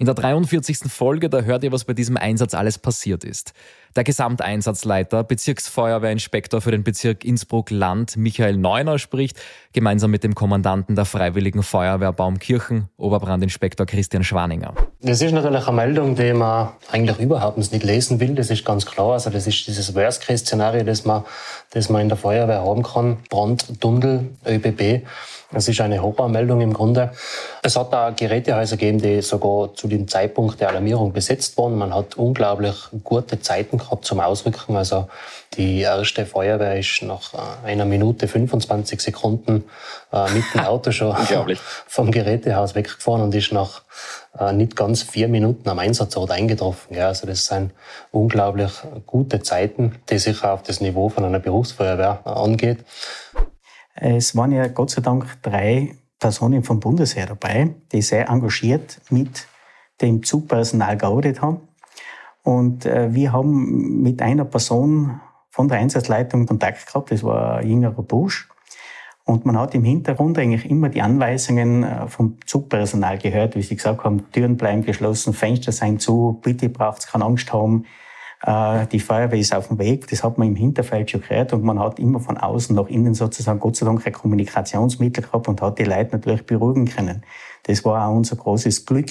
In 0.00 0.06
der 0.06 0.14
43. 0.14 0.90
Folge, 0.90 1.28
da 1.28 1.42
hört 1.42 1.62
ihr, 1.62 1.72
was 1.72 1.84
bei 1.84 1.92
diesem 1.92 2.16
Einsatz 2.16 2.54
alles 2.54 2.78
passiert 2.78 3.22
ist. 3.22 3.52
Der 3.96 4.02
Gesamteinsatzleiter, 4.02 5.24
Bezirksfeuerwehrinspektor 5.24 6.62
für 6.62 6.70
den 6.70 6.84
Bezirk 6.84 7.22
Innsbruck-Land, 7.22 8.16
Michael 8.16 8.56
Neuner, 8.56 8.98
spricht 8.98 9.38
gemeinsam 9.74 10.10
mit 10.10 10.24
dem 10.24 10.34
Kommandanten 10.34 10.96
der 10.96 11.04
Freiwilligen 11.04 11.62
Feuerwehr 11.62 12.14
Baumkirchen, 12.14 12.88
Oberbrandinspektor 12.96 13.84
Christian 13.84 14.24
Schwaninger. 14.24 14.72
Das 15.02 15.20
ist 15.20 15.32
natürlich 15.32 15.66
eine 15.66 15.76
Meldung, 15.76 16.14
die 16.14 16.32
man 16.32 16.70
eigentlich 16.90 17.18
überhaupt 17.18 17.58
nicht 17.58 17.84
lesen 17.84 18.20
will. 18.20 18.34
Das 18.34 18.48
ist 18.48 18.64
ganz 18.64 18.86
klar. 18.86 19.12
Also 19.12 19.28
das 19.28 19.46
ist 19.46 19.66
dieses 19.66 19.94
Worst-Case-Szenario, 19.94 20.82
das 20.82 21.04
man, 21.04 21.24
das 21.72 21.90
man 21.90 22.00
in 22.00 22.08
der 22.08 22.16
Feuerwehr 22.16 22.62
haben 22.62 22.82
kann. 22.82 23.18
Brand, 23.28 23.78
Tunnel, 23.82 24.30
ÖBB. 24.46 25.04
Das 25.52 25.66
ist 25.66 25.80
eine 25.80 26.00
Horrormeldung 26.00 26.60
im 26.60 26.72
Grunde. 26.72 27.10
Es 27.62 27.76
hat 27.76 27.92
da 27.92 28.10
Gerätehäuser 28.10 28.76
gegeben, 28.76 28.98
die 28.98 29.20
sogar 29.20 29.74
zu 29.74 29.88
dem 29.88 30.06
Zeitpunkt 30.06 30.60
der 30.60 30.68
Alarmierung 30.68 31.12
besetzt 31.12 31.58
waren. 31.58 31.76
Man 31.76 31.92
hat 31.92 32.16
unglaublich 32.16 32.76
gute 33.02 33.40
Zeiten 33.40 33.78
gehabt 33.78 34.04
zum 34.04 34.20
Ausrücken. 34.20 34.76
Also 34.76 35.08
die 35.56 35.80
erste 35.80 36.24
Feuerwehr 36.24 36.78
ist 36.78 37.02
nach 37.02 37.34
äh, 37.34 37.66
einer 37.66 37.84
Minute 37.84 38.28
25 38.28 39.00
Sekunden 39.00 39.64
äh, 40.12 40.30
mit 40.30 40.44
dem 40.54 40.60
Auto 40.64 40.92
schon 40.92 41.16
vom 41.86 42.12
Gerätehaus 42.12 42.76
weggefahren 42.76 43.22
und 43.22 43.34
ist 43.34 43.52
nach 43.52 43.82
äh, 44.38 44.52
nicht 44.52 44.76
ganz 44.76 45.02
vier 45.02 45.26
Minuten 45.26 45.68
am 45.68 45.80
Einsatzort 45.80 46.30
eingetroffen. 46.30 46.94
Ja, 46.94 47.08
also 47.08 47.26
das 47.26 47.46
sind 47.46 47.72
unglaublich 48.12 48.70
gute 49.06 49.42
Zeiten, 49.42 49.96
die 50.08 50.18
sich 50.18 50.44
auf 50.44 50.62
das 50.62 50.80
Niveau 50.80 51.08
von 51.08 51.24
einer 51.24 51.40
Berufsfeuerwehr 51.40 52.24
angeht. 52.24 52.78
Es 54.02 54.34
waren 54.34 54.50
ja 54.50 54.66
Gott 54.68 54.90
sei 54.90 55.02
Dank 55.02 55.26
drei 55.42 55.94
Personen 56.18 56.64
vom 56.64 56.80
Bundesheer 56.80 57.26
dabei, 57.26 57.74
die 57.92 58.00
sehr 58.00 58.30
engagiert 58.30 58.98
mit 59.10 59.46
dem 60.00 60.22
Zugpersonal 60.22 60.96
gearbeitet 60.96 61.42
haben. 61.42 61.68
Und 62.42 62.86
äh, 62.86 63.12
wir 63.12 63.32
haben 63.32 64.00
mit 64.00 64.22
einer 64.22 64.46
Person 64.46 65.20
von 65.50 65.68
der 65.68 65.78
Einsatzleitung 65.78 66.46
Kontakt 66.46 66.86
gehabt, 66.86 67.10
das 67.10 67.22
war 67.22 67.58
ein 67.58 67.68
jüngerer 67.68 68.02
Bursch. 68.02 68.48
Und 69.24 69.44
man 69.44 69.58
hat 69.58 69.74
im 69.74 69.84
Hintergrund 69.84 70.38
eigentlich 70.38 70.68
immer 70.70 70.88
die 70.88 71.02
Anweisungen 71.02 71.84
äh, 71.84 72.08
vom 72.08 72.38
Zugpersonal 72.46 73.18
gehört, 73.18 73.54
wie 73.54 73.62
sie 73.62 73.76
gesagt 73.76 74.02
haben, 74.02 74.30
Türen 74.32 74.56
bleiben 74.56 74.82
geschlossen, 74.82 75.34
Fenster 75.34 75.72
seien 75.72 75.98
zu, 75.98 76.40
bitte 76.42 76.70
braucht's 76.70 77.06
keine 77.06 77.26
Angst 77.26 77.52
haben, 77.52 77.84
die 78.42 79.00
Feuerwehr 79.00 79.38
ist 79.38 79.54
auf 79.54 79.68
dem 79.68 79.78
Weg. 79.78 80.08
Das 80.08 80.24
hat 80.24 80.38
man 80.38 80.48
im 80.48 80.56
Hinterfeld 80.56 81.10
schon 81.10 81.20
gehört 81.20 81.52
und 81.52 81.62
man 81.62 81.78
hat 81.78 81.98
immer 81.98 82.20
von 82.20 82.38
außen 82.38 82.74
nach 82.74 82.86
innen 82.86 83.12
sozusagen 83.12 83.60
Gott 83.60 83.76
sei 83.76 83.84
Dank 83.84 84.06
ein 84.06 84.12
Kommunikationsmittel 84.12 85.24
gehabt 85.24 85.46
und 85.48 85.60
hat 85.60 85.78
die 85.78 85.84
Leute 85.84 86.12
natürlich 86.12 86.46
beruhigen 86.46 86.86
können. 86.86 87.22
Das 87.64 87.84
war 87.84 88.08
auch 88.08 88.14
unser 88.14 88.36
großes 88.36 88.86
Glück. 88.86 89.10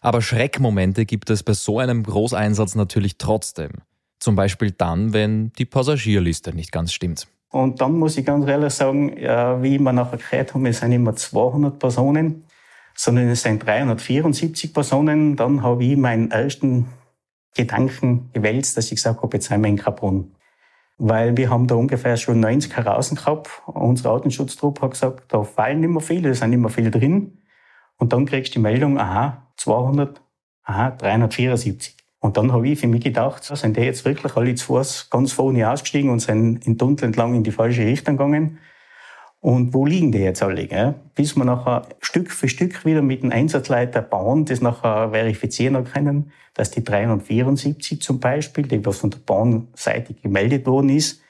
Aber 0.00 0.22
Schreckmomente 0.22 1.04
gibt 1.04 1.30
es 1.30 1.42
bei 1.42 1.52
so 1.52 1.80
einem 1.80 2.04
Großeinsatz 2.04 2.76
natürlich 2.76 3.18
trotzdem. 3.18 3.72
Zum 4.20 4.36
Beispiel 4.36 4.70
dann, 4.70 5.12
wenn 5.12 5.52
die 5.58 5.64
Passagierliste 5.64 6.54
nicht 6.54 6.70
ganz 6.70 6.92
stimmt. 6.92 7.26
Und 7.50 7.80
dann 7.80 7.98
muss 7.98 8.16
ich 8.16 8.24
ganz 8.24 8.46
ehrlich 8.46 8.72
sagen, 8.72 9.16
wie 9.16 9.78
wir 9.78 9.92
nachher 9.92 10.18
gehört 10.18 10.54
haben, 10.54 10.64
es 10.66 10.78
sind 10.78 10.92
immer 10.92 11.16
200 11.16 11.78
Personen, 11.78 12.44
sondern 12.94 13.28
es 13.28 13.42
sind 13.42 13.66
374 13.66 14.72
Personen. 14.72 15.34
Dann 15.34 15.64
habe 15.64 15.84
ich 15.84 15.96
meinen 15.96 16.30
ersten 16.30 16.86
Gedanken 17.56 18.30
gewälzt, 18.32 18.76
dass 18.76 18.86
ich 18.86 18.96
gesagt 18.96 19.22
habe, 19.22 19.36
jetzt 19.36 19.48
sind 19.48 19.62
wir 19.62 19.68
in 19.68 19.76
Carbon. 19.76 20.32
Weil 20.98 21.36
wir 21.36 21.50
haben 21.50 21.66
da 21.66 21.74
ungefähr 21.74 22.16
schon 22.16 22.40
90 22.40 22.74
heraus 22.76 23.10
gehabt. 23.10 23.50
Unser 23.66 24.10
Artenschutztrupp 24.10 24.80
hat 24.80 24.92
gesagt, 24.92 25.32
da 25.32 25.42
fallen 25.42 25.80
nicht 25.80 25.90
mehr 25.90 26.00
viele, 26.00 26.28
da 26.28 26.34
sind 26.34 26.50
nicht 26.50 26.60
mehr 26.60 26.70
viele 26.70 26.90
drin. 26.90 27.38
Und 27.98 28.12
dann 28.12 28.26
kriegst 28.26 28.54
du 28.54 28.58
die 28.58 28.62
Meldung, 28.62 28.98
aha, 28.98 29.46
200, 29.56 30.20
aha, 30.64 30.90
374. 30.92 31.96
Und 32.20 32.36
dann 32.36 32.52
habe 32.52 32.66
ich 32.68 32.78
für 32.78 32.88
mich 32.88 33.04
gedacht, 33.04 33.44
sind 33.44 33.76
die 33.76 33.82
jetzt 33.82 34.04
wirklich 34.04 34.36
alle 34.36 34.54
zu 34.54 34.82
ganz 35.10 35.32
vorne 35.32 35.70
ausgestiegen 35.70 36.10
und 36.10 36.20
sind 36.20 36.66
in 36.66 36.78
Tunnel 36.78 37.04
entlang 37.04 37.34
in 37.34 37.44
die 37.44 37.52
falsche 37.52 37.84
Richtung 37.84 38.16
gegangen. 38.16 38.58
Und 39.46 39.74
wo 39.74 39.86
liegen 39.86 40.10
die 40.10 40.18
jetzt 40.18 40.42
alle? 40.42 40.66
Gell? 40.66 40.96
Bis 41.14 41.36
wir 41.36 41.44
nachher 41.44 41.86
Stück 42.00 42.32
für 42.32 42.48
Stück 42.48 42.84
wieder 42.84 43.00
mit 43.00 43.22
dem 43.22 43.30
Einsatzleiter 43.30 44.02
bauen, 44.02 44.44
das 44.44 44.60
nachher 44.60 45.10
verifizieren 45.10 45.84
können, 45.84 46.32
dass 46.54 46.72
die 46.72 46.82
374 46.82 48.02
zum 48.02 48.18
Beispiel, 48.18 48.66
die 48.66 48.84
was 48.84 48.98
von 48.98 49.10
der 49.10 49.20
Bahnseite 49.20 50.14
gemeldet 50.14 50.66
worden 50.66 50.88
ist, 50.88 51.22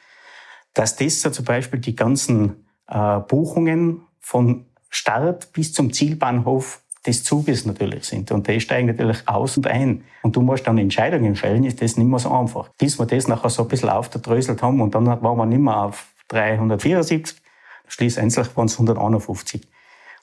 dass 0.72 0.96
das 0.96 1.20
so 1.20 1.28
zum 1.28 1.44
Beispiel 1.44 1.78
die 1.78 1.94
ganzen 1.94 2.64
äh, 2.88 3.18
Buchungen 3.18 4.00
von 4.18 4.64
Start 4.88 5.52
bis 5.52 5.74
zum 5.74 5.92
Zielbahnhof 5.92 6.80
des 7.06 7.22
Zuges 7.22 7.66
natürlich 7.66 8.04
sind. 8.04 8.32
Und 8.32 8.48
die 8.48 8.62
steigen 8.62 8.86
natürlich 8.86 9.28
aus 9.28 9.58
und 9.58 9.66
ein. 9.66 10.04
Und 10.22 10.34
du 10.36 10.40
musst 10.40 10.66
dann 10.66 10.78
Entscheidungen 10.78 11.36
fällen, 11.36 11.64
ist 11.64 11.82
das 11.82 11.98
nicht 11.98 12.08
mehr 12.08 12.18
so 12.18 12.30
einfach. 12.30 12.70
Bis 12.78 12.98
wir 12.98 13.04
das 13.04 13.28
nachher 13.28 13.50
so 13.50 13.64
ein 13.64 13.68
bisschen 13.68 13.90
aufgedröselt 13.90 14.62
haben 14.62 14.80
und 14.80 14.94
dann 14.94 15.04
waren 15.04 15.36
wir 15.36 15.44
nicht 15.44 15.60
mehr 15.60 15.76
auf 15.82 16.06
374, 16.28 17.42
Schließlich 17.86 18.56
waren 18.56 18.66
es 18.66 18.74
151. 18.74 19.66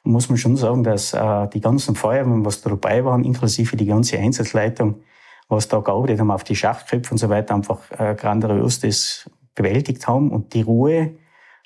Und 0.03 0.11
muss 0.11 0.29
man 0.29 0.37
schon 0.37 0.57
sagen, 0.57 0.83
dass 0.83 1.13
äh, 1.13 1.47
die 1.47 1.61
ganzen 1.61 1.95
Feuerwehren, 1.95 2.45
was 2.45 2.61
da 2.61 2.69
dabei 2.69 3.05
waren, 3.05 3.23
inklusive 3.23 3.77
die 3.77 3.85
ganze 3.85 4.19
Einsatzleitung, 4.19 5.01
was 5.47 5.67
da 5.67 5.79
gearbeitet 5.79 6.19
haben 6.19 6.31
auf 6.31 6.43
die 6.43 6.55
Schachköpfe 6.55 7.11
und 7.11 7.17
so 7.17 7.29
weiter, 7.29 7.55
einfach 7.55 7.79
äh, 7.91 8.15
grandios 8.15 8.79
das 8.79 9.29
bewältigt 9.55 10.07
haben. 10.07 10.31
Und 10.31 10.53
die 10.53 10.61
Ruhe 10.61 11.15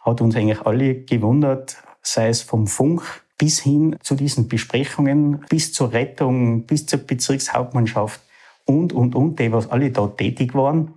hat 0.01 0.21
uns 0.21 0.35
eigentlich 0.35 0.61
alle 0.61 1.01
gewundert, 1.01 1.77
sei 2.01 2.29
es 2.29 2.41
vom 2.41 2.67
Funk 2.67 3.23
bis 3.37 3.59
hin 3.59 3.97
zu 4.01 4.15
diesen 4.15 4.47
Besprechungen, 4.47 5.45
bis 5.49 5.73
zur 5.73 5.93
Rettung, 5.93 6.63
bis 6.65 6.85
zur 6.85 6.99
Bezirkshauptmannschaft 6.99 8.21
und, 8.65 8.93
und, 8.93 9.15
und, 9.15 9.39
die, 9.39 9.51
was 9.51 9.69
alle 9.69 9.91
da 9.91 10.07
tätig 10.07 10.55
waren, 10.55 10.93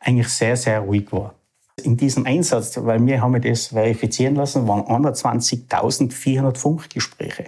eigentlich 0.00 0.28
sehr, 0.28 0.56
sehr 0.56 0.80
ruhig 0.80 1.10
war. 1.12 1.34
In 1.82 1.96
diesem 1.96 2.26
Einsatz, 2.26 2.78
weil 2.82 3.04
wir 3.06 3.20
haben 3.20 3.40
das 3.40 3.68
verifizieren 3.68 4.34
lassen, 4.34 4.66
waren 4.66 4.82
21.400 4.82 6.56
Funkgespräche. 6.56 7.46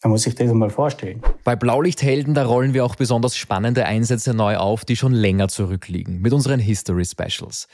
Da 0.00 0.08
muss 0.08 0.26
ich 0.26 0.34
das 0.34 0.48
einmal 0.48 0.70
vorstellen. 0.70 1.22
Bei 1.42 1.56
Blaulichthelden, 1.56 2.34
da 2.34 2.46
rollen 2.46 2.72
wir 2.72 2.84
auch 2.84 2.94
besonders 2.94 3.36
spannende 3.36 3.84
Einsätze 3.84 4.32
neu 4.32 4.56
auf, 4.56 4.84
die 4.84 4.96
schon 4.96 5.12
länger 5.12 5.48
zurückliegen, 5.48 6.20
mit 6.20 6.32
unseren 6.32 6.60
History 6.60 7.04
Specials. 7.04 7.66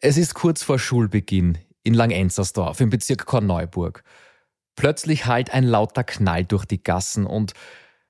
Es 0.00 0.18
ist 0.18 0.34
kurz 0.34 0.62
vor 0.62 0.78
Schulbeginn 0.78 1.58
in 1.82 1.94
Langenzersdorf 1.94 2.80
im 2.80 2.90
Bezirk 2.90 3.24
Korneuburg. 3.24 4.04
Plötzlich 4.76 5.26
hallt 5.26 5.52
ein 5.54 5.64
lauter 5.64 6.04
Knall 6.04 6.44
durch 6.44 6.66
die 6.66 6.82
Gassen 6.82 7.26
und 7.26 7.54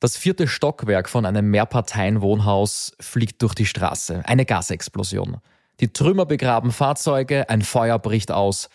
das 0.01 0.17
vierte 0.17 0.47
Stockwerk 0.49 1.09
von 1.09 1.25
einem 1.25 1.51
Mehrparteienwohnhaus 1.51 2.93
fliegt 3.01 3.41
durch 3.43 3.55
die 3.55 3.67
Straße. 3.67 4.23
Eine 4.27 4.45
Gasexplosion. 4.45 5.39
Die 5.81 5.93
Trümmer 5.93 6.27
begraben 6.27 6.73
Fahrzeuge, 6.73 7.49
ein 7.49 7.63
Feuer 7.63 7.99
bricht 8.01 8.33
aus, 8.33 8.69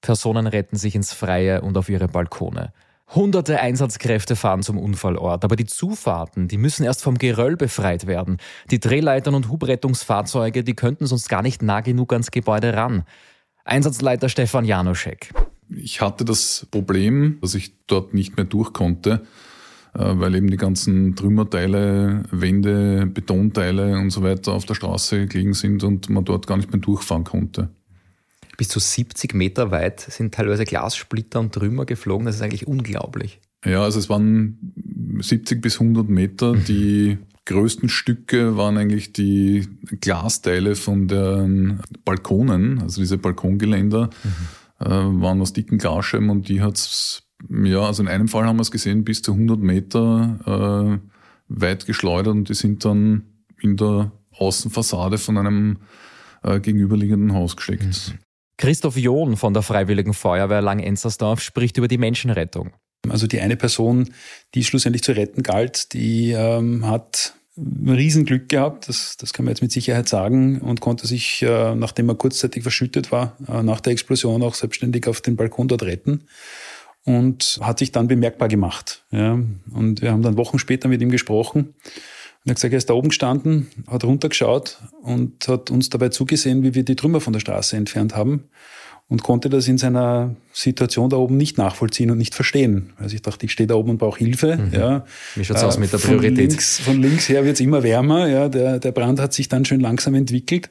Personen 0.00 0.46
retten 0.46 0.76
sich 0.76 0.94
ins 0.94 1.12
Freie 1.12 1.60
und 1.60 1.76
auf 1.76 1.88
ihre 1.90 2.08
Balkone. 2.08 2.72
Hunderte 3.14 3.60
Einsatzkräfte 3.60 4.36
fahren 4.36 4.62
zum 4.62 4.78
Unfallort, 4.78 5.44
aber 5.44 5.54
die 5.54 5.66
Zufahrten, 5.66 6.48
die 6.48 6.56
müssen 6.56 6.84
erst 6.84 7.02
vom 7.02 7.18
Geröll 7.18 7.56
befreit 7.56 8.06
werden. 8.06 8.38
Die 8.70 8.80
Drehleitern 8.80 9.34
und 9.34 9.48
Hubrettungsfahrzeuge, 9.48 10.64
die 10.64 10.74
könnten 10.74 11.06
sonst 11.06 11.28
gar 11.28 11.42
nicht 11.42 11.62
nah 11.62 11.82
genug 11.82 12.12
ans 12.12 12.30
Gebäude 12.30 12.74
ran. 12.74 13.04
Einsatzleiter 13.64 14.28
Stefan 14.28 14.64
Janoschek. 14.64 15.32
Ich 15.68 16.00
hatte 16.00 16.24
das 16.24 16.66
Problem, 16.70 17.38
dass 17.42 17.54
ich 17.54 17.74
dort 17.86 18.14
nicht 18.14 18.36
mehr 18.36 18.46
durch 18.46 18.72
konnte 18.72 19.26
weil 19.98 20.34
eben 20.34 20.50
die 20.50 20.56
ganzen 20.56 21.16
Trümmerteile, 21.16 22.24
Wände, 22.30 23.06
Betonteile 23.06 23.96
und 23.98 24.10
so 24.10 24.22
weiter 24.22 24.52
auf 24.52 24.66
der 24.66 24.74
Straße 24.74 25.26
gelegen 25.26 25.54
sind 25.54 25.84
und 25.84 26.10
man 26.10 26.24
dort 26.24 26.46
gar 26.46 26.56
nicht 26.56 26.70
mehr 26.70 26.80
durchfahren 26.80 27.24
konnte. 27.24 27.70
Bis 28.56 28.68
zu 28.68 28.78
70 28.78 29.34
Meter 29.34 29.70
weit 29.70 30.00
sind 30.00 30.34
teilweise 30.34 30.64
Glassplitter 30.64 31.40
und 31.40 31.52
Trümmer 31.52 31.84
geflogen. 31.84 32.26
Das 32.26 32.36
ist 32.36 32.42
eigentlich 32.42 32.66
unglaublich. 32.66 33.40
Ja, 33.64 33.82
also 33.82 33.98
es 33.98 34.08
waren 34.08 34.74
70 35.20 35.60
bis 35.60 35.80
100 35.80 36.08
Meter. 36.08 36.54
Mhm. 36.54 36.64
Die 36.64 37.18
größten 37.46 37.88
Stücke 37.88 38.56
waren 38.56 38.76
eigentlich 38.76 39.12
die 39.12 39.66
Glasteile 40.00 40.74
von 40.74 41.08
den 41.08 41.80
Balkonen, 42.04 42.80
also 42.80 43.00
diese 43.00 43.18
Balkongeländer, 43.18 44.10
mhm. 44.24 44.86
äh, 44.86 45.22
waren 45.22 45.40
aus 45.40 45.52
dicken 45.52 45.78
Glasscheiben 45.78 46.30
und 46.30 46.48
die 46.48 46.60
hat 46.60 46.76
es 46.76 47.25
ja, 47.50 47.80
also 47.80 48.02
in 48.02 48.08
einem 48.08 48.28
Fall 48.28 48.44
haben 48.46 48.56
wir 48.56 48.62
es 48.62 48.70
gesehen, 48.70 49.04
bis 49.04 49.22
zu 49.22 49.32
100 49.32 49.58
Meter 49.58 51.00
äh, 51.00 51.08
weit 51.48 51.86
geschleudert 51.86 52.34
und 52.34 52.48
die 52.48 52.54
sind 52.54 52.84
dann 52.84 53.24
in 53.60 53.76
der 53.76 54.12
Außenfassade 54.32 55.18
von 55.18 55.38
einem 55.38 55.78
äh, 56.42 56.60
gegenüberliegenden 56.60 57.34
Haus 57.34 57.56
gesteckt. 57.56 57.84
Mhm. 57.84 58.18
Christoph 58.58 58.96
John 58.96 59.36
von 59.36 59.52
der 59.52 59.62
Freiwilligen 59.62 60.14
Feuerwehr 60.14 60.62
Lang-Enzersdorf 60.62 61.42
spricht 61.42 61.76
über 61.76 61.88
die 61.88 61.98
Menschenrettung. 61.98 62.72
Also 63.08 63.26
die 63.26 63.40
eine 63.40 63.56
Person, 63.56 64.10
die 64.54 64.64
schlussendlich 64.64 65.02
zu 65.02 65.12
retten 65.12 65.42
galt, 65.42 65.92
die 65.92 66.32
ähm, 66.32 66.86
hat 66.86 67.34
ein 67.56 67.88
Riesenglück 67.88 68.48
gehabt, 68.48 68.88
das, 68.88 69.16
das 69.16 69.32
kann 69.32 69.44
man 69.44 69.52
jetzt 69.52 69.62
mit 69.62 69.72
Sicherheit 69.72 70.08
sagen, 70.08 70.60
und 70.60 70.80
konnte 70.80 71.06
sich, 71.06 71.42
äh, 71.42 71.74
nachdem 71.74 72.08
er 72.08 72.14
kurzzeitig 72.14 72.62
verschüttet 72.62 73.12
war, 73.12 73.36
äh, 73.48 73.62
nach 73.62 73.80
der 73.80 73.92
Explosion 73.92 74.42
auch 74.42 74.54
selbstständig 74.54 75.06
auf 75.06 75.20
den 75.20 75.36
Balkon 75.36 75.68
dort 75.68 75.82
retten 75.82 76.24
und 77.06 77.60
hat 77.62 77.78
sich 77.78 77.92
dann 77.92 78.08
bemerkbar 78.08 78.48
gemacht. 78.48 79.04
Ja. 79.10 79.38
Und 79.72 80.02
wir 80.02 80.10
haben 80.10 80.22
dann 80.22 80.36
Wochen 80.36 80.58
später 80.58 80.88
mit 80.88 81.00
ihm 81.00 81.10
gesprochen. 81.10 81.60
Und 81.68 81.74
er 82.44 82.50
hat 82.50 82.56
gesagt, 82.56 82.74
er 82.74 82.78
ist 82.78 82.90
da 82.90 82.94
oben 82.94 83.08
gestanden, 83.08 83.68
hat 83.86 84.04
runtergeschaut 84.04 84.78
und 85.02 85.48
hat 85.48 85.70
uns 85.70 85.88
dabei 85.88 86.10
zugesehen, 86.10 86.62
wie 86.64 86.74
wir 86.74 86.84
die 86.84 86.96
Trümmer 86.96 87.20
von 87.20 87.32
der 87.32 87.40
Straße 87.40 87.76
entfernt 87.76 88.16
haben 88.16 88.44
und 89.08 89.22
konnte 89.22 89.48
das 89.48 89.68
in 89.68 89.78
seiner 89.78 90.34
Situation 90.52 91.08
da 91.10 91.16
oben 91.16 91.36
nicht 91.36 91.58
nachvollziehen 91.58 92.10
und 92.10 92.18
nicht 92.18 92.34
verstehen. 92.34 92.92
Also 92.96 93.14
ich 93.14 93.22
dachte, 93.22 93.46
ich 93.46 93.52
stehe 93.52 93.68
da 93.68 93.76
oben 93.76 93.90
und 93.90 93.98
brauche 93.98 94.18
Hilfe. 94.18 94.56
Mhm. 94.56 94.72
Ja. 94.72 95.04
Wie 95.36 95.44
schaut's 95.44 95.62
äh, 95.62 95.66
aus 95.66 95.78
mit 95.78 95.92
der 95.92 95.98
Priorität? 95.98 96.36
Von 96.36 96.48
links, 96.48 96.78
von 96.80 97.02
links 97.02 97.28
her 97.28 97.44
wird's 97.44 97.60
immer 97.60 97.84
wärmer. 97.84 98.26
Ja. 98.26 98.48
Der, 98.48 98.80
der 98.80 98.90
Brand 98.90 99.20
hat 99.20 99.32
sich 99.32 99.48
dann 99.48 99.64
schön 99.64 99.80
langsam 99.80 100.14
entwickelt 100.14 100.70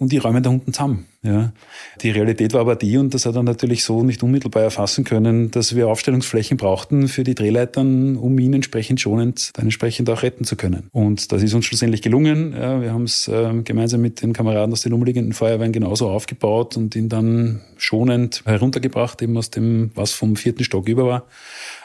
und 0.00 0.10
die 0.12 0.18
räumen 0.18 0.42
da 0.42 0.48
unten 0.48 0.72
zusammen. 0.72 1.06
Ja. 1.22 1.52
Die 2.00 2.10
Realität 2.10 2.54
war 2.54 2.62
aber 2.62 2.74
die, 2.74 2.96
und 2.96 3.12
das 3.12 3.26
hat 3.26 3.36
er 3.36 3.42
natürlich 3.42 3.84
so 3.84 4.02
nicht 4.02 4.22
unmittelbar 4.22 4.62
erfassen 4.62 5.04
können, 5.04 5.50
dass 5.50 5.76
wir 5.76 5.88
Aufstellungsflächen 5.88 6.56
brauchten 6.56 7.06
für 7.06 7.22
die 7.22 7.34
Drehleitern, 7.34 8.16
um 8.16 8.38
ihn 8.38 8.54
entsprechend 8.54 9.00
schonend 9.00 9.50
dann 9.54 9.66
entsprechend 9.66 10.08
auch 10.08 10.22
retten 10.22 10.44
zu 10.44 10.56
können. 10.56 10.88
Und 10.92 11.30
das 11.32 11.42
ist 11.42 11.52
uns 11.52 11.66
schlussendlich 11.66 12.00
gelungen. 12.00 12.54
Ja, 12.54 12.80
wir 12.80 12.94
haben 12.94 13.04
es 13.04 13.28
äh, 13.28 13.52
gemeinsam 13.62 14.00
mit 14.00 14.22
den 14.22 14.32
Kameraden 14.32 14.72
aus 14.72 14.80
den 14.80 14.94
umliegenden 14.94 15.34
Feuerwehren 15.34 15.72
genauso 15.72 16.08
aufgebaut 16.08 16.78
und 16.78 16.96
ihn 16.96 17.10
dann 17.10 17.60
schonend 17.76 18.42
heruntergebracht, 18.46 19.20
eben 19.20 19.36
aus 19.36 19.50
dem, 19.50 19.90
was 19.94 20.12
vom 20.12 20.34
vierten 20.34 20.64
Stock 20.64 20.88
über 20.88 21.04
war, 21.04 21.26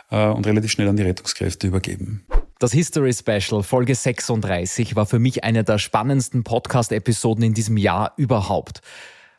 äh, 0.10 0.34
und 0.34 0.47
relativ 0.47 0.71
schnell 0.71 0.88
an 0.88 0.95
die 0.95 1.04
Rettungskräfte 1.04 1.67
übergeben. 1.67 2.23
Das 2.57 2.71
History 2.71 3.11
Special 3.13 3.63
Folge 3.63 3.93
36 3.93 4.95
war 4.95 5.05
für 5.05 5.19
mich 5.19 5.43
eine 5.43 5.65
der 5.65 5.77
spannendsten 5.77 6.45
Podcast-Episoden 6.45 7.43
in 7.43 7.53
diesem 7.53 7.75
Jahr 7.75 8.13
überhaupt. 8.15 8.79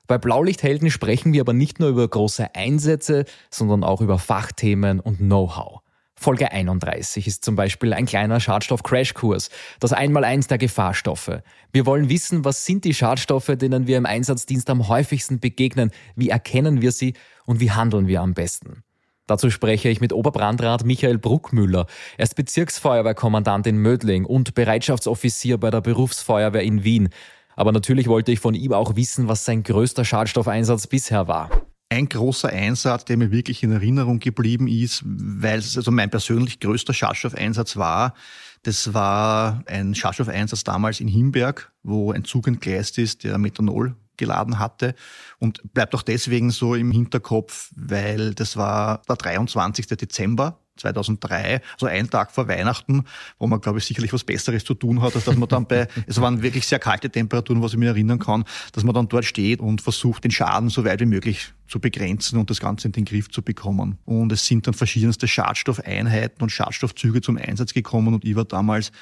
Bei 0.07 0.18
Blaulichthelden 0.18 0.90
sprechen 0.90 1.33
wir 1.33 1.40
aber 1.40 1.55
nicht 1.55 1.81
nur 1.81 1.88
über 1.88 2.07
große 2.07 2.55
Einsätze, 2.55 3.24
sondern 3.50 3.85
auch 3.85 4.02
über 4.02 4.18
Fachthemen 4.18 5.00
und 5.00 5.16
Know-how. 5.16 5.81
Folge 6.14 6.52
31 6.52 7.26
ist 7.26 7.42
zum 7.42 7.57
Beispiel 7.57 7.94
ein 7.94 8.05
kleiner 8.05 8.38
Schadstoff-Crashkurs, 8.38 9.48
das 9.81 9.94
Einmaleins 9.94 10.46
der 10.48 10.59
Gefahrstoffe. 10.59 11.40
Wir 11.72 11.87
wollen 11.87 12.11
wissen, 12.11 12.44
was 12.44 12.66
sind 12.66 12.85
die 12.85 12.94
Schadstoffe, 12.94 13.50
denen 13.57 13.87
wir 13.87 13.96
im 13.96 14.05
Einsatzdienst 14.05 14.68
am 14.68 14.88
häufigsten 14.88 15.40
begegnen, 15.40 15.90
wie 16.16 16.29
erkennen 16.29 16.83
wir 16.83 16.92
sie 16.92 17.14
und 17.46 17.61
wie 17.61 17.70
handeln 17.70 18.09
wir 18.09 18.20
am 18.20 18.35
besten. 18.35 18.83
Dazu 19.27 19.51
spreche 19.51 19.89
ich 19.89 20.01
mit 20.01 20.12
Oberbrandrat 20.12 20.85
Michael 20.85 21.19
Bruckmüller. 21.19 21.87
Er 22.17 22.23
ist 22.23 22.37
Bezirksfeuerwehrkommandant 22.37 23.67
in 23.67 23.77
Mödling 23.77 24.25
und 24.25 24.55
Bereitschaftsoffizier 24.55 25.59
bei 25.59 25.71
der 25.71 25.81
Berufsfeuerwehr 25.81 26.62
in 26.62 26.85
Wien. 26.85 27.09
Aber 27.57 27.73
natürlich 27.73 28.07
wollte 28.07 28.31
ich 28.31 28.39
von 28.39 28.55
ihm 28.55 28.73
auch 28.73 28.95
wissen, 28.95 29.27
was 29.27 29.45
sein 29.45 29.65
größter 29.65 30.05
Schadstoffeinsatz 30.05 30.87
bisher 30.87 31.27
war. 31.27 31.51
Ein 31.89 32.09
großer 32.09 32.51
Einsatz, 32.51 33.05
der 33.05 33.17
mir 33.17 33.33
wirklich 33.33 33.62
in 33.65 33.73
Erinnerung 33.73 34.21
geblieben 34.21 34.69
ist, 34.69 35.03
weil 35.05 35.59
es 35.59 35.77
also 35.77 35.91
mein 35.91 36.11
persönlich 36.11 36.61
größter 36.61 36.95
Schadstoffeinsatz 36.95 37.77
war, 37.77 38.15
das 38.62 38.95
war 38.95 39.62
ein 39.67 39.95
Schadstoffeinsatz 39.95 40.65
damals 40.65 41.01
in 41.01 41.09
Himberg, 41.09 41.73
wo 41.83 42.12
ein 42.12 42.25
Zug 42.25 42.47
entgleist 42.49 42.99
ist, 42.99 43.25
der 43.25 43.39
Methanol 43.39 43.97
geladen 44.16 44.59
hatte 44.59 44.94
und 45.38 45.62
bleibt 45.74 45.94
auch 45.94 46.02
deswegen 46.02 46.50
so 46.50 46.74
im 46.74 46.90
Hinterkopf, 46.90 47.70
weil 47.76 48.35
das 48.35 48.57
war 48.57 49.02
der 49.09 49.16
23. 49.16 49.87
Dezember 49.87 50.59
2003, 50.76 51.61
also 51.74 51.87
ein 51.87 52.11
Tag 52.11 52.31
vor 52.31 52.48
Weihnachten, 52.48 53.05
wo 53.38 53.46
man, 53.46 53.61
glaube 53.61 53.79
ich, 53.79 53.85
sicherlich 53.85 54.12
was 54.12 54.24
Besseres 54.24 54.64
zu 54.64 54.74
tun 54.74 55.02
hat, 55.02 55.14
als 55.14 55.24
dass 55.24 55.37
man 55.37 55.48
dann 55.48 55.66
bei, 55.66 55.88
es 56.07 56.20
waren 56.20 56.42
wirklich 56.42 56.66
sehr 56.66 56.79
kalte 56.79 57.11
Temperaturen, 57.11 57.62
was 57.62 57.72
ich 57.72 57.79
mir 57.79 57.88
erinnern 57.88 58.18
kann, 58.18 58.44
dass 58.72 58.85
man 58.85 58.94
dann 58.94 59.09
dort 59.09 59.24
steht 59.24 59.61
und 59.61 59.81
versucht, 59.81 60.24
den 60.24 60.31
Schaden 60.31 60.68
so 60.68 60.85
weit 60.85 61.00
wie 61.00 61.07
möglich 61.07 61.52
zu 61.66 61.81
begrenzen 61.81 62.38
und 62.38 62.50
das 62.50 62.61
Ganze 62.61 62.88
in 62.88 62.92
den 62.92 63.05
Griff 63.05 63.31
zu 63.31 63.42
bekommen. 63.42 63.98
Und 64.05 64.33
es 64.33 64.46
sind 64.46 64.66
dann 64.66 64.74
verschiedenste 64.74 65.26
Schadstoffeinheiten 65.26 66.42
und 66.42 66.50
Schadstoffzüge 66.50 67.20
zum 67.20 67.38
Einsatz 67.38 67.72
gekommen 67.72 68.14
und 68.14 68.24
ich 68.24 68.37
war 68.37 68.44
damals 68.44 68.92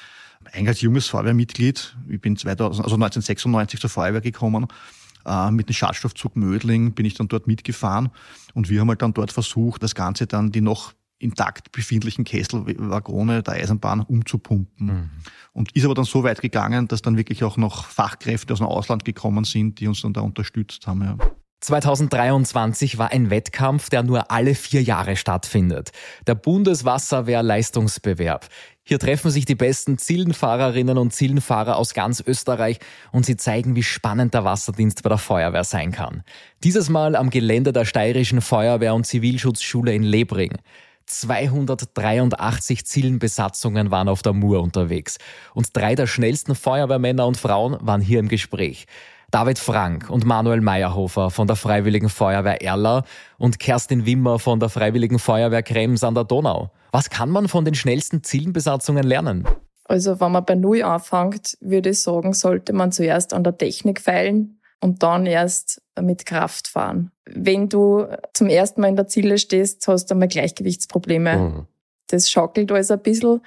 eigentlich 0.51 0.69
als 0.69 0.81
junges 0.81 1.07
Feuerwehrmitglied, 1.07 1.95
ich 2.07 2.21
bin 2.21 2.37
2000, 2.37 2.83
also 2.85 2.95
1996 2.95 3.79
zur 3.79 3.89
Feuerwehr 3.89 4.21
gekommen, 4.21 4.67
äh, 5.25 5.51
mit 5.51 5.69
dem 5.69 5.73
Schadstoffzug 5.73 6.35
Mödling 6.35 6.93
bin 6.93 7.05
ich 7.05 7.13
dann 7.13 7.27
dort 7.27 7.47
mitgefahren 7.47 8.09
und 8.53 8.69
wir 8.69 8.81
haben 8.81 8.89
halt 8.89 9.01
dann 9.01 9.13
dort 9.13 9.31
versucht, 9.31 9.83
das 9.83 9.95
Ganze 9.95 10.27
dann 10.27 10.51
die 10.51 10.61
noch 10.61 10.93
intakt 11.17 11.71
befindlichen 11.71 12.25
Kesselwaggone 12.25 13.41
der 13.41 13.53
Eisenbahn 13.55 14.01
umzupumpen. 14.01 14.87
Mhm. 14.87 15.09
Und 15.53 15.71
ist 15.71 15.85
aber 15.85 15.93
dann 15.93 16.05
so 16.05 16.23
weit 16.23 16.41
gegangen, 16.41 16.87
dass 16.87 17.01
dann 17.01 17.17
wirklich 17.17 17.43
auch 17.43 17.57
noch 17.57 17.85
Fachkräfte 17.85 18.53
aus 18.53 18.59
dem 18.59 18.67
Ausland 18.67 19.05
gekommen 19.05 19.45
sind, 19.45 19.79
die 19.79 19.87
uns 19.87 20.01
dann 20.01 20.13
da 20.13 20.21
unterstützt 20.21 20.85
haben. 20.87 21.01
Ja. 21.01 21.17
2023 21.65 22.97
war 22.99 23.11
ein 23.11 23.31
Wettkampf, 23.31 23.89
der 23.89 24.03
nur 24.03 24.29
alle 24.29 24.53
vier 24.53 24.83
Jahre 24.83 25.15
stattfindet. 25.15 25.89
Der 26.27 26.35
Bundeswasserwehr-Leistungsbewerb. 26.35 28.45
Hier 28.83 28.99
treffen 28.99 29.31
sich 29.31 29.45
die 29.45 29.55
besten 29.55 29.97
Zielenfahrerinnen 29.97 30.99
und 30.99 31.11
Zielenfahrer 31.11 31.77
aus 31.77 31.95
ganz 31.95 32.23
Österreich 32.23 32.77
und 33.11 33.25
sie 33.25 33.35
zeigen, 33.35 33.75
wie 33.75 33.81
spannend 33.81 34.35
der 34.35 34.43
Wasserdienst 34.43 35.01
bei 35.01 35.09
der 35.09 35.17
Feuerwehr 35.17 35.63
sein 35.63 35.91
kann. 35.91 36.21
Dieses 36.63 36.89
Mal 36.89 37.15
am 37.15 37.31
Gelände 37.31 37.73
der 37.73 37.85
Steirischen 37.85 38.41
Feuerwehr- 38.41 38.93
und 38.93 39.07
Zivilschutzschule 39.07 39.91
in 39.91 40.03
Lebring. 40.03 40.53
283 41.07 42.85
Zielenbesatzungen 42.85 43.89
waren 43.89 44.07
auf 44.07 44.21
der 44.21 44.33
Mur 44.33 44.61
unterwegs 44.61 45.17
und 45.55 45.69
drei 45.73 45.95
der 45.95 46.05
schnellsten 46.05 46.53
Feuerwehrmänner 46.53 47.25
und 47.25 47.37
Frauen 47.37 47.77
waren 47.81 48.01
hier 48.01 48.19
im 48.19 48.27
Gespräch. 48.27 48.85
David 49.35 49.59
Frank 49.59 50.09
und 50.09 50.23
Manuel 50.23 50.61
Meyerhofer 50.61 51.29
von 51.29 51.45
der 51.45 51.57
Freiwilligen 51.57 52.07
Feuerwehr 52.07 52.61
Erla 52.61 53.03
und 53.37 53.59
Kerstin 53.59 54.05
Wimmer 54.05 54.39
von 54.39 54.61
der 54.61 54.69
Freiwilligen 54.69 55.19
Feuerwehr 55.19 55.61
Krems 55.61 56.05
an 56.05 56.15
der 56.15 56.23
Donau. 56.23 56.71
Was 56.93 57.09
kann 57.09 57.29
man 57.29 57.49
von 57.49 57.65
den 57.65 57.75
schnellsten 57.75 58.23
Zielenbesatzungen 58.23 59.03
lernen? 59.03 59.45
Also 59.83 60.21
wenn 60.21 60.31
man 60.31 60.45
bei 60.45 60.55
Null 60.55 60.83
anfängt, 60.83 61.57
würde 61.59 61.89
ich 61.89 62.01
sagen, 62.01 62.31
sollte 62.31 62.71
man 62.71 62.93
zuerst 62.93 63.33
an 63.33 63.43
der 63.43 63.57
Technik 63.57 63.99
feilen 63.99 64.61
und 64.79 65.03
dann 65.03 65.25
erst 65.25 65.81
mit 65.99 66.25
Kraft 66.25 66.69
fahren. 66.69 67.11
Wenn 67.25 67.67
du 67.67 68.05
zum 68.31 68.47
ersten 68.47 68.79
Mal 68.79 68.87
in 68.87 68.95
der 68.95 69.07
Ziele 69.07 69.37
stehst, 69.37 69.85
hast 69.89 70.05
du 70.05 70.13
einmal 70.13 70.29
Gleichgewichtsprobleme. 70.29 71.35
Mhm. 71.35 71.67
Das 72.07 72.31
schaukelt 72.31 72.71
alles 72.71 72.89
ein 72.89 73.01
bisschen. 73.01 73.41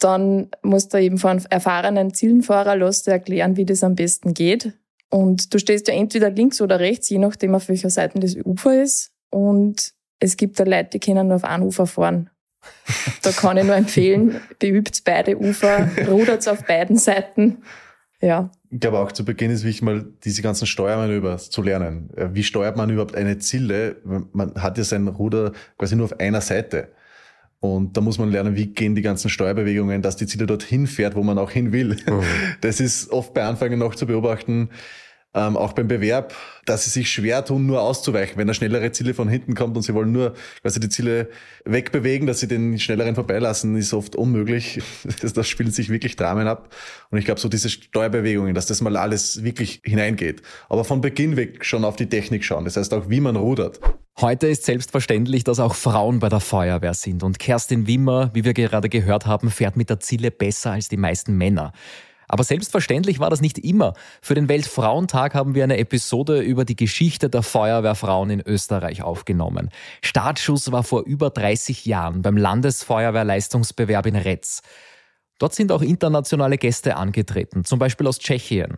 Dann 0.00 0.50
musst 0.60 0.92
du 0.92 1.00
eben 1.00 1.16
von 1.16 1.30
einem 1.30 1.46
erfahrenen 1.48 2.12
Zielenfahrer 2.12 2.76
lassen 2.76 3.08
erklären, 3.08 3.56
wie 3.56 3.64
das 3.64 3.82
am 3.82 3.94
besten 3.94 4.34
geht. 4.34 4.74
Und 5.10 5.52
du 5.52 5.58
stehst 5.58 5.88
ja 5.88 5.94
entweder 5.94 6.30
links 6.30 6.60
oder 6.60 6.80
rechts, 6.80 7.08
je 7.10 7.18
nachdem 7.18 7.54
auf 7.54 7.68
welcher 7.68 7.90
Seite 7.90 8.20
das 8.20 8.36
Ufer 8.36 8.82
ist. 8.82 9.10
Und 9.30 9.92
es 10.20 10.36
gibt 10.36 10.58
da 10.58 10.64
Leute, 10.64 10.90
die 10.90 11.00
können 11.00 11.28
nur 11.28 11.36
auf 11.36 11.44
einem 11.44 11.64
Ufer 11.64 11.86
fahren. 11.86 12.30
Da 13.22 13.32
kann 13.32 13.56
ich 13.56 13.64
nur 13.64 13.74
empfehlen, 13.74 14.40
beübt 14.58 15.02
beide 15.04 15.38
Ufer, 15.38 15.88
rudert 16.08 16.46
auf 16.48 16.64
beiden 16.64 16.96
Seiten. 16.96 17.58
Ja. 18.20 18.50
Ich 18.70 18.80
glaube 18.80 18.98
auch 18.98 19.12
zu 19.12 19.24
Beginn 19.24 19.50
ist 19.50 19.64
wichtig, 19.64 19.82
mal 19.82 20.06
diese 20.24 20.42
ganzen 20.42 20.66
Steuermanöver 20.66 21.38
zu 21.38 21.62
lernen. 21.62 22.10
Äh, 22.16 22.28
wie 22.32 22.42
steuert 22.42 22.76
man 22.76 22.90
überhaupt 22.90 23.16
eine 23.16 23.38
Zille? 23.38 23.96
Man 24.04 24.54
hat 24.54 24.78
ja 24.78 24.84
sein 24.84 25.08
Ruder 25.08 25.52
quasi 25.78 25.96
nur 25.96 26.06
auf 26.06 26.20
einer 26.20 26.40
Seite. 26.40 26.88
Und 27.60 27.96
da 27.96 28.00
muss 28.00 28.18
man 28.18 28.30
lernen, 28.30 28.56
wie 28.56 28.68
gehen 28.68 28.94
die 28.94 29.02
ganzen 29.02 29.28
Steuerbewegungen, 29.28 30.00
dass 30.00 30.16
die 30.16 30.26
Zille 30.26 30.46
dorthin 30.46 30.86
fährt, 30.86 31.14
wo 31.14 31.22
man 31.22 31.38
auch 31.38 31.50
hin 31.50 31.72
will. 31.72 31.96
Mhm. 32.06 32.22
Das 32.62 32.80
ist 32.80 33.10
oft 33.10 33.34
bei 33.34 33.44
Anfängern 33.44 33.78
noch 33.78 33.94
zu 33.94 34.06
beobachten 34.06 34.70
ähm, 35.32 35.56
auch 35.56 35.74
beim 35.74 35.86
Bewerb, 35.86 36.34
dass 36.66 36.84
sie 36.84 36.90
sich 36.90 37.10
schwer 37.10 37.44
tun, 37.44 37.66
nur 37.66 37.82
auszuweichen. 37.82 38.36
Wenn 38.36 38.48
eine 38.48 38.54
schnellere 38.54 38.90
Ziele 38.90 39.14
von 39.14 39.28
hinten 39.28 39.54
kommt 39.54 39.76
und 39.76 39.82
sie 39.82 39.94
wollen 39.94 40.10
nur 40.10 40.34
quasi 40.62 40.80
die 40.80 40.88
Ziele 40.88 41.30
wegbewegen, 41.64 42.26
dass 42.26 42.40
sie 42.40 42.48
den 42.48 42.78
schnelleren 42.80 43.14
vorbeilassen, 43.14 43.76
ist 43.76 43.94
oft 43.94 44.16
unmöglich. 44.16 44.80
Das, 45.20 45.32
das 45.32 45.48
spielt 45.48 45.74
sich 45.74 45.90
wirklich 45.90 46.16
Dramen 46.16 46.46
ab. 46.46 46.74
Und 47.10 47.18
ich 47.18 47.24
glaube, 47.24 47.40
so 47.40 47.48
diese 47.48 47.68
Steuerbewegungen, 47.68 48.54
dass 48.54 48.66
das 48.66 48.80
mal 48.80 48.96
alles 48.96 49.44
wirklich 49.44 49.82
hineingeht. 49.84 50.42
Aber 50.68 50.84
von 50.84 51.00
Beginn 51.00 51.36
weg 51.36 51.64
schon 51.64 51.84
auf 51.84 51.96
die 51.96 52.08
Technik 52.08 52.44
schauen. 52.44 52.64
Das 52.64 52.76
heißt 52.76 52.94
auch, 52.94 53.10
wie 53.10 53.20
man 53.20 53.36
rudert. 53.36 53.80
Heute 54.18 54.48
ist 54.48 54.64
selbstverständlich, 54.64 55.44
dass 55.44 55.60
auch 55.60 55.74
Frauen 55.74 56.18
bei 56.18 56.28
der 56.28 56.40
Feuerwehr 56.40 56.94
sind. 56.94 57.22
Und 57.22 57.38
Kerstin 57.38 57.86
Wimmer, 57.86 58.30
wie 58.34 58.44
wir 58.44 58.52
gerade 58.52 58.88
gehört 58.88 59.26
haben, 59.26 59.50
fährt 59.50 59.76
mit 59.76 59.88
der 59.88 60.00
Ziele 60.00 60.30
besser 60.30 60.72
als 60.72 60.88
die 60.88 60.98
meisten 60.98 61.36
Männer. 61.36 61.72
Aber 62.28 62.44
selbstverständlich 62.44 63.18
war 63.18 63.28
das 63.28 63.40
nicht 63.40 63.58
immer. 63.58 63.94
Für 64.22 64.34
den 64.34 64.48
Weltfrauentag 64.48 65.34
haben 65.34 65.56
wir 65.56 65.64
eine 65.64 65.78
Episode 65.78 66.40
über 66.40 66.64
die 66.64 66.76
Geschichte 66.76 67.28
der 67.28 67.42
Feuerwehrfrauen 67.42 68.30
in 68.30 68.40
Österreich 68.40 69.02
aufgenommen. 69.02 69.70
Startschuss 70.00 70.70
war 70.70 70.84
vor 70.84 71.02
über 71.02 71.30
30 71.30 71.86
Jahren 71.86 72.22
beim 72.22 72.36
Landesfeuerwehrleistungsbewerb 72.36 74.06
in 74.06 74.14
Retz. 74.14 74.62
Dort 75.38 75.54
sind 75.54 75.72
auch 75.72 75.82
internationale 75.82 76.56
Gäste 76.56 76.96
angetreten, 76.96 77.64
zum 77.64 77.80
Beispiel 77.80 78.06
aus 78.06 78.20
Tschechien. 78.20 78.76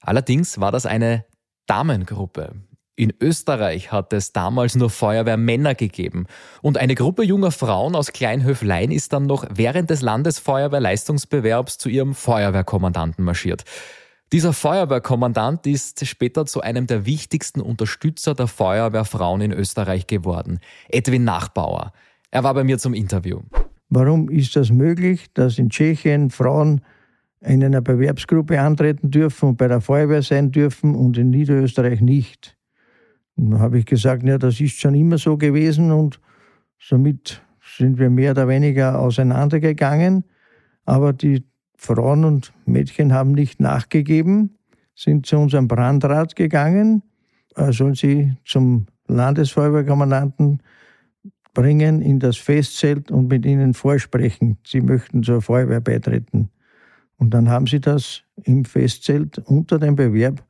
Allerdings 0.00 0.58
war 0.58 0.72
das 0.72 0.86
eine 0.86 1.26
Damengruppe. 1.66 2.54
In 2.98 3.12
Österreich 3.20 3.92
hat 3.92 4.14
es 4.14 4.32
damals 4.32 4.74
nur 4.74 4.88
Feuerwehrmänner 4.88 5.74
gegeben. 5.74 6.26
Und 6.62 6.78
eine 6.78 6.94
Gruppe 6.94 7.24
junger 7.24 7.50
Frauen 7.50 7.94
aus 7.94 8.12
Kleinhöflein 8.12 8.90
ist 8.90 9.12
dann 9.12 9.26
noch 9.26 9.46
während 9.52 9.90
des 9.90 10.00
Landesfeuerwehrleistungsbewerbs 10.00 11.76
zu 11.76 11.90
ihrem 11.90 12.14
Feuerwehrkommandanten 12.14 13.22
marschiert. 13.22 13.64
Dieser 14.32 14.54
Feuerwehrkommandant 14.54 15.66
ist 15.66 16.04
später 16.06 16.46
zu 16.46 16.62
einem 16.62 16.86
der 16.86 17.04
wichtigsten 17.04 17.60
Unterstützer 17.60 18.34
der 18.34 18.46
Feuerwehrfrauen 18.46 19.42
in 19.42 19.52
Österreich 19.52 20.06
geworden. 20.06 20.58
Edwin 20.88 21.24
Nachbauer. 21.24 21.92
Er 22.30 22.44
war 22.44 22.54
bei 22.54 22.64
mir 22.64 22.78
zum 22.78 22.94
Interview. 22.94 23.40
Warum 23.90 24.30
ist 24.30 24.56
das 24.56 24.70
möglich, 24.70 25.26
dass 25.34 25.58
in 25.58 25.68
Tschechien 25.68 26.30
Frauen 26.30 26.80
in 27.40 27.62
einer 27.62 27.82
Bewerbsgruppe 27.82 28.58
antreten 28.58 29.10
dürfen 29.10 29.50
und 29.50 29.58
bei 29.58 29.68
der 29.68 29.82
Feuerwehr 29.82 30.22
sein 30.22 30.50
dürfen 30.50 30.94
und 30.96 31.18
in 31.18 31.28
Niederösterreich 31.28 32.00
nicht? 32.00 32.55
Da 33.36 33.58
habe 33.58 33.78
ich 33.78 33.86
gesagt, 33.86 34.22
ja, 34.22 34.38
das 34.38 34.60
ist 34.60 34.80
schon 34.80 34.94
immer 34.94 35.18
so 35.18 35.36
gewesen 35.36 35.92
und 35.92 36.20
somit 36.78 37.42
sind 37.76 37.98
wir 37.98 38.08
mehr 38.08 38.30
oder 38.32 38.48
weniger 38.48 38.98
auseinandergegangen. 38.98 40.24
Aber 40.84 41.12
die 41.12 41.44
Frauen 41.76 42.24
und 42.24 42.52
Mädchen 42.64 43.12
haben 43.12 43.32
nicht 43.32 43.60
nachgegeben, 43.60 44.56
sind 44.94 45.26
zu 45.26 45.36
unserem 45.36 45.68
Brandrat 45.68 46.34
gegangen, 46.36 47.02
er 47.54 47.72
soll 47.72 47.94
sie 47.94 48.36
zum 48.44 48.86
Landesfeuerwehrkommandanten 49.06 50.62
bringen 51.54 52.02
in 52.02 52.18
das 52.20 52.36
Festzelt 52.36 53.10
und 53.10 53.28
mit 53.28 53.46
ihnen 53.46 53.72
vorsprechen. 53.72 54.58
Sie 54.64 54.82
möchten 54.82 55.22
zur 55.22 55.40
Feuerwehr 55.40 55.80
beitreten. 55.80 56.50
Und 57.16 57.32
dann 57.32 57.48
haben 57.48 57.66
sie 57.66 57.80
das 57.80 58.22
im 58.42 58.66
Festzelt 58.66 59.38
unter 59.38 59.78
dem 59.78 59.96
Bewerb 59.96 60.44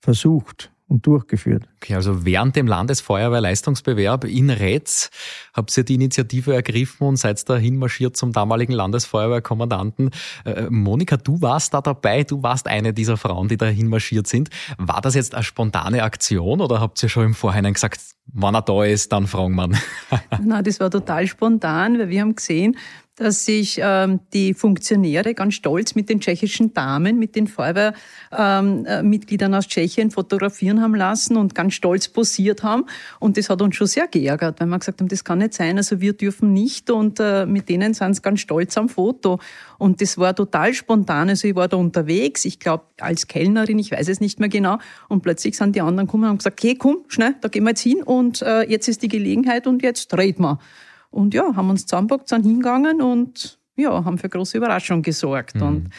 versucht 0.00 0.73
und 0.94 1.06
durchgeführt. 1.06 1.64
Okay, 1.82 1.96
also 1.96 2.24
während 2.24 2.54
dem 2.54 2.68
Landesfeuerwehrleistungsbewerb 2.68 4.24
in 4.24 4.48
Retz 4.48 5.10
habt 5.52 5.76
ihr 5.76 5.84
die 5.84 5.94
Initiative 5.94 6.54
ergriffen 6.54 7.08
und 7.08 7.16
seid 7.16 7.46
dahin 7.48 7.76
marschiert 7.76 8.16
zum 8.16 8.32
damaligen 8.32 8.72
Landesfeuerwehrkommandanten. 8.72 10.10
Äh, 10.44 10.70
Monika, 10.70 11.16
du 11.16 11.42
warst 11.42 11.74
da 11.74 11.80
dabei, 11.80 12.22
du 12.22 12.42
warst 12.42 12.68
eine 12.68 12.94
dieser 12.94 13.16
Frauen, 13.16 13.48
die 13.48 13.56
dahin 13.56 13.88
marschiert 13.88 14.28
sind. 14.28 14.50
War 14.78 15.00
das 15.00 15.16
jetzt 15.16 15.34
eine 15.34 15.42
spontane 15.42 16.04
Aktion 16.04 16.60
oder 16.60 16.80
habt 16.80 17.02
ihr 17.02 17.08
schon 17.08 17.24
im 17.24 17.34
Vorhinein 17.34 17.74
gesagt, 17.74 18.00
wann 18.32 18.54
er 18.54 18.62
da 18.62 18.84
ist, 18.84 19.12
dann 19.12 19.26
fragen 19.26 19.54
wir 19.56 19.68
Na, 20.42 20.62
das 20.62 20.80
war 20.80 20.90
total 20.90 21.26
spontan, 21.26 21.98
weil 21.98 22.08
wir 22.08 22.20
haben 22.20 22.36
gesehen, 22.36 22.76
dass 23.16 23.44
sich 23.44 23.78
ähm, 23.80 24.18
die 24.32 24.54
Funktionäre 24.54 25.34
ganz 25.34 25.54
stolz 25.54 25.94
mit 25.94 26.08
den 26.08 26.18
tschechischen 26.20 26.74
Damen, 26.74 27.16
mit 27.18 27.36
den 27.36 27.46
Feuerwehrmitgliedern 27.46 29.52
ähm, 29.52 29.54
äh, 29.54 29.58
aus 29.58 29.68
Tschechien 29.68 30.10
fotografieren 30.10 30.82
haben 30.82 30.96
lassen 30.96 31.36
und 31.36 31.54
ganz 31.54 31.74
stolz 31.74 32.08
posiert 32.08 32.64
haben. 32.64 32.86
Und 33.20 33.36
das 33.36 33.50
hat 33.50 33.62
uns 33.62 33.76
schon 33.76 33.86
sehr 33.86 34.08
geärgert, 34.08 34.60
weil 34.60 34.66
wir 34.66 34.80
gesagt 34.80 35.00
haben, 35.00 35.06
das 35.08 35.22
kann 35.22 35.38
nicht 35.38 35.54
sein, 35.54 35.76
also 35.76 36.00
wir 36.00 36.14
dürfen 36.14 36.52
nicht 36.52 36.90
und 36.90 37.20
äh, 37.20 37.46
mit 37.46 37.68
denen 37.68 37.94
sind 37.94 38.14
sie 38.14 38.22
ganz 38.22 38.40
stolz 38.40 38.76
am 38.76 38.88
Foto. 38.88 39.38
Und 39.78 40.00
das 40.00 40.18
war 40.18 40.34
total 40.34 40.74
spontan. 40.74 41.28
Also 41.28 41.46
ich 41.46 41.54
war 41.54 41.68
da 41.68 41.76
unterwegs, 41.76 42.44
ich 42.44 42.58
glaube 42.58 42.82
als 43.00 43.28
Kellnerin, 43.28 43.78
ich 43.78 43.92
weiß 43.92 44.08
es 44.08 44.20
nicht 44.20 44.40
mehr 44.40 44.48
genau. 44.48 44.78
Und 45.08 45.22
plötzlich 45.22 45.56
sind 45.56 45.76
die 45.76 45.80
anderen 45.80 46.06
gekommen 46.06 46.24
und 46.24 46.30
haben 46.30 46.38
gesagt, 46.38 46.58
okay, 46.58 46.74
komm, 46.74 47.04
schnell, 47.06 47.36
da 47.40 47.48
gehen 47.48 47.62
wir 47.62 47.70
jetzt 47.70 47.82
hin 47.82 48.02
und 48.02 48.42
äh, 48.42 48.62
jetzt 48.62 48.88
ist 48.88 49.02
die 49.02 49.08
Gelegenheit 49.08 49.68
und 49.68 49.82
jetzt 49.82 50.12
reden 50.16 50.42
wir. 50.42 50.58
Und 51.14 51.32
ja, 51.32 51.54
haben 51.54 51.70
uns 51.70 51.86
zusammengepackt, 51.86 52.28
sind 52.28 52.42
hingegangen 52.42 53.00
und 53.00 53.58
ja, 53.76 54.04
haben 54.04 54.18
für 54.18 54.28
große 54.28 54.56
Überraschung 54.56 55.02
gesorgt. 55.02 55.56
Mhm. 55.56 55.62
Und 55.62 55.90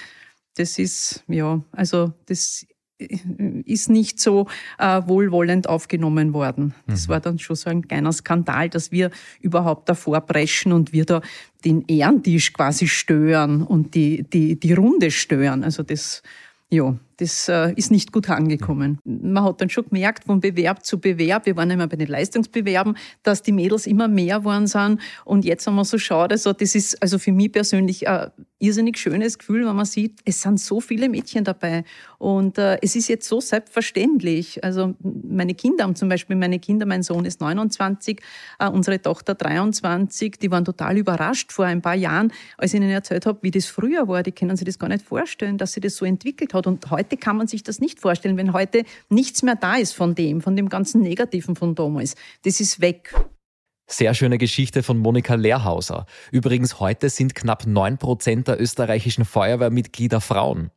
das 0.58 0.78
ist, 0.78 1.24
ja, 1.28 1.62
also 1.72 2.14
das 2.26 2.66
ist 2.98 3.90
nicht 3.90 4.20
so 4.20 4.48
äh, 4.78 5.02
wohlwollend 5.06 5.68
aufgenommen 5.68 6.34
worden. 6.34 6.74
Das 6.88 7.08
mhm. 7.08 7.12
war 7.12 7.20
dann 7.20 7.40
schon 7.40 7.56
so 7.56 7.70
ein 7.70 7.88
kleiner 7.88 8.12
Skandal, 8.12 8.70
dass 8.70 8.92
wir 8.92 9.10
überhaupt 9.40 9.88
davor 9.88 10.22
preschen 10.22 10.74
und 10.74 10.92
wir 10.92 11.06
da 11.06 11.22
den 11.64 11.84
Ehrentisch 11.88 12.52
quasi 12.54 12.88
stören 12.88 13.64
und 13.64 13.96
die, 13.96 14.24
die, 14.24 14.60
die 14.60 14.74
Runde 14.74 15.12
stören. 15.12 15.64
Also 15.64 15.84
das, 15.84 16.24
ja, 16.70 16.96
das 17.18 17.48
äh, 17.48 17.74
ist 17.76 17.92
nicht 17.92 18.12
gut 18.12 18.30
angekommen. 18.30 19.00
Man 19.04 19.44
hat 19.44 19.62
dann 19.62 19.70
schon 19.70 19.86
gemerkt, 19.86 20.26
von 20.26 20.40
Bewerb 20.40 20.86
zu 20.86 21.00
Bewerb, 21.00 21.46
wir 21.46 21.56
waren 21.56 21.72
immer 21.72 21.88
bei 21.88 21.96
den 21.96 22.08
Leistungsbewerben, 22.08 22.98
dass 23.24 23.42
die 23.42 23.52
Mädels 23.52 23.88
immer 23.88 24.08
mehr 24.08 24.44
waren 24.44 24.68
sind. 24.68 25.00
Und 25.24 25.46
jetzt 25.46 25.66
haben 25.68 25.76
wir 25.76 25.86
so 25.86 25.98
schade, 25.98 26.34
also 26.34 26.54
das 26.54 26.76
ist 26.76 27.02
also 27.02 27.20
für 27.20 27.32
mich 27.32 27.52
persönlich 27.52 28.08
ein 28.08 28.32
irrsinnig 28.60 28.98
schönes 28.98 29.38
Gefühl, 29.38 29.66
wenn 29.66 29.76
man 29.76 29.86
sieht, 29.86 30.20
es 30.26 30.42
sind 30.42 30.60
so 30.60 30.82
viele 30.82 31.10
Mädchen 31.10 31.44
dabei. 31.44 31.84
Und 32.18 32.58
äh, 32.58 32.80
es 32.82 32.96
ist 32.96 33.08
jetzt 33.08 33.28
so 33.28 33.40
selbstverständlich. 33.40 34.64
Also 34.64 34.96
meine 35.02 35.54
Kinder 35.54 35.84
haben 35.84 35.96
zum 35.96 36.10
Beispiel, 36.10 36.36
meine 36.36 36.60
Kinder, 36.60 36.86
mein 36.86 37.04
Sohn 37.04 37.26
ist 37.26 37.42
29, 37.42 38.22
äh, 38.60 38.68
unsere 38.68 39.02
Tochter 39.02 39.36
23, 39.36 40.40
die 40.40 40.50
waren 40.52 40.66
total 40.66 40.98
überrascht 40.98 41.52
vor 41.52 41.66
ein 41.66 41.82
paar 41.82 41.96
Jahren, 41.96 42.32
als 42.58 42.74
ich 42.74 42.80
ihnen 42.80 42.90
erzählt 42.90 43.26
habe, 43.26 43.40
wie 43.42 43.52
das 43.52 43.66
früher 43.66 44.08
war. 44.08 44.24
Die 44.24 44.32
können 44.32 44.56
sich 44.56 44.66
das 44.66 44.80
gar 44.80 44.88
nicht 44.88 45.06
vorstellen, 45.06 45.58
dass 45.58 45.74
sich 45.74 45.84
das 45.84 45.96
so 45.98 46.06
entwickelt 46.06 46.54
hat. 46.54 46.66
Und 46.66 46.90
heute 46.90 47.05
heute 47.06 47.18
kann 47.18 47.38
man 47.38 47.48
sich 47.48 47.64
das 47.64 47.80
nicht 47.80 48.00
vorstellen, 48.00 48.38
wenn 48.38 48.54
heute 48.54 48.84
nichts 49.10 49.44
mehr 49.44 49.56
da 49.56 49.76
ist 49.76 49.94
von 49.94 50.16
dem, 50.16 50.42
von 50.42 50.56
dem 50.56 50.70
ganzen 50.70 51.02
Negativen 51.02 51.56
von 51.56 51.76
damals. 51.76 52.16
Das 52.44 52.60
ist 52.60 52.82
weg. 52.82 53.14
Sehr 53.88 54.16
schöne 54.16 54.40
Geschichte 54.40 54.82
von 54.82 54.98
Monika 54.98 55.36
Lehrhauser. 55.36 56.08
Übrigens, 56.32 56.80
heute 56.80 57.10
sind 57.10 57.36
knapp 57.36 57.66
9% 57.66 58.44
der 58.44 58.60
österreichischen 58.60 59.26
Feuerwehrmitglieder 59.26 60.22
Frauen. 60.22 60.72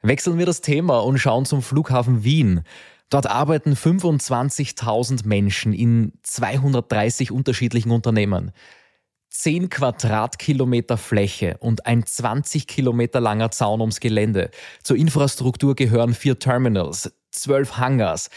Wechseln 0.00 0.38
wir 0.38 0.46
das 0.46 0.60
Thema 0.60 1.00
und 1.00 1.18
schauen 1.18 1.44
zum 1.44 1.62
Flughafen 1.62 2.22
Wien. 2.22 2.62
Dort 3.10 3.26
arbeiten 3.26 3.72
25.000 3.74 5.26
Menschen 5.26 5.72
in 5.72 6.12
230 6.22 7.32
unterschiedlichen 7.32 7.90
Unternehmen. 7.90 8.52
10 9.30 9.70
Quadratkilometer 9.70 10.96
Fläche 10.96 11.56
und 11.60 11.86
ein 11.86 12.04
20 12.04 12.66
Kilometer 12.66 13.20
langer 13.20 13.50
Zaun 13.52 13.80
ums 13.80 14.00
Gelände. 14.00 14.50
Zur 14.82 14.96
Infrastruktur 14.96 15.76
gehören 15.76 16.14
vier 16.14 16.38
Terminals, 16.38 17.12
zwölf 17.30 17.78
Hangars, 17.78 18.28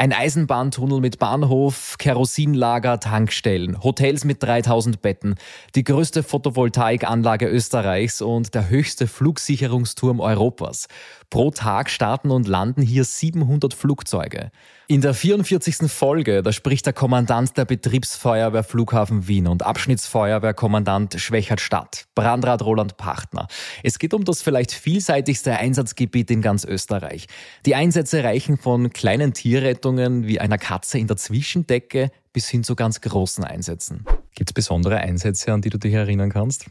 ein 0.00 0.14
Eisenbahntunnel 0.14 1.00
mit 1.00 1.18
Bahnhof, 1.18 1.96
Kerosinlager, 1.98 3.00
Tankstellen, 3.00 3.82
Hotels 3.84 4.24
mit 4.24 4.42
3000 4.42 5.02
Betten, 5.02 5.34
die 5.74 5.84
größte 5.84 6.22
Photovoltaikanlage 6.22 7.46
Österreichs 7.46 8.22
und 8.22 8.54
der 8.54 8.70
höchste 8.70 9.06
Flugsicherungsturm 9.06 10.20
Europas. 10.20 10.88
Pro 11.30 11.52
Tag 11.52 11.90
starten 11.90 12.32
und 12.32 12.48
landen 12.48 12.82
hier 12.82 13.04
700 13.04 13.72
Flugzeuge. 13.72 14.50
In 14.88 15.00
der 15.00 15.14
44. 15.14 15.88
Folge, 15.88 16.42
da 16.42 16.50
spricht 16.50 16.86
der 16.86 16.92
Kommandant 16.92 17.56
der 17.56 17.64
Betriebsfeuerwehr 17.64 18.64
Flughafen 18.64 19.28
Wien 19.28 19.46
und 19.46 19.64
Abschnittsfeuerwehrkommandant 19.64 21.14
Schwächert-Stadt, 21.20 22.08
Brandrat 22.16 22.62
Roland 22.62 22.96
Pachtner. 22.96 23.46
Es 23.84 24.00
geht 24.00 24.12
um 24.12 24.24
das 24.24 24.42
vielleicht 24.42 24.72
vielseitigste 24.72 25.56
Einsatzgebiet 25.56 26.32
in 26.32 26.42
ganz 26.42 26.64
Österreich. 26.64 27.28
Die 27.64 27.76
Einsätze 27.76 28.24
reichen 28.24 28.58
von 28.58 28.90
kleinen 28.90 29.32
Tierrettungen 29.32 30.26
wie 30.26 30.40
einer 30.40 30.58
Katze 30.58 30.98
in 30.98 31.06
der 31.06 31.16
Zwischendecke 31.16 32.10
bis 32.32 32.48
hin 32.48 32.64
zu 32.64 32.74
ganz 32.74 33.00
großen 33.00 33.44
Einsätzen. 33.44 34.04
Gibt 34.34 34.50
es 34.50 34.54
besondere 34.54 34.96
Einsätze, 34.96 35.52
an 35.52 35.62
die 35.62 35.70
du 35.70 35.78
dich 35.78 35.94
erinnern 35.94 36.30
kannst? 36.30 36.66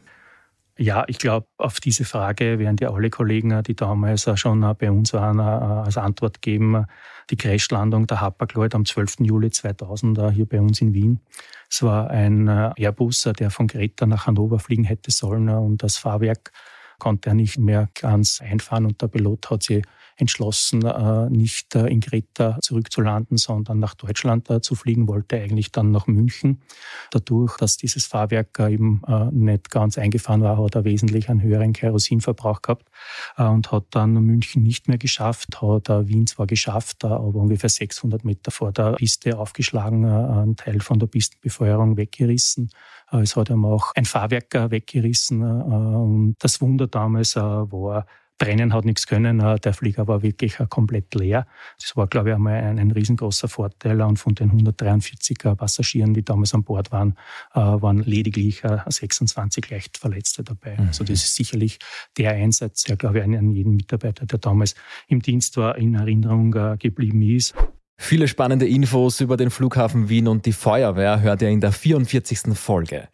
Ja, 0.82 1.04
ich 1.08 1.18
glaube, 1.18 1.46
auf 1.58 1.78
diese 1.78 2.06
Frage 2.06 2.58
werden 2.58 2.76
dir 2.76 2.94
alle 2.94 3.10
Kollegen, 3.10 3.62
die 3.64 3.76
damals 3.76 4.26
schon 4.40 4.60
bei 4.78 4.90
uns 4.90 5.12
waren, 5.12 5.38
äh, 5.38 5.42
als 5.42 5.98
Antwort 5.98 6.40
geben. 6.40 6.86
Die 7.28 7.36
Crashlandung 7.36 8.06
der 8.06 8.22
Hapag-Lloyd 8.22 8.74
am 8.74 8.86
12. 8.86 9.16
Juli 9.20 9.50
2000 9.50 10.32
hier 10.32 10.46
bei 10.46 10.58
uns 10.58 10.80
in 10.80 10.94
Wien. 10.94 11.20
Es 11.68 11.82
war 11.82 12.08
ein 12.08 12.48
äh, 12.48 12.70
Airbus, 12.78 13.28
der 13.38 13.50
von 13.50 13.66
Greta 13.66 14.06
nach 14.06 14.26
Hannover 14.26 14.58
fliegen 14.58 14.84
hätte 14.84 15.10
sollen 15.10 15.50
und 15.50 15.82
das 15.82 15.98
Fahrwerk 15.98 16.50
konnte 16.98 17.28
er 17.28 17.34
nicht 17.34 17.58
mehr 17.58 17.90
ganz 18.00 18.40
einfahren 18.40 18.86
und 18.86 19.02
der 19.02 19.08
Pilot 19.08 19.50
hat 19.50 19.62
sie 19.62 19.82
entschlossen, 20.20 20.84
äh, 20.84 21.30
nicht 21.30 21.74
äh, 21.74 21.86
in 21.86 22.00
Greta 22.00 22.58
zurückzulanden, 22.60 23.36
sondern 23.36 23.78
nach 23.78 23.94
Deutschland 23.94 24.50
äh, 24.50 24.60
zu 24.60 24.74
fliegen, 24.74 25.08
wollte 25.08 25.36
eigentlich 25.36 25.72
dann 25.72 25.90
nach 25.90 26.06
München. 26.06 26.62
Dadurch, 27.10 27.56
dass 27.56 27.76
dieses 27.76 28.06
Fahrwerk 28.06 28.58
eben 28.60 29.02
nicht 29.32 29.70
ganz 29.70 29.98
eingefahren 29.98 30.42
war, 30.42 30.62
hat 30.62 30.74
er 30.74 30.84
wesentlich 30.84 31.28
einen 31.28 31.42
höheren 31.42 31.72
Kerosinverbrauch 31.72 32.62
gehabt 32.62 32.88
und 33.36 33.70
hat 33.72 33.84
dann 33.90 34.12
München 34.14 34.62
nicht 34.62 34.88
mehr 34.88 34.98
geschafft, 34.98 35.60
hat 35.62 35.88
Wien 35.88 36.26
zwar 36.26 36.46
geschafft, 36.46 37.04
aber 37.04 37.34
ungefähr 37.34 37.70
600 37.70 38.24
Meter 38.24 38.50
vor 38.50 38.72
der 38.72 38.92
Piste 38.92 39.38
aufgeschlagen, 39.38 40.04
einen 40.04 40.56
Teil 40.56 40.80
von 40.80 40.98
der 40.98 41.06
Pistenbefeuerung 41.06 41.96
weggerissen. 41.96 42.70
Es 43.10 43.36
hat 43.36 43.50
ihm 43.50 43.64
auch 43.64 43.92
ein 43.94 44.04
Fahrwerk 44.04 44.54
weggerissen. 44.70 45.42
Und 45.42 46.36
das 46.38 46.60
Wunder 46.60 46.86
damals 46.86 47.36
war, 47.36 48.06
Brennen 48.40 48.72
hat 48.72 48.86
nichts 48.86 49.06
können. 49.06 49.38
Äh, 49.38 49.60
der 49.60 49.74
Flieger 49.74 50.08
war 50.08 50.22
wirklich 50.22 50.58
äh, 50.58 50.66
komplett 50.68 51.14
leer. 51.14 51.46
Das 51.78 51.96
war, 51.96 52.08
glaube 52.08 52.30
ich, 52.30 52.34
einmal 52.34 52.54
ein, 52.54 52.78
ein 52.78 52.90
riesengroßer 52.90 53.46
Vorteil. 53.46 54.00
Und 54.00 54.18
von 54.18 54.34
den 54.34 54.50
143 54.50 55.38
Passagieren, 55.56 56.14
die 56.14 56.24
damals 56.24 56.54
an 56.54 56.64
Bord 56.64 56.90
waren, 56.90 57.16
äh, 57.54 57.60
waren 57.60 57.98
lediglich 57.98 58.62
26 58.88 59.70
leicht 59.70 59.98
Verletzte 59.98 60.42
dabei. 60.42 60.76
Mhm. 60.76 60.88
Also 60.88 61.04
das 61.04 61.22
ist 61.22 61.36
sicherlich 61.36 61.78
der 62.16 62.32
Einsatz, 62.32 62.84
der, 62.84 62.96
glaube 62.96 63.18
ich, 63.18 63.24
an 63.24 63.52
jeden 63.52 63.76
Mitarbeiter, 63.76 64.24
der 64.26 64.38
damals 64.38 64.74
im 65.06 65.20
Dienst 65.20 65.56
war, 65.58 65.76
in 65.76 65.94
Erinnerung 65.94 66.50
geblieben 66.78 67.22
ist. 67.22 67.54
Viele 67.98 68.26
spannende 68.28 68.66
Infos 68.66 69.20
über 69.20 69.36
den 69.36 69.50
Flughafen 69.50 70.08
Wien 70.08 70.26
und 70.26 70.46
die 70.46 70.52
Feuerwehr 70.52 71.20
hört 71.20 71.42
ihr 71.42 71.50
in 71.50 71.60
der 71.60 71.72
44. 71.72 72.54
Folge. 72.54 73.08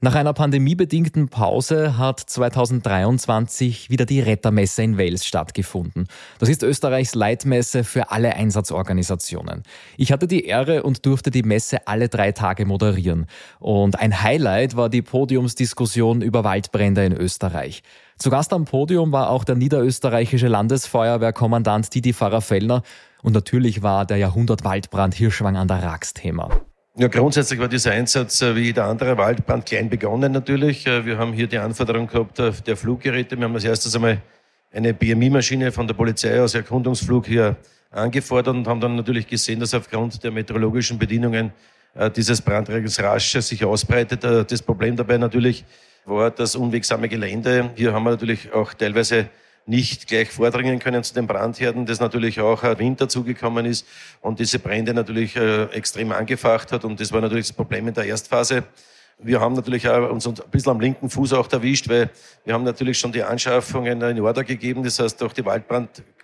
Nach 0.00 0.14
einer 0.14 0.32
pandemiebedingten 0.32 1.28
Pause 1.28 1.98
hat 1.98 2.20
2023 2.20 3.90
wieder 3.90 4.06
die 4.06 4.20
Rettermesse 4.20 4.84
in 4.84 4.96
Wales 4.96 5.26
stattgefunden. 5.26 6.06
Das 6.38 6.48
ist 6.48 6.62
Österreichs 6.62 7.16
Leitmesse 7.16 7.82
für 7.82 8.12
alle 8.12 8.36
Einsatzorganisationen. 8.36 9.64
Ich 9.96 10.12
hatte 10.12 10.28
die 10.28 10.44
Ehre 10.44 10.84
und 10.84 11.04
durfte 11.04 11.32
die 11.32 11.42
Messe 11.42 11.88
alle 11.88 12.08
drei 12.08 12.30
Tage 12.30 12.64
moderieren. 12.64 13.26
Und 13.58 13.98
ein 13.98 14.22
Highlight 14.22 14.76
war 14.76 14.88
die 14.88 15.02
Podiumsdiskussion 15.02 16.22
über 16.22 16.44
Waldbrände 16.44 17.04
in 17.04 17.12
Österreich. 17.12 17.82
Zu 18.18 18.30
Gast 18.30 18.52
am 18.52 18.66
Podium 18.66 19.10
war 19.10 19.30
auch 19.30 19.42
der 19.42 19.56
niederösterreichische 19.56 20.46
Landesfeuerwehrkommandant 20.46 21.92
Didi 21.92 22.12
Pfarrer-Fellner 22.12 22.82
und 23.22 23.32
natürlich 23.32 23.82
war 23.82 24.06
der 24.06 24.18
Jahrhundertwaldbrand 24.18 25.16
Hirschwang 25.16 25.56
an 25.56 25.66
der 25.66 25.82
Rax 25.82 26.14
Thema. 26.14 26.67
Ja, 27.00 27.06
grundsätzlich 27.06 27.60
war 27.60 27.68
dieser 27.68 27.92
Einsatz 27.92 28.42
äh, 28.42 28.56
wie 28.56 28.62
jeder 28.62 28.86
andere 28.86 29.16
Waldbrand 29.16 29.66
klein 29.66 29.88
begonnen 29.88 30.32
natürlich. 30.32 30.84
Äh, 30.84 31.06
wir 31.06 31.16
haben 31.16 31.32
hier 31.32 31.46
die 31.46 31.58
Anforderung 31.58 32.08
gehabt 32.08 32.40
äh, 32.40 32.50
der 32.66 32.76
Fluggeräte. 32.76 33.36
Wir 33.36 33.44
haben 33.44 33.54
als 33.54 33.62
erstes 33.62 33.94
einmal 33.94 34.20
eine 34.72 34.92
BMI-Maschine 34.92 35.70
von 35.70 35.86
der 35.86 35.94
Polizei 35.94 36.42
aus 36.42 36.56
Erkundungsflug 36.56 37.24
hier 37.28 37.54
angefordert 37.92 38.56
und 38.56 38.66
haben 38.66 38.80
dann 38.80 38.96
natürlich 38.96 39.28
gesehen, 39.28 39.60
dass 39.60 39.74
aufgrund 39.74 40.24
der 40.24 40.32
meteorologischen 40.32 40.98
Bedingungen 40.98 41.52
dieses 42.16 42.42
Brandregels 42.42 43.00
rasch 43.00 43.32
sich 43.32 43.64
ausbreitet. 43.64 44.22
Das 44.24 44.60
Problem 44.60 44.94
dabei 44.94 45.16
natürlich 45.16 45.64
war 46.04 46.30
das 46.30 46.54
unwegsame 46.54 47.08
Gelände. 47.08 47.70
Hier 47.76 47.94
haben 47.94 48.04
wir 48.04 48.10
natürlich 48.10 48.52
auch 48.52 48.74
teilweise 48.74 49.30
nicht 49.68 50.08
gleich 50.08 50.30
vordringen 50.30 50.78
können 50.78 51.04
zu 51.04 51.14
den 51.14 51.26
Brandherden, 51.26 51.84
das 51.86 52.00
natürlich 52.00 52.40
auch 52.40 52.62
Wind 52.78 53.00
dazugekommen 53.00 53.66
ist 53.66 53.86
und 54.22 54.38
diese 54.38 54.58
Brände 54.58 54.94
natürlich 54.94 55.36
äh, 55.36 55.64
extrem 55.66 56.10
angefacht 56.10 56.72
hat 56.72 56.84
und 56.84 56.98
das 56.98 57.12
war 57.12 57.20
natürlich 57.20 57.48
das 57.48 57.56
Problem 57.56 57.86
in 57.86 57.94
der 57.94 58.04
Erstphase. 58.04 58.64
Wir 59.18 59.40
haben 59.40 59.54
natürlich 59.54 59.88
auch 59.88 60.10
uns 60.10 60.26
ein 60.26 60.34
bisschen 60.50 60.72
am 60.72 60.80
linken 60.80 61.10
Fuß 61.10 61.32
auch 61.34 61.50
erwischt, 61.52 61.88
weil 61.88 62.08
wir 62.44 62.54
haben 62.54 62.64
natürlich 62.64 62.98
schon 62.98 63.12
die 63.12 63.22
Anschaffungen 63.22 64.00
in 64.00 64.20
Order 64.20 64.44
gegeben, 64.44 64.82
das 64.82 64.98
heißt 64.98 65.22
auch 65.22 65.32
die 65.32 65.44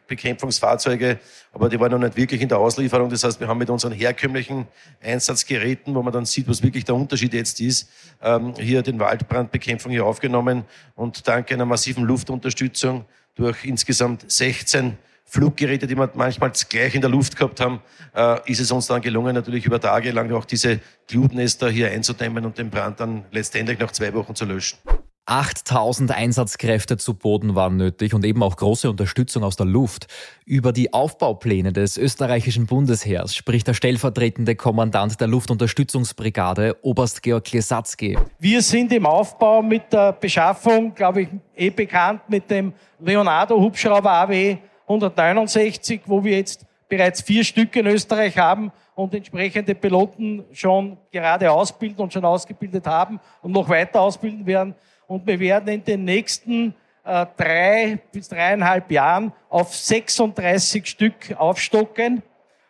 Waldbrandbekämpfungsfahrzeuge, 0.04 1.18
aber 1.52 1.68
die 1.68 1.78
waren 1.80 1.90
noch 1.90 1.98
nicht 1.98 2.16
wirklich 2.16 2.40
in 2.40 2.48
der 2.48 2.58
Auslieferung. 2.58 3.10
Das 3.10 3.24
heißt, 3.24 3.40
wir 3.40 3.48
haben 3.48 3.58
mit 3.58 3.70
unseren 3.70 3.92
herkömmlichen 3.92 4.66
Einsatzgeräten, 5.02 5.94
wo 5.94 6.02
man 6.02 6.12
dann 6.12 6.24
sieht, 6.24 6.48
was 6.48 6.62
wirklich 6.62 6.84
der 6.84 6.94
Unterschied 6.94 7.34
jetzt 7.34 7.60
ist, 7.60 7.88
ähm, 8.22 8.54
hier 8.58 8.82
den 8.82 8.98
Waldbrandbekämpfung 8.98 9.90
hier 9.92 10.04
aufgenommen 10.04 10.64
und 10.94 11.26
dank 11.26 11.50
einer 11.52 11.66
massiven 11.66 12.04
Luftunterstützung 12.04 13.04
durch 13.34 13.64
insgesamt 13.64 14.30
16 14.30 14.96
Fluggeräte, 15.26 15.86
die 15.86 15.96
wir 15.96 16.10
manchmal 16.14 16.52
gleich 16.68 16.94
in 16.94 17.00
der 17.00 17.10
Luft 17.10 17.36
gehabt 17.36 17.58
haben, 17.58 17.80
äh, 18.14 18.38
ist 18.50 18.60
es 18.60 18.70
uns 18.70 18.86
dann 18.86 19.00
gelungen, 19.00 19.34
natürlich 19.34 19.64
über 19.64 19.80
Tage 19.80 20.12
lang 20.12 20.30
auch 20.32 20.44
diese 20.44 20.80
Glutnester 21.08 21.70
hier 21.70 21.90
einzudämmen 21.90 22.44
und 22.44 22.58
den 22.58 22.70
Brand 22.70 23.00
dann 23.00 23.24
letztendlich 23.32 23.78
nach 23.78 23.90
zwei 23.90 24.12
Wochen 24.12 24.34
zu 24.34 24.44
löschen. 24.44 24.78
8000 25.26 26.10
Einsatzkräfte 26.10 26.98
zu 26.98 27.14
Boden 27.14 27.54
waren 27.54 27.76
nötig 27.76 28.12
und 28.12 28.24
eben 28.24 28.42
auch 28.42 28.56
große 28.56 28.90
Unterstützung 28.90 29.42
aus 29.42 29.56
der 29.56 29.64
Luft. 29.66 30.06
Über 30.44 30.72
die 30.72 30.92
Aufbaupläne 30.92 31.72
des 31.72 31.96
österreichischen 31.96 32.66
Bundesheers 32.66 33.34
spricht 33.34 33.66
der 33.66 33.74
stellvertretende 33.74 34.54
Kommandant 34.54 35.20
der 35.20 35.28
Luftunterstützungsbrigade, 35.28 36.76
Oberst 36.82 37.22
Georg 37.22 37.44
Klesatzky. 37.44 38.18
Wir 38.38 38.60
sind 38.60 38.92
im 38.92 39.06
Aufbau 39.06 39.62
mit 39.62 39.90
der 39.92 40.12
Beschaffung, 40.12 40.94
glaube 40.94 41.22
ich, 41.22 41.28
eh 41.56 41.70
bekannt 41.70 42.20
mit 42.28 42.50
dem 42.50 42.74
Leonardo-Hubschrauber 42.98 44.10
AW 44.10 44.58
169, 44.86 46.02
wo 46.04 46.22
wir 46.22 46.36
jetzt 46.36 46.66
bereits 46.88 47.22
vier 47.22 47.44
Stück 47.44 47.74
in 47.76 47.86
Österreich 47.86 48.36
haben 48.36 48.70
und 48.94 49.14
entsprechende 49.14 49.74
Piloten 49.74 50.44
schon 50.52 50.96
gerade 51.10 51.50
ausbilden 51.50 52.02
und 52.02 52.12
schon 52.12 52.24
ausgebildet 52.24 52.86
haben 52.86 53.18
und 53.42 53.52
noch 53.52 53.68
weiter 53.68 54.00
ausbilden 54.00 54.46
werden. 54.46 54.74
Und 55.06 55.26
wir 55.26 55.38
werden 55.38 55.68
in 55.68 55.84
den 55.84 56.04
nächsten 56.04 56.74
äh, 57.04 57.26
drei 57.36 57.98
bis 58.12 58.28
dreieinhalb 58.28 58.90
Jahren 58.90 59.32
auf 59.48 59.74
36 59.74 60.86
Stück 60.86 61.34
aufstocken 61.36 62.22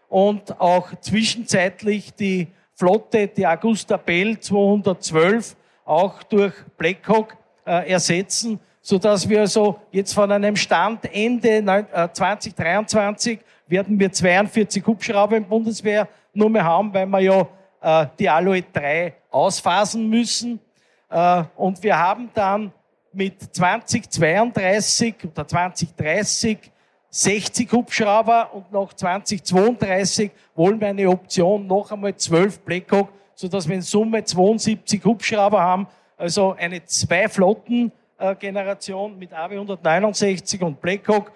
und 0.08 0.60
auch 0.60 0.88
zwischenzeitlich 1.00 2.14
die 2.14 2.48
Flotte, 2.74 3.28
die 3.28 3.46
Augusta 3.46 3.96
Bell 3.96 4.38
212, 4.38 5.56
auch 5.84 6.22
durch 6.24 6.54
Blackhawk 6.76 7.36
äh, 7.64 7.90
ersetzen, 7.90 8.58
so 8.80 8.98
dass 8.98 9.28
wir 9.28 9.40
also 9.40 9.80
jetzt 9.92 10.12
von 10.12 10.30
einem 10.30 10.56
Stand 10.56 11.04
Ende 11.12 11.64
2023 12.12 13.38
äh, 13.38 13.42
werden 13.66 13.98
wir 13.98 14.12
42 14.12 14.86
Hubschrauber 14.86 15.36
im 15.36 15.44
Bundeswehr 15.44 16.08
nur 16.32 16.50
mehr 16.50 16.64
haben, 16.64 16.92
weil 16.92 17.06
wir 17.06 17.20
ja 17.20 18.02
äh, 18.02 18.06
die 18.18 18.28
Aloe 18.28 18.62
3 18.72 19.14
ausphasen 19.30 20.08
müssen. 20.08 20.60
Äh, 21.08 21.44
und 21.56 21.82
wir 21.82 21.98
haben 21.98 22.30
dann 22.34 22.72
mit 23.12 23.54
2032 23.54 25.14
oder 25.24 25.46
2030 25.46 26.72
60 27.14 27.70
Hubschrauber 27.70 28.52
und 28.52 28.72
nach 28.72 28.92
2032 28.92 30.32
wollen 30.56 30.80
wir 30.80 30.88
eine 30.88 31.08
Option 31.08 31.64
noch 31.64 31.92
einmal 31.92 32.16
12 32.16 32.58
Blackhawk, 32.58 33.08
sodass 33.36 33.68
wir 33.68 33.76
in 33.76 33.82
Summe 33.82 34.24
72 34.24 35.04
Hubschrauber 35.04 35.62
haben, 35.62 35.86
also 36.16 36.56
eine 36.58 36.84
Zwei-Flotten-Generation 36.84 39.16
mit 39.16 39.32
AW 39.32 39.54
169 39.54 40.60
und 40.62 40.80
Blackhawk 40.80 41.30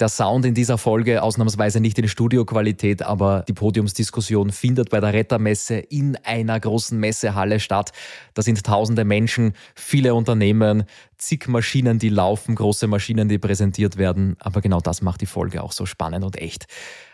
der 0.00 0.08
Sound 0.08 0.44
in 0.46 0.54
dieser 0.54 0.78
Folge 0.78 1.22
ausnahmsweise 1.22 1.80
nicht 1.80 1.98
in 1.98 2.08
Studioqualität, 2.08 3.02
aber 3.02 3.44
die 3.46 3.52
Podiumsdiskussion 3.52 4.50
findet 4.50 4.90
bei 4.90 5.00
der 5.00 5.12
Rettermesse 5.12 5.76
in 5.76 6.16
einer 6.24 6.58
großen 6.58 6.98
Messehalle 6.98 7.60
statt. 7.60 7.92
Da 8.34 8.42
sind 8.42 8.64
tausende 8.64 9.04
Menschen, 9.04 9.52
viele 9.74 10.14
Unternehmen, 10.14 10.84
zig 11.18 11.46
Maschinen, 11.48 11.98
die 11.98 12.08
laufen, 12.08 12.54
große 12.54 12.86
Maschinen, 12.86 13.28
die 13.28 13.38
präsentiert 13.38 13.98
werden. 13.98 14.36
Aber 14.40 14.60
genau 14.60 14.80
das 14.80 15.02
macht 15.02 15.20
die 15.20 15.26
Folge 15.26 15.62
auch 15.62 15.72
so 15.72 15.86
spannend 15.86 16.24
und 16.24 16.36
echt. 16.36 16.66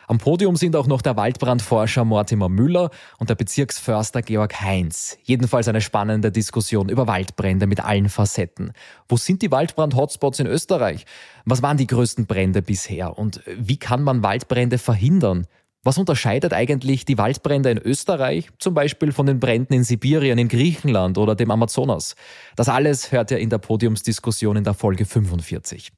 Am 0.08 0.18
Podium 0.18 0.54
sind 0.54 0.76
auch 0.76 0.86
noch 0.86 1.02
der 1.02 1.16
Waldbrandforscher 1.16 2.04
Mortimer 2.04 2.48
Müller 2.48 2.90
und 3.18 3.28
der 3.28 3.34
Bezirksförster 3.34 4.22
Georg 4.22 4.60
Heinz. 4.60 5.18
Jedenfalls 5.24 5.66
eine 5.66 5.80
spannende 5.80 6.30
Diskussion 6.30 6.88
über 6.88 7.08
Waldbrände 7.08 7.66
mit 7.66 7.80
allen 7.84 8.08
Facetten. 8.08 8.72
Wo 9.08 9.16
sind 9.16 9.42
die 9.42 9.50
Waldbrand-Hotspots 9.50 10.38
in 10.38 10.46
Österreich? 10.46 11.06
Was 11.44 11.60
waren 11.62 11.76
die 11.76 11.88
größten 11.88 12.26
Brände 12.26 12.62
bisher? 12.62 13.18
Und 13.18 13.40
wie 13.46 13.78
kann 13.78 14.02
man 14.02 14.22
Waldbrände 14.22 14.78
verhindern? 14.78 15.48
Was 15.82 15.98
unterscheidet 15.98 16.52
eigentlich 16.52 17.04
die 17.04 17.18
Waldbrände 17.18 17.70
in 17.70 17.78
Österreich 17.78 18.48
zum 18.58 18.74
Beispiel 18.74 19.10
von 19.12 19.26
den 19.26 19.40
Bränden 19.40 19.72
in 19.74 19.84
Sibirien, 19.84 20.38
in 20.38 20.48
Griechenland 20.48 21.18
oder 21.18 21.34
dem 21.34 21.50
Amazonas? 21.50 22.14
Das 22.54 22.68
alles 22.68 23.10
hört 23.10 23.32
ihr 23.32 23.38
in 23.38 23.50
der 23.50 23.58
Podiumsdiskussion 23.58 24.56
in 24.56 24.64
der 24.64 24.74
Folge 24.74 25.04
45. 25.04 25.92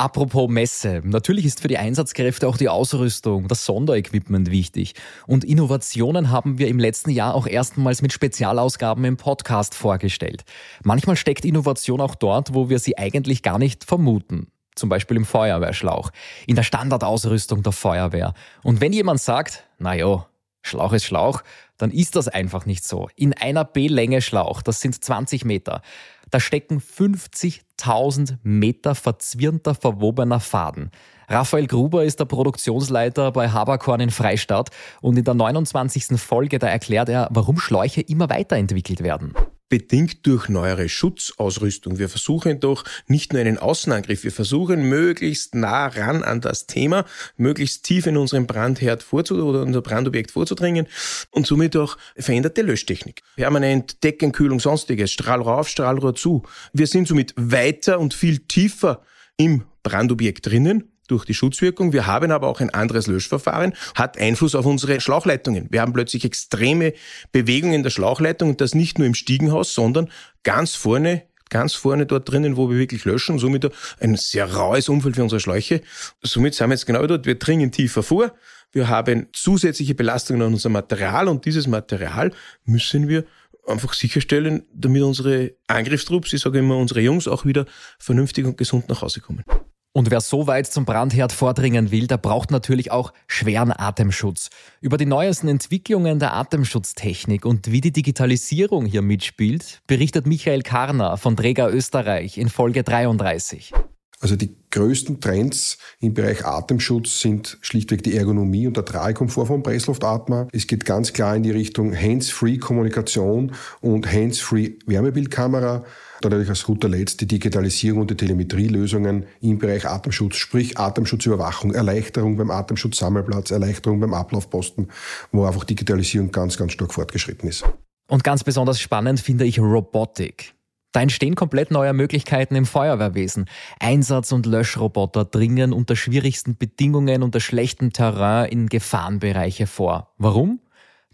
Apropos 0.00 0.48
Messe. 0.48 1.02
Natürlich 1.04 1.44
ist 1.44 1.60
für 1.60 1.68
die 1.68 1.76
Einsatzkräfte 1.76 2.48
auch 2.48 2.56
die 2.56 2.70
Ausrüstung, 2.70 3.48
das 3.48 3.66
Sonderequipment 3.66 4.50
wichtig. 4.50 4.94
Und 5.26 5.44
Innovationen 5.44 6.30
haben 6.30 6.58
wir 6.58 6.68
im 6.68 6.78
letzten 6.78 7.10
Jahr 7.10 7.34
auch 7.34 7.46
erstmals 7.46 8.00
mit 8.00 8.10
Spezialausgaben 8.10 9.04
im 9.04 9.18
Podcast 9.18 9.74
vorgestellt. 9.74 10.44
Manchmal 10.82 11.16
steckt 11.16 11.44
Innovation 11.44 12.00
auch 12.00 12.14
dort, 12.14 12.54
wo 12.54 12.70
wir 12.70 12.78
sie 12.78 12.96
eigentlich 12.96 13.42
gar 13.42 13.58
nicht 13.58 13.84
vermuten. 13.84 14.46
Zum 14.74 14.88
Beispiel 14.88 15.18
im 15.18 15.26
Feuerwehrschlauch, 15.26 16.12
in 16.46 16.56
der 16.56 16.62
Standardausrüstung 16.62 17.62
der 17.62 17.72
Feuerwehr. 17.72 18.32
Und 18.62 18.80
wenn 18.80 18.94
jemand 18.94 19.20
sagt, 19.20 19.64
na 19.78 19.92
ja, 19.92 20.26
Schlauch 20.62 20.94
ist 20.94 21.04
Schlauch, 21.04 21.42
dann 21.76 21.90
ist 21.90 22.16
das 22.16 22.28
einfach 22.28 22.64
nicht 22.64 22.84
so. 22.84 23.08
In 23.16 23.32
einer 23.34 23.64
B-Länge 23.64 24.22
Schlauch, 24.22 24.62
das 24.62 24.80
sind 24.80 25.02
20 25.02 25.44
Meter, 25.44 25.82
da 26.30 26.40
stecken 26.40 26.80
50.000 26.80 28.38
Meter 28.42 28.94
verzwirnter, 28.94 29.74
verwobener 29.74 30.40
Faden. 30.40 30.90
Raphael 31.28 31.66
Gruber 31.66 32.04
ist 32.04 32.18
der 32.18 32.24
Produktionsleiter 32.24 33.30
bei 33.32 33.50
Haberkorn 33.50 34.00
in 34.00 34.10
Freistadt 34.10 34.70
und 35.00 35.16
in 35.16 35.24
der 35.24 35.34
29. 35.34 36.20
Folge, 36.20 36.58
da 36.58 36.66
erklärt 36.66 37.08
er, 37.08 37.28
warum 37.30 37.58
Schläuche 37.58 38.00
immer 38.00 38.28
weiterentwickelt 38.28 39.02
werden 39.02 39.34
bedingt 39.70 40.26
durch 40.26 40.50
neuere 40.50 40.90
Schutzausrüstung. 40.90 41.98
Wir 41.98 42.10
versuchen 42.10 42.60
doch 42.60 42.84
nicht 43.06 43.32
nur 43.32 43.40
einen 43.40 43.56
Außenangriff, 43.56 44.24
wir 44.24 44.32
versuchen 44.32 44.86
möglichst 44.90 45.54
nah 45.54 45.86
ran 45.86 46.22
an 46.22 46.42
das 46.42 46.66
Thema, 46.66 47.06
möglichst 47.38 47.84
tief 47.84 48.06
in 48.06 48.18
unseren 48.18 48.46
Brandherd 48.46 49.02
vorzu 49.02 49.36
oder 49.36 49.62
unser 49.62 49.80
Brandobjekt 49.80 50.32
vorzudringen 50.32 50.86
und 51.30 51.46
somit 51.46 51.76
auch 51.76 51.96
veränderte 52.16 52.60
Löschtechnik. 52.60 53.22
Permanent 53.36 54.04
Deckenkühlung, 54.04 54.60
sonstiges, 54.60 55.12
Strahlrohr 55.12 55.58
auf, 55.58 55.68
Strahlrohr 55.68 56.14
zu. 56.14 56.42
Wir 56.74 56.86
sind 56.86 57.08
somit 57.08 57.32
weiter 57.36 57.98
und 57.98 58.12
viel 58.12 58.40
tiefer 58.40 59.02
im 59.38 59.64
Brandobjekt 59.82 60.46
drinnen 60.46 60.90
durch 61.10 61.24
die 61.24 61.34
Schutzwirkung. 61.34 61.92
Wir 61.92 62.06
haben 62.06 62.30
aber 62.30 62.48
auch 62.48 62.60
ein 62.60 62.70
anderes 62.70 63.06
Löschverfahren, 63.06 63.74
hat 63.94 64.18
Einfluss 64.18 64.54
auf 64.54 64.66
unsere 64.66 65.00
Schlauchleitungen. 65.00 65.68
Wir 65.70 65.80
haben 65.80 65.92
plötzlich 65.92 66.24
extreme 66.24 66.92
Bewegungen 67.32 67.82
der 67.82 67.90
Schlauchleitung 67.90 68.50
und 68.50 68.60
das 68.60 68.74
nicht 68.74 68.98
nur 68.98 69.06
im 69.06 69.14
Stiegenhaus, 69.14 69.74
sondern 69.74 70.10
ganz 70.42 70.74
vorne 70.74 71.22
ganz 71.52 71.74
vorne 71.74 72.06
dort 72.06 72.30
drinnen, 72.30 72.56
wo 72.56 72.70
wir 72.70 72.78
wirklich 72.78 73.04
löschen, 73.04 73.40
somit 73.40 73.68
ein 73.98 74.14
sehr 74.14 74.54
raues 74.54 74.88
Umfeld 74.88 75.16
für 75.16 75.24
unsere 75.24 75.40
Schläuche. 75.40 75.80
Somit 76.22 76.54
sind 76.54 76.68
wir 76.68 76.74
jetzt 76.74 76.86
genau 76.86 77.04
dort, 77.08 77.26
wir 77.26 77.34
dringen 77.40 77.72
tiefer 77.72 78.04
vor, 78.04 78.32
Wir 78.72 78.88
haben 78.88 79.26
zusätzliche 79.32 79.96
Belastungen 79.96 80.42
an 80.42 80.52
unser 80.52 80.68
Material 80.68 81.26
und 81.26 81.44
dieses 81.44 81.66
Material 81.66 82.32
müssen 82.64 83.08
wir 83.08 83.24
einfach 83.66 83.94
sicherstellen, 83.94 84.62
damit 84.72 85.02
unsere 85.02 85.54
Angriffstrupps, 85.66 86.32
ich 86.32 86.40
sage 86.40 86.60
immer 86.60 86.76
unsere 86.76 87.00
Jungs, 87.00 87.26
auch 87.26 87.44
wieder 87.44 87.66
vernünftig 87.98 88.46
und 88.46 88.56
gesund 88.56 88.88
nach 88.88 89.02
Hause 89.02 89.20
kommen. 89.20 89.44
Und 89.92 90.12
wer 90.12 90.20
so 90.20 90.46
weit 90.46 90.68
zum 90.68 90.84
Brandherd 90.84 91.32
vordringen 91.32 91.90
will, 91.90 92.06
der 92.06 92.16
braucht 92.16 92.52
natürlich 92.52 92.92
auch 92.92 93.12
schweren 93.26 93.72
Atemschutz. 93.72 94.50
Über 94.80 94.96
die 94.96 95.06
neuesten 95.06 95.48
Entwicklungen 95.48 96.20
der 96.20 96.32
Atemschutztechnik 96.34 97.44
und 97.44 97.72
wie 97.72 97.80
die 97.80 97.90
Digitalisierung 97.90 98.86
hier 98.86 99.02
mitspielt, 99.02 99.80
berichtet 99.88 100.28
Michael 100.28 100.62
Karner 100.62 101.16
von 101.16 101.36
Träger 101.36 101.72
Österreich 101.74 102.38
in 102.38 102.48
Folge 102.48 102.84
33. 102.84 103.72
Also 104.20 104.36
die 104.36 104.54
größten 104.70 105.20
Trends 105.20 105.78
im 105.98 106.14
Bereich 106.14 106.44
Atemschutz 106.44 107.20
sind 107.20 107.58
schlichtweg 107.60 108.04
die 108.04 108.16
Ergonomie 108.16 108.68
und 108.68 108.76
der 108.76 108.84
Tragekomfort 108.84 109.46
vom 109.46 109.64
Pressluftatmer. 109.64 110.46
Es 110.52 110.68
geht 110.68 110.84
ganz 110.84 111.12
klar 111.14 111.34
in 111.34 111.42
die 111.42 111.50
Richtung 111.50 111.96
Hands-free 111.96 112.58
Kommunikation 112.58 113.54
und 113.80 114.06
Hands-free 114.06 114.74
Wärmebildkamera. 114.86 115.84
Dann 116.20 116.30
natürlich 116.30 116.50
als 116.50 116.64
guter 116.64 116.88
Letzt 116.88 117.20
die 117.22 117.26
Digitalisierung 117.26 118.02
und 118.02 118.10
die 118.10 118.16
Telemetrielösungen 118.16 119.24
im 119.40 119.58
Bereich 119.58 119.86
Atemschutz, 119.86 120.36
sprich 120.36 120.78
Atemschutzüberwachung, 120.78 121.72
Erleichterung 121.72 122.36
beim 122.36 122.50
Atemschutzsammelplatz, 122.50 123.50
Erleichterung 123.50 124.00
beim 124.00 124.12
Ablaufposten, 124.12 124.88
wo 125.32 125.46
einfach 125.46 125.64
Digitalisierung 125.64 126.30
ganz, 126.30 126.58
ganz 126.58 126.72
stark 126.72 126.92
fortgeschritten 126.92 127.48
ist. 127.48 127.64
Und 128.08 128.24
ganz 128.24 128.44
besonders 128.44 128.80
spannend 128.80 129.20
finde 129.20 129.44
ich 129.44 129.58
Robotik. 129.58 130.54
Da 130.92 131.00
entstehen 131.00 131.36
komplett 131.36 131.70
neue 131.70 131.92
Möglichkeiten 131.92 132.56
im 132.56 132.66
Feuerwehrwesen. 132.66 133.46
Einsatz- 133.78 134.32
und 134.32 134.44
Löschroboter 134.44 135.24
dringen 135.24 135.72
unter 135.72 135.94
schwierigsten 135.94 136.56
Bedingungen, 136.56 137.22
unter 137.22 137.38
schlechtem 137.38 137.92
Terrain 137.92 138.50
in 138.50 138.68
Gefahrenbereiche 138.68 139.68
vor. 139.68 140.12
Warum? 140.18 140.60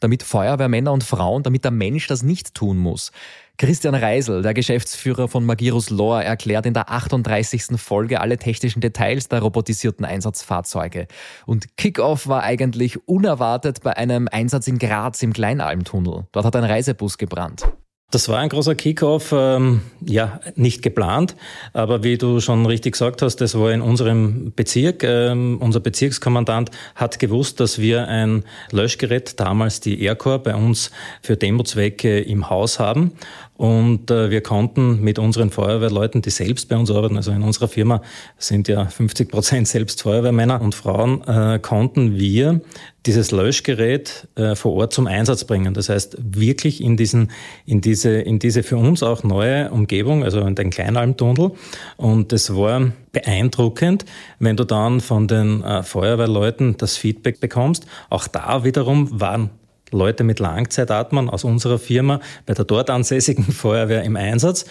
Damit 0.01 0.23
Feuerwehrmänner 0.23 0.93
und 0.93 1.05
Frauen, 1.05 1.43
damit 1.43 1.65
der 1.65 1.71
Mensch 1.71 2.07
das 2.07 2.23
nicht 2.23 2.55
tun 2.55 2.79
muss. 2.79 3.13
Christian 3.59 3.95
Reisel, 3.95 4.43
der 4.43 4.53
Geschäftsführer 4.53 5.29
von 5.29 5.47
Magirus 5.47 5.89
Lohr, 5.89 6.23
erklärt 6.23 6.67
in 6.67 6.75
der 6.75 6.91
38. 6.91 7.81
Folge 7.81 8.21
alle 8.21 8.37
technischen 8.37 8.81
Details 8.81 9.29
der 9.29 9.41
robotisierten 9.41 10.05
Einsatzfahrzeuge. 10.05 11.07
Und 11.47 11.77
Kickoff 11.79 12.29
war 12.29 12.43
eigentlich 12.43 13.09
unerwartet 13.09 13.81
bei 13.83 13.97
einem 13.97 14.29
Einsatz 14.31 14.69
in 14.69 14.79
Graz 14.79 15.23
im 15.23 15.33
Kleinalmtunnel. 15.33 16.27
Dort 16.33 16.45
hat 16.45 16.55
ein 16.55 16.65
Reisebus 16.65 17.17
gebrannt. 17.17 17.67
Das 18.13 18.29
war 18.29 18.39
ein 18.39 18.51
großer 18.51 18.77
Kickoff, 18.77 19.35
ähm, 19.37 19.81
ja, 20.01 20.39
nicht 20.55 20.81
geplant, 20.81 21.35
aber 21.73 22.05
wie 22.05 22.17
du 22.17 22.39
schon 22.39 22.65
richtig 22.65 22.93
gesagt 22.93 23.21
hast, 23.21 23.41
das 23.41 23.59
war 23.59 23.73
in 23.73 23.83
unserem 23.83 24.53
Bezirk. 24.55 25.03
Ähm, 25.03 25.59
unser 25.61 25.81
Bezirkskommandant 25.81 26.71
hat 26.95 27.19
gewusst, 27.19 27.59
dass 27.59 27.81
wir 27.81 28.07
ein 28.07 28.45
Löschgerät, 28.71 29.41
damals 29.41 29.81
die 29.81 30.01
Aircore, 30.05 30.39
bei 30.39 30.55
uns 30.55 30.93
für 31.21 31.37
Demozwecke 31.37 32.21
im 32.21 32.49
Haus 32.49 32.79
haben. 32.79 33.11
Und 33.57 34.11
äh, 34.11 34.31
wir 34.31 34.43
konnten 34.43 35.01
mit 35.01 35.19
unseren 35.19 35.51
Feuerwehrleuten, 35.51 36.23
die 36.23 36.31
selbst 36.31 36.69
bei 36.69 36.77
uns 36.77 36.91
arbeiten, 36.91 37.17
also 37.17 37.33
in 37.33 37.43
unserer 37.43 37.69
Firma 37.69 38.03
sind 38.37 38.69
ja 38.69 38.87
50 38.87 39.31
Prozent 39.31 39.69
selbst 39.69 40.03
Feuerwehrmänner 40.03 40.61
und 40.61 40.75
Frauen, 40.75 41.23
äh, 41.27 41.59
konnten 41.59 42.17
wir 42.17 42.61
dieses 43.07 43.31
Löschgerät 43.31 44.29
äh, 44.35 44.55
vor 44.57 44.75
Ort 44.75 44.93
zum 44.93 45.07
Einsatz 45.07 45.45
bringen. 45.45 45.75
Das 45.75 45.89
heißt, 45.89 46.17
wirklich 46.21 46.83
in 46.83 46.97
diesen, 46.97 47.31
in 47.65 47.81
diese, 47.81 48.11
in 48.11 48.39
diese 48.39 48.63
für 48.63 48.77
uns 48.77 49.03
auch 49.03 49.23
neue 49.23 49.71
Umgebung, 49.71 50.25
also 50.25 50.41
in 50.41 50.55
den 50.55 50.71
Kleinalmtunnel. 50.71 51.53
Und 51.97 52.33
es 52.33 52.55
war 52.55 52.93
beeindruckend, 53.13 54.05
wenn 54.39 54.57
du 54.57 54.65
dann 54.65 55.01
von 55.01 55.29
den 55.29 55.63
äh, 55.63 55.83
Feuerwehrleuten 55.83 56.77
das 56.77 56.97
Feedback 56.97 57.41
bekommst. 57.41 57.87
Auch 58.11 58.27
da 58.27 58.65
wiederum 58.65 59.21
waren 59.21 59.51
Leute 59.93 60.25
mit 60.25 60.41
Langzeitatmern 60.41 61.31
aus 61.31 61.45
unserer 61.45 61.79
Firma 61.79 62.21
bei 62.45 62.55
der 62.55 62.65
dort 62.65 62.91
ansässigen 62.91 63.45
Feuerwehr 63.53 64.03
im 64.03 64.17
Einsatz. 64.17 64.67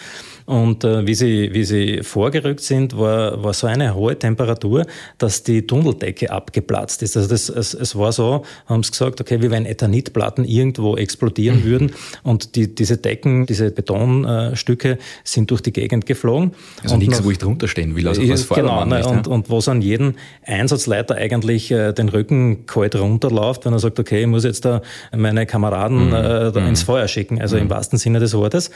Und 0.46 0.84
äh, 0.84 1.04
wie, 1.06 1.14
sie, 1.14 1.52
wie 1.52 1.64
sie 1.64 2.02
vorgerückt 2.02 2.60
sind, 2.60 2.96
war, 2.96 3.42
war 3.42 3.52
so 3.52 3.66
eine 3.66 3.96
hohe 3.96 4.16
Temperatur, 4.16 4.86
dass 5.18 5.42
die 5.42 5.66
Tunneldecke 5.66 6.30
abgeplatzt 6.30 7.02
ist. 7.02 7.16
Also 7.16 7.28
das, 7.28 7.48
es, 7.48 7.74
es 7.74 7.96
war 7.96 8.12
so, 8.12 8.44
haben 8.66 8.84
sie 8.84 8.92
gesagt, 8.92 9.20
okay, 9.20 9.42
wie 9.42 9.50
wenn 9.50 9.66
Ethanitplatten 9.66 10.44
irgendwo 10.44 10.96
explodieren 10.96 11.60
mhm. 11.60 11.64
würden. 11.64 11.92
Und 12.22 12.54
die, 12.54 12.72
diese 12.72 12.96
Decken, 12.96 13.46
diese 13.46 13.72
Betonstücke 13.72 14.98
sind 15.24 15.50
durch 15.50 15.62
die 15.62 15.72
Gegend 15.72 16.06
geflogen. 16.06 16.52
Also 16.82 16.94
und 16.94 17.00
nichts, 17.00 17.18
noch, 17.18 17.26
wo 17.26 17.30
ich 17.32 17.38
drunter 17.38 17.66
stehen 17.66 17.96
will, 17.96 18.06
also 18.06 18.22
was 18.28 18.48
Genau, 18.48 18.84
ne, 18.84 18.98
nicht, 18.98 19.08
und, 19.08 19.26
ja? 19.26 19.32
und 19.32 19.50
wo 19.50 19.58
es 19.58 19.66
an 19.66 19.82
jeden 19.82 20.14
Einsatzleiter 20.44 21.16
eigentlich 21.16 21.72
äh, 21.72 21.92
den 21.92 22.08
Rücken 22.08 22.66
kalt 22.66 22.94
runterläuft, 22.94 23.64
wenn 23.64 23.72
er 23.72 23.80
sagt, 23.80 23.98
okay, 23.98 24.20
ich 24.20 24.26
muss 24.28 24.44
jetzt 24.44 24.64
da 24.64 24.80
meine 25.14 25.46
Kameraden 25.46 26.08
mhm. 26.08 26.14
äh, 26.14 26.50
mhm. 26.50 26.68
ins 26.68 26.82
Feuer 26.82 27.08
schicken, 27.08 27.40
also 27.40 27.56
mhm. 27.56 27.62
im 27.62 27.70
wahrsten 27.70 27.98
Sinne 27.98 28.18
des 28.18 28.34
Wortes. 28.34 28.70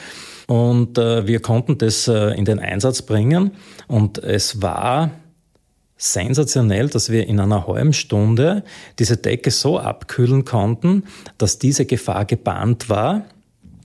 Und 0.47 0.99
äh, 0.99 1.27
wir 1.27 1.41
konnten 1.41 1.79
das 1.79 2.09
äh, 2.09 2.37
in 2.37 2.45
den 2.45 2.59
Einsatz 2.59 3.03
bringen. 3.03 3.53
Und 3.87 4.19
es 4.19 4.63
war 4.63 5.11
sensationell, 5.97 6.89
dass 6.89 7.11
wir 7.11 7.27
in 7.27 7.39
einer 7.39 7.67
halben 7.67 7.93
Stunde 7.93 8.65
diese 8.99 9.19
Decke 9.19 9.51
so 9.51 9.79
abkühlen 9.79 10.45
konnten, 10.45 11.05
dass 11.37 11.59
diese 11.59 11.85
Gefahr 11.85 12.25
gebannt 12.25 12.89
war. 12.89 13.25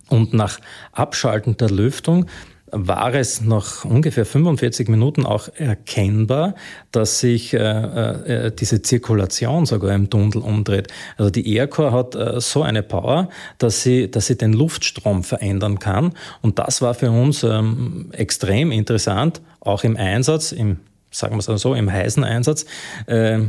Und 0.08 0.34
nach 0.34 0.60
Abschalten 0.92 1.58
der 1.58 1.70
Lüftung 1.70 2.28
war 2.72 3.14
es 3.14 3.42
nach 3.42 3.86
ungefähr 3.86 4.26
45 4.26 4.90
Minuten 4.90 5.26
auch 5.26 5.50
erkennbar, 5.56 6.56
dass 6.92 7.20
sich 7.20 7.54
äh, 7.54 7.58
äh, 7.58 8.52
diese 8.52 8.82
Zirkulation 8.82 9.66
sogar 9.66 9.94
im 9.94 10.10
Tunnel 10.10 10.38
umdreht. 10.38 10.88
Also 11.18 11.30
die 11.30 11.56
Aircore 11.56 11.92
hat 11.92 12.16
äh, 12.16 12.42
so 12.42 12.64
eine 12.64 12.82
Power, 12.82 13.30
dass 13.60 13.84
sie, 13.84 14.10
dass 14.10 14.28
sie 14.28 14.38
den 14.38 14.54
Luftstrom 14.54 15.24
verändern 15.24 15.80
kann. 15.80 16.14
Und 16.42 16.60
das 16.60 16.82
war 16.82 16.96
für 16.96 17.12
uns 17.12 17.44
ähm, 17.44 18.10
extrem 18.12 18.72
interessant, 18.72 19.42
auch 19.60 19.84
im 19.84 19.96
Einsatz, 19.96 20.52
im 20.52 20.78
sagen 21.12 21.36
wir 21.36 21.48
es 21.50 21.62
so, 21.62 21.74
im 21.74 21.90
heißen 21.90 22.26
Einsatz, 22.26 22.66
äh, 23.06 23.40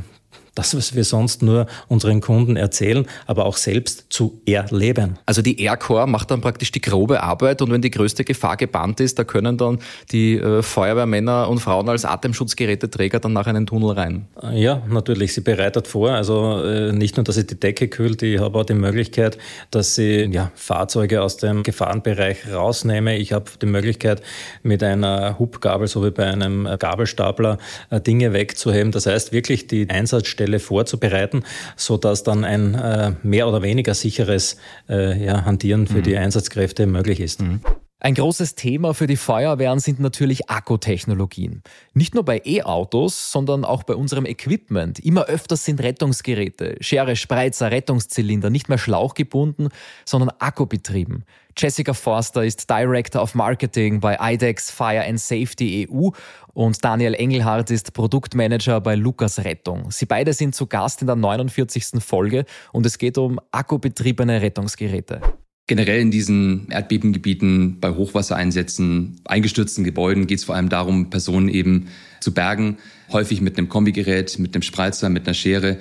das, 0.56 0.76
was 0.76 0.96
wir 0.96 1.04
sonst 1.04 1.42
nur 1.42 1.66
unseren 1.86 2.20
Kunden 2.20 2.56
erzählen, 2.56 3.06
aber 3.26 3.44
auch 3.44 3.56
selbst 3.56 4.06
zu 4.08 4.40
erleben. 4.46 5.18
Also 5.26 5.42
die 5.42 5.60
Aircore 5.60 6.08
macht 6.08 6.30
dann 6.32 6.40
praktisch 6.40 6.72
die 6.72 6.80
grobe 6.80 7.22
Arbeit 7.22 7.62
und 7.62 7.70
wenn 7.70 7.82
die 7.82 7.90
größte 7.90 8.24
Gefahr 8.24 8.56
gebannt 8.56 8.98
ist, 8.98 9.18
da 9.18 9.24
können 9.24 9.58
dann 9.58 9.78
die 10.10 10.38
äh, 10.38 10.62
Feuerwehrmänner 10.62 11.48
und 11.48 11.60
Frauen 11.60 11.88
als 11.88 12.04
Atemschutzgeräteträger 12.04 13.20
dann 13.20 13.34
nach 13.34 13.46
einen 13.46 13.66
Tunnel 13.66 13.90
rein. 13.90 14.26
Ja, 14.52 14.82
natürlich. 14.88 15.34
Sie 15.34 15.42
bereitet 15.42 15.86
vor. 15.86 16.10
Also 16.10 16.62
äh, 16.62 16.92
nicht 16.92 17.16
nur, 17.16 17.24
dass 17.24 17.34
sie 17.34 17.46
die 17.46 17.60
Decke 17.60 17.88
kühlt, 17.88 18.22
ich 18.22 18.40
habe 18.40 18.58
auch 18.58 18.64
die 18.64 18.74
Möglichkeit, 18.74 19.36
dass 19.70 19.94
sie 19.94 20.28
ja, 20.32 20.50
Fahrzeuge 20.54 21.22
aus 21.22 21.36
dem 21.36 21.62
Gefahrenbereich 21.62 22.50
rausnehme. 22.52 23.18
Ich 23.18 23.32
habe 23.32 23.44
die 23.60 23.66
Möglichkeit, 23.66 24.22
mit 24.62 24.82
einer 24.82 25.38
Hubgabel, 25.38 25.86
so 25.86 26.04
wie 26.04 26.10
bei 26.10 26.24
einem 26.24 26.66
Gabelstapler, 26.78 27.58
äh, 27.90 28.00
Dinge 28.00 28.32
wegzuheben. 28.32 28.90
Das 28.90 29.04
heißt 29.04 29.32
wirklich 29.32 29.66
die 29.66 29.90
Einsatzstelle 29.90 30.45
Stelle 30.46 30.60
vorzubereiten, 30.60 31.42
so 31.74 31.96
dass 31.96 32.22
dann 32.22 32.44
ein 32.44 32.74
äh, 32.74 33.12
mehr 33.22 33.48
oder 33.48 33.62
weniger 33.62 33.94
sicheres 33.94 34.56
äh, 34.88 35.24
ja, 35.24 35.44
Hantieren 35.44 35.86
für 35.88 35.98
mhm. 35.98 36.02
die 36.04 36.16
Einsatzkräfte 36.16 36.86
möglich 36.86 37.18
ist. 37.20 37.42
Mhm. 37.42 37.60
Ein 37.98 38.14
großes 38.14 38.54
Thema 38.54 38.92
für 38.92 39.06
die 39.06 39.16
Feuerwehren 39.16 39.80
sind 39.80 40.00
natürlich 40.00 40.50
Akkutechnologien. 40.50 41.62
Nicht 41.94 42.14
nur 42.14 42.24
bei 42.24 42.42
E-Autos, 42.44 43.32
sondern 43.32 43.64
auch 43.64 43.84
bei 43.84 43.94
unserem 43.94 44.26
Equipment. 44.26 44.98
Immer 44.98 45.24
öfter 45.24 45.56
sind 45.56 45.82
Rettungsgeräte, 45.82 46.76
Schere, 46.80 47.16
Spreizer, 47.16 47.70
Rettungszylinder 47.70 48.50
nicht 48.50 48.68
mehr 48.68 48.76
schlauchgebunden, 48.76 49.70
sondern 50.04 50.30
akkubetrieben. 50.38 51.24
Jessica 51.56 51.94
Forster 51.94 52.44
ist 52.44 52.68
Director 52.68 53.22
of 53.22 53.34
Marketing 53.34 53.98
bei 54.00 54.18
IDEX 54.20 54.70
Fire 54.70 55.02
and 55.02 55.18
Safety 55.18 55.88
EU 55.90 56.10
und 56.56 56.82
Daniel 56.82 57.12
Engelhardt 57.12 57.70
ist 57.70 57.92
Produktmanager 57.92 58.80
bei 58.80 58.94
Lukas 58.94 59.44
Rettung. 59.44 59.90
Sie 59.90 60.06
beide 60.06 60.32
sind 60.32 60.54
zu 60.54 60.66
Gast 60.66 61.02
in 61.02 61.06
der 61.06 61.14
49. 61.14 62.02
Folge 62.02 62.46
und 62.72 62.86
es 62.86 62.96
geht 62.96 63.18
um 63.18 63.38
akkubetriebene 63.50 64.40
Rettungsgeräte. 64.40 65.20
Generell 65.66 66.00
in 66.00 66.10
diesen 66.10 66.70
Erdbebengebieten, 66.70 67.78
bei 67.78 67.90
Hochwassereinsätzen, 67.90 69.20
eingestürzten 69.26 69.84
Gebäuden 69.84 70.26
geht 70.26 70.38
es 70.38 70.44
vor 70.44 70.54
allem 70.54 70.70
darum, 70.70 71.10
Personen 71.10 71.50
eben 71.50 71.88
zu 72.20 72.32
bergen. 72.32 72.78
Häufig 73.12 73.42
mit 73.42 73.58
einem 73.58 73.68
Kombigerät, 73.68 74.38
mit 74.38 74.54
einem 74.54 74.62
Spreizer, 74.62 75.10
mit 75.10 75.26
einer 75.26 75.34
Schere 75.34 75.76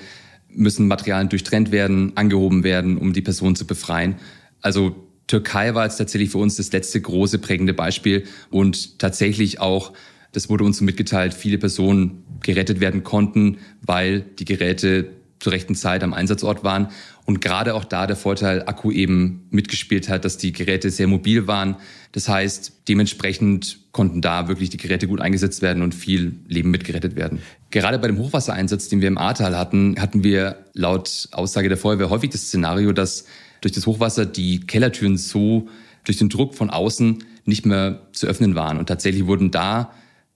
müssen 0.50 0.90
Materialien 0.90 1.30
durchtrennt 1.30 1.72
werden, 1.72 2.12
angehoben 2.18 2.66
werden, 2.66 2.98
um 2.98 3.14
die 3.14 3.22
Person 3.22 3.56
zu 3.56 3.66
befreien. 3.66 4.16
Also 4.62 4.94
Türkei 5.28 5.74
war 5.74 5.86
jetzt 5.86 5.98
tatsächlich 5.98 6.32
für 6.32 6.40
uns 6.40 6.58
das 6.58 6.74
letzte 6.74 7.00
große 7.00 7.40
prägende 7.40 7.74
Beispiel 7.74 8.26
und 8.50 9.00
tatsächlich 9.00 9.62
auch, 9.62 9.94
das 10.36 10.50
wurde 10.50 10.64
uns 10.64 10.78
so 10.78 10.84
mitgeteilt, 10.86 11.34
viele 11.34 11.58
Personen 11.58 12.24
gerettet 12.42 12.80
werden 12.80 13.04
konnten, 13.04 13.58
weil 13.82 14.22
die 14.22 14.46
Geräte 14.46 15.12
zur 15.40 15.54
rechten 15.54 15.76
Zeit 15.76 16.04
am 16.04 16.14
Einsatzort 16.14 16.64
waren. 16.64 16.90
Und 17.26 17.42
gerade 17.42 17.74
auch 17.74 17.86
da 17.86 18.08
der 18.08 18.16
Vorteil 18.16 18.64
Akku 18.68 18.92
eben 18.92 19.48
mitgespielt 19.50 20.10
hat, 20.10 20.26
dass 20.26 20.38
die 20.38 20.52
Geräte 20.52 20.90
sehr 20.90 21.08
mobil 21.08 21.48
waren. 21.48 21.76
Das 22.12 22.28
heißt, 22.28 22.74
dementsprechend 22.88 23.80
konnten 23.92 24.22
da 24.22 24.48
wirklich 24.48 24.70
die 24.70 24.78
Geräte 24.78 25.08
gut 25.08 25.22
eingesetzt 25.22 25.62
werden 25.62 25.84
und 25.84 25.96
viel 25.96 26.36
Leben 26.48 26.72
mitgerettet 26.72 27.16
werden. 27.16 27.40
Gerade 27.72 28.00
bei 28.00 28.08
dem 28.08 28.18
Hochwassereinsatz, 28.18 28.90
den 28.90 29.02
wir 29.02 29.08
im 29.08 29.18
Ahrtal 29.18 29.58
hatten, 29.58 29.96
hatten 30.00 30.24
wir 30.24 30.66
laut 30.74 31.30
Aussage 31.32 31.70
der 31.70 31.78
Feuerwehr 31.78 32.10
häufig 32.10 32.30
das 32.30 32.42
Szenario, 32.42 32.92
dass 32.92 33.26
durch 33.62 33.74
das 33.74 33.88
Hochwasser 33.88 34.26
die 34.26 34.62
Kellertüren 34.62 35.18
so 35.18 35.68
durch 36.04 36.18
den 36.18 36.30
Druck 36.30 36.54
von 36.54 36.70
außen 36.70 37.24
nicht 37.46 37.66
mehr 37.66 38.02
zu 38.12 38.28
öffnen 38.28 38.56
waren. 38.56 38.78
Und 38.78 38.88
tatsächlich 38.88 39.26
wurden 39.26 39.52
da 39.52 39.92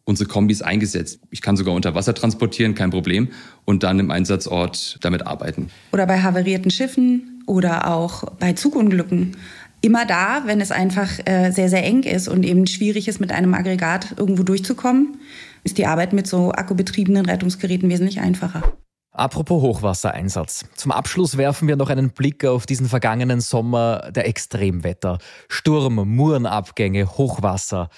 unsere 0.09 0.27
Kombis 0.27 0.61
eingesetzt. 0.61 1.21
Ich 1.29 1.41
kann 1.41 1.55
sogar 1.55 1.73
unter 1.73 1.95
Wasser 1.95 2.13
transportieren, 2.13 2.75
kein 2.75 2.89
Problem, 2.89 3.29
und 3.63 3.83
dann 3.83 3.99
im 3.99 4.11
Einsatzort 4.11 4.97
damit 5.01 5.25
arbeiten. 5.25 5.69
Oder 5.93 6.07
bei 6.07 6.21
havarierten 6.21 6.71
Schiffen 6.71 7.43
oder 7.45 7.87
auch 7.87 8.23
bei 8.39 8.53
Zugunglücken. 8.53 9.37
Immer 9.81 10.05
da, 10.05 10.41
wenn 10.45 10.59
es 10.59 10.71
einfach 10.71 11.09
äh, 11.25 11.51
sehr, 11.51 11.69
sehr 11.69 11.85
eng 11.85 12.03
ist 12.03 12.27
und 12.27 12.43
eben 12.43 12.67
schwierig 12.67 13.07
ist, 13.07 13.21
mit 13.21 13.31
einem 13.31 13.53
Aggregat 13.53 14.15
irgendwo 14.17 14.43
durchzukommen, 14.43 15.19
ist 15.63 15.77
die 15.77 15.85
Arbeit 15.85 16.11
mit 16.11 16.27
so 16.27 16.51
akkubetriebenen 16.51 17.25
Rettungsgeräten 17.25 17.89
wesentlich 17.89 18.19
einfacher. 18.19 18.63
Apropos 19.11 19.61
Hochwassereinsatz. 19.61 20.65
Zum 20.75 20.91
Abschluss 20.91 21.37
werfen 21.37 21.67
wir 21.67 21.75
noch 21.75 21.89
einen 21.89 22.11
Blick 22.11 22.45
auf 22.45 22.65
diesen 22.65 22.87
vergangenen 22.87 23.41
Sommer 23.41 24.11
der 24.11 24.27
Extremwetter. 24.27 25.19
Sturm, 25.47 25.95
Murenabgänge, 25.95 27.17
Hochwasser. 27.17 27.89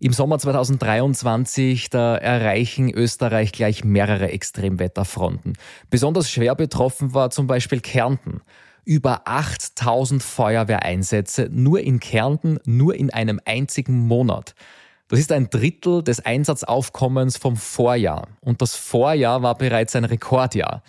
Im 0.00 0.12
Sommer 0.12 0.40
2023, 0.40 1.88
da 1.88 2.16
erreichen 2.16 2.90
Österreich 2.90 3.52
gleich 3.52 3.84
mehrere 3.84 4.28
Extremwetterfronten. 4.30 5.56
Besonders 5.88 6.28
schwer 6.28 6.56
betroffen 6.56 7.14
war 7.14 7.30
zum 7.30 7.46
Beispiel 7.46 7.80
Kärnten. 7.80 8.40
Über 8.84 9.22
8000 9.24 10.20
Feuerwehreinsätze 10.22 11.48
nur 11.50 11.80
in 11.80 12.00
Kärnten, 12.00 12.58
nur 12.64 12.96
in 12.96 13.10
einem 13.12 13.40
einzigen 13.44 13.98
Monat. 14.06 14.56
Das 15.08 15.20
ist 15.20 15.30
ein 15.30 15.48
Drittel 15.48 16.02
des 16.02 16.18
Einsatzaufkommens 16.18 17.36
vom 17.36 17.56
Vorjahr. 17.56 18.26
Und 18.40 18.62
das 18.62 18.74
Vorjahr 18.74 19.42
war 19.42 19.56
bereits 19.56 19.94
ein 19.94 20.04
Rekordjahr. 20.04 20.82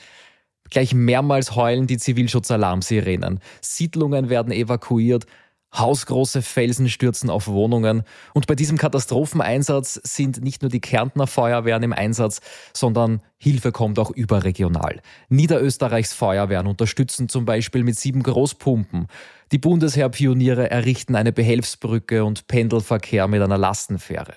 Gleich 0.72 0.96
mehrmals 0.96 1.56
heulen 1.56 1.86
die 1.86 1.98
Zivilschutzalarmsirenen. 1.98 3.40
Siedlungen 3.62 4.30
werden 4.30 4.52
evakuiert. 4.52 5.28
Hausgroße 5.78 6.42
Felsen 6.42 6.90
stürzen 6.90 7.30
auf 7.30 7.48
Wohnungen. 7.48 8.04
Und 8.34 8.48
bei 8.48 8.56
diesem 8.56 8.78
Katastropheneinsatz 8.78 10.00
sind 10.04 10.44
nicht 10.44 10.62
nur 10.62 10.70
die 10.70 10.82
Kärntner 10.82 11.28
Feuerwehren 11.28 11.84
im 11.84 11.94
Einsatz, 11.94 12.42
sondern 12.74 13.22
Hilfe 13.38 13.72
kommt 13.72 14.00
auch 14.00 14.12
überregional. 14.12 15.02
Niederösterreichs 15.30 16.14
Feuerwehren 16.14 16.68
unterstützen 16.68 17.30
zum 17.30 17.46
Beispiel 17.46 17.84
mit 17.84 17.98
sieben 17.98 18.24
Großpumpen. 18.24 19.08
Die 19.52 19.60
Bundesheerpioniere 19.60 20.72
errichten 20.72 21.16
eine 21.16 21.32
Behelfsbrücke 21.32 22.24
und 22.24 22.48
Pendelverkehr 22.48 23.28
mit 23.28 23.42
einer 23.42 23.58
Lastenfähre. 23.58 24.34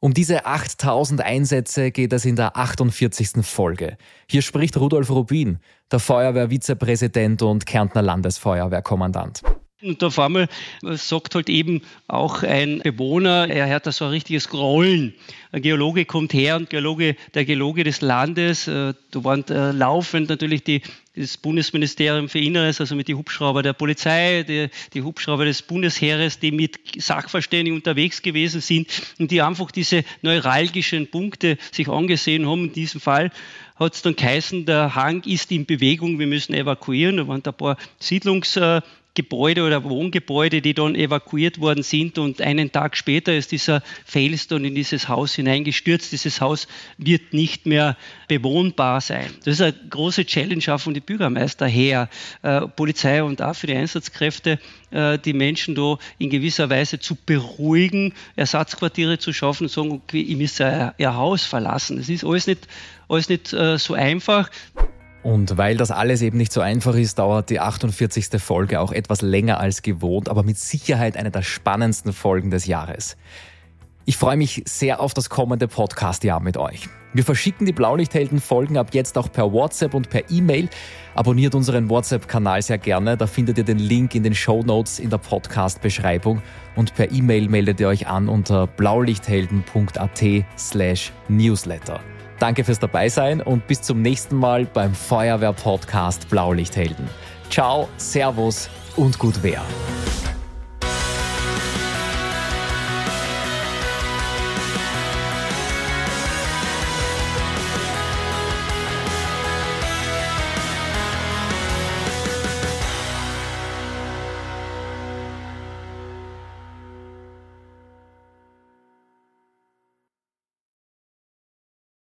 Um 0.00 0.12
diese 0.12 0.44
8000 0.44 1.22
Einsätze 1.22 1.90
geht 1.90 2.12
es 2.12 2.26
in 2.26 2.36
der 2.36 2.58
48. 2.58 3.42
Folge. 3.42 3.96
Hier 4.28 4.42
spricht 4.42 4.76
Rudolf 4.76 5.08
Rubin, 5.08 5.60
der 5.90 5.98
Feuerwehrvizepräsident 5.98 7.40
und 7.40 7.64
Kärntner 7.64 8.02
Landesfeuerwehrkommandant. 8.02 9.40
Und 9.84 10.02
auf 10.02 10.18
einmal 10.18 10.48
sagt 10.82 11.34
halt 11.34 11.50
eben 11.50 11.82
auch 12.08 12.42
ein 12.42 12.80
Bewohner, 12.82 13.48
er 13.50 13.68
hört 13.68 13.86
da 13.86 13.92
so 13.92 14.06
ein 14.06 14.12
richtiges 14.12 14.48
Grollen. 14.48 15.12
Ein 15.52 15.60
Geologe 15.60 16.06
kommt 16.06 16.32
her 16.32 16.56
und 16.56 16.70
Geologe, 16.70 17.16
der 17.34 17.44
Geologe 17.44 17.84
des 17.84 18.00
Landes, 18.00 18.66
äh, 18.66 18.94
da 19.10 19.24
waren 19.24 19.46
äh, 19.48 19.72
laufend 19.72 20.30
natürlich 20.30 20.64
die, 20.64 20.80
das 21.14 21.36
Bundesministerium 21.36 22.30
für 22.30 22.38
Inneres, 22.38 22.80
also 22.80 22.96
mit 22.96 23.08
den 23.08 23.18
Hubschrauber 23.18 23.62
der 23.62 23.74
Polizei, 23.74 24.42
die, 24.42 24.68
die 24.94 25.02
Hubschrauber 25.02 25.44
des 25.44 25.60
Bundesheeres, 25.60 26.38
die 26.38 26.50
mit 26.50 26.78
Sachverständigen 27.00 27.76
unterwegs 27.76 28.22
gewesen 28.22 28.62
sind 28.62 28.88
und 29.18 29.30
die 29.30 29.42
einfach 29.42 29.70
diese 29.70 30.02
neuralgischen 30.22 31.08
Punkte 31.08 31.58
sich 31.72 31.88
angesehen 31.88 32.48
haben. 32.48 32.64
In 32.64 32.72
diesem 32.72 33.00
Fall 33.00 33.30
hat 33.76 33.94
es 33.94 34.02
dann 34.02 34.16
geheißen, 34.16 34.64
der 34.64 34.94
Hang 34.94 35.22
ist 35.24 35.52
in 35.52 35.66
Bewegung, 35.66 36.18
wir 36.18 36.26
müssen 36.26 36.54
evakuieren. 36.54 37.18
Da 37.18 37.28
waren 37.28 37.42
ein 37.44 37.54
paar 37.54 37.76
Siedlungs 37.98 38.58
Gebäude 39.14 39.62
oder 39.62 39.84
Wohngebäude, 39.84 40.60
die 40.60 40.74
dann 40.74 40.96
evakuiert 40.96 41.60
worden 41.60 41.84
sind 41.84 42.18
und 42.18 42.40
einen 42.40 42.72
Tag 42.72 42.96
später 42.96 43.34
ist 43.34 43.52
dieser 43.52 43.82
dann 44.48 44.64
in 44.64 44.74
dieses 44.74 45.08
Haus 45.08 45.34
hineingestürzt. 45.34 46.10
Dieses 46.12 46.40
Haus 46.40 46.66
wird 46.98 47.32
nicht 47.32 47.64
mehr 47.66 47.96
bewohnbar 48.26 49.00
sein. 49.00 49.30
Das 49.44 49.54
ist 49.54 49.60
eine 49.60 49.72
große 49.72 50.26
Challenge 50.26 50.62
auch 50.68 50.80
von 50.80 50.94
den 50.94 51.02
Bürgermeister 51.02 51.66
her, 51.66 52.08
äh, 52.42 52.62
Polizei 52.62 53.22
und 53.22 53.40
auch 53.40 53.54
für 53.54 53.68
die 53.68 53.76
Einsatzkräfte, 53.76 54.58
äh, 54.90 55.18
die 55.18 55.32
Menschen 55.32 55.74
da 55.74 55.98
in 56.18 56.30
gewisser 56.30 56.68
Weise 56.68 56.98
zu 56.98 57.14
beruhigen, 57.14 58.14
Ersatzquartiere 58.34 59.18
zu 59.18 59.32
schaffen 59.32 59.64
und 59.64 59.70
sagen, 59.70 59.92
okay, 59.92 60.20
ihr 60.20 60.36
müsst 60.36 60.58
ihr 60.60 61.14
Haus 61.14 61.44
verlassen. 61.44 61.98
Das 61.98 62.08
ist 62.08 62.24
alles 62.24 62.46
nicht, 62.46 62.66
alles 63.08 63.28
nicht 63.28 63.52
äh, 63.52 63.78
so 63.78 63.94
einfach. 63.94 64.50
Und 65.24 65.56
weil 65.56 65.78
das 65.78 65.90
alles 65.90 66.20
eben 66.20 66.36
nicht 66.36 66.52
so 66.52 66.60
einfach 66.60 66.94
ist, 66.94 67.18
dauert 67.18 67.48
die 67.48 67.58
48. 67.58 68.40
Folge 68.40 68.78
auch 68.78 68.92
etwas 68.92 69.22
länger 69.22 69.58
als 69.58 69.80
gewohnt, 69.80 70.28
aber 70.28 70.42
mit 70.42 70.58
Sicherheit 70.58 71.16
eine 71.16 71.30
der 71.30 71.42
spannendsten 71.42 72.12
Folgen 72.12 72.50
des 72.50 72.66
Jahres. 72.66 73.16
Ich 74.04 74.18
freue 74.18 74.36
mich 74.36 74.62
sehr 74.66 75.00
auf 75.00 75.14
das 75.14 75.30
kommende 75.30 75.66
Podcast-Jahr 75.66 76.40
mit 76.40 76.58
euch. 76.58 76.90
Wir 77.14 77.24
verschicken 77.24 77.64
die 77.64 77.72
Blaulichthelden-Folgen 77.72 78.76
ab 78.76 78.88
jetzt 78.92 79.16
auch 79.16 79.32
per 79.32 79.50
WhatsApp 79.50 79.94
und 79.94 80.10
per 80.10 80.30
E-Mail. 80.30 80.68
Abonniert 81.14 81.54
unseren 81.54 81.88
WhatsApp-Kanal 81.88 82.60
sehr 82.60 82.76
gerne. 82.76 83.16
Da 83.16 83.26
findet 83.26 83.56
ihr 83.56 83.64
den 83.64 83.78
Link 83.78 84.14
in 84.14 84.24
den 84.24 84.34
Show 84.34 84.62
Notes 84.62 84.98
in 84.98 85.08
der 85.08 85.18
Podcast-Beschreibung. 85.18 86.42
Und 86.76 86.94
per 86.94 87.10
E-Mail 87.12 87.48
meldet 87.48 87.80
ihr 87.80 87.88
euch 87.88 88.08
an 88.08 88.28
unter 88.28 88.66
blaulichthelden.at 88.66 90.22
slash 90.58 91.12
newsletter. 91.28 92.00
Danke 92.38 92.64
fürs 92.64 92.78
Dabeisein 92.78 93.40
und 93.40 93.66
bis 93.66 93.82
zum 93.82 94.02
nächsten 94.02 94.36
Mal 94.36 94.66
beim 94.66 94.94
Feuerwehr-Podcast 94.94 96.28
Blaulichthelden. 96.28 97.08
Ciao, 97.50 97.88
Servus 97.96 98.68
und 98.96 99.18
gut 99.18 99.42
Wehr. 99.42 99.62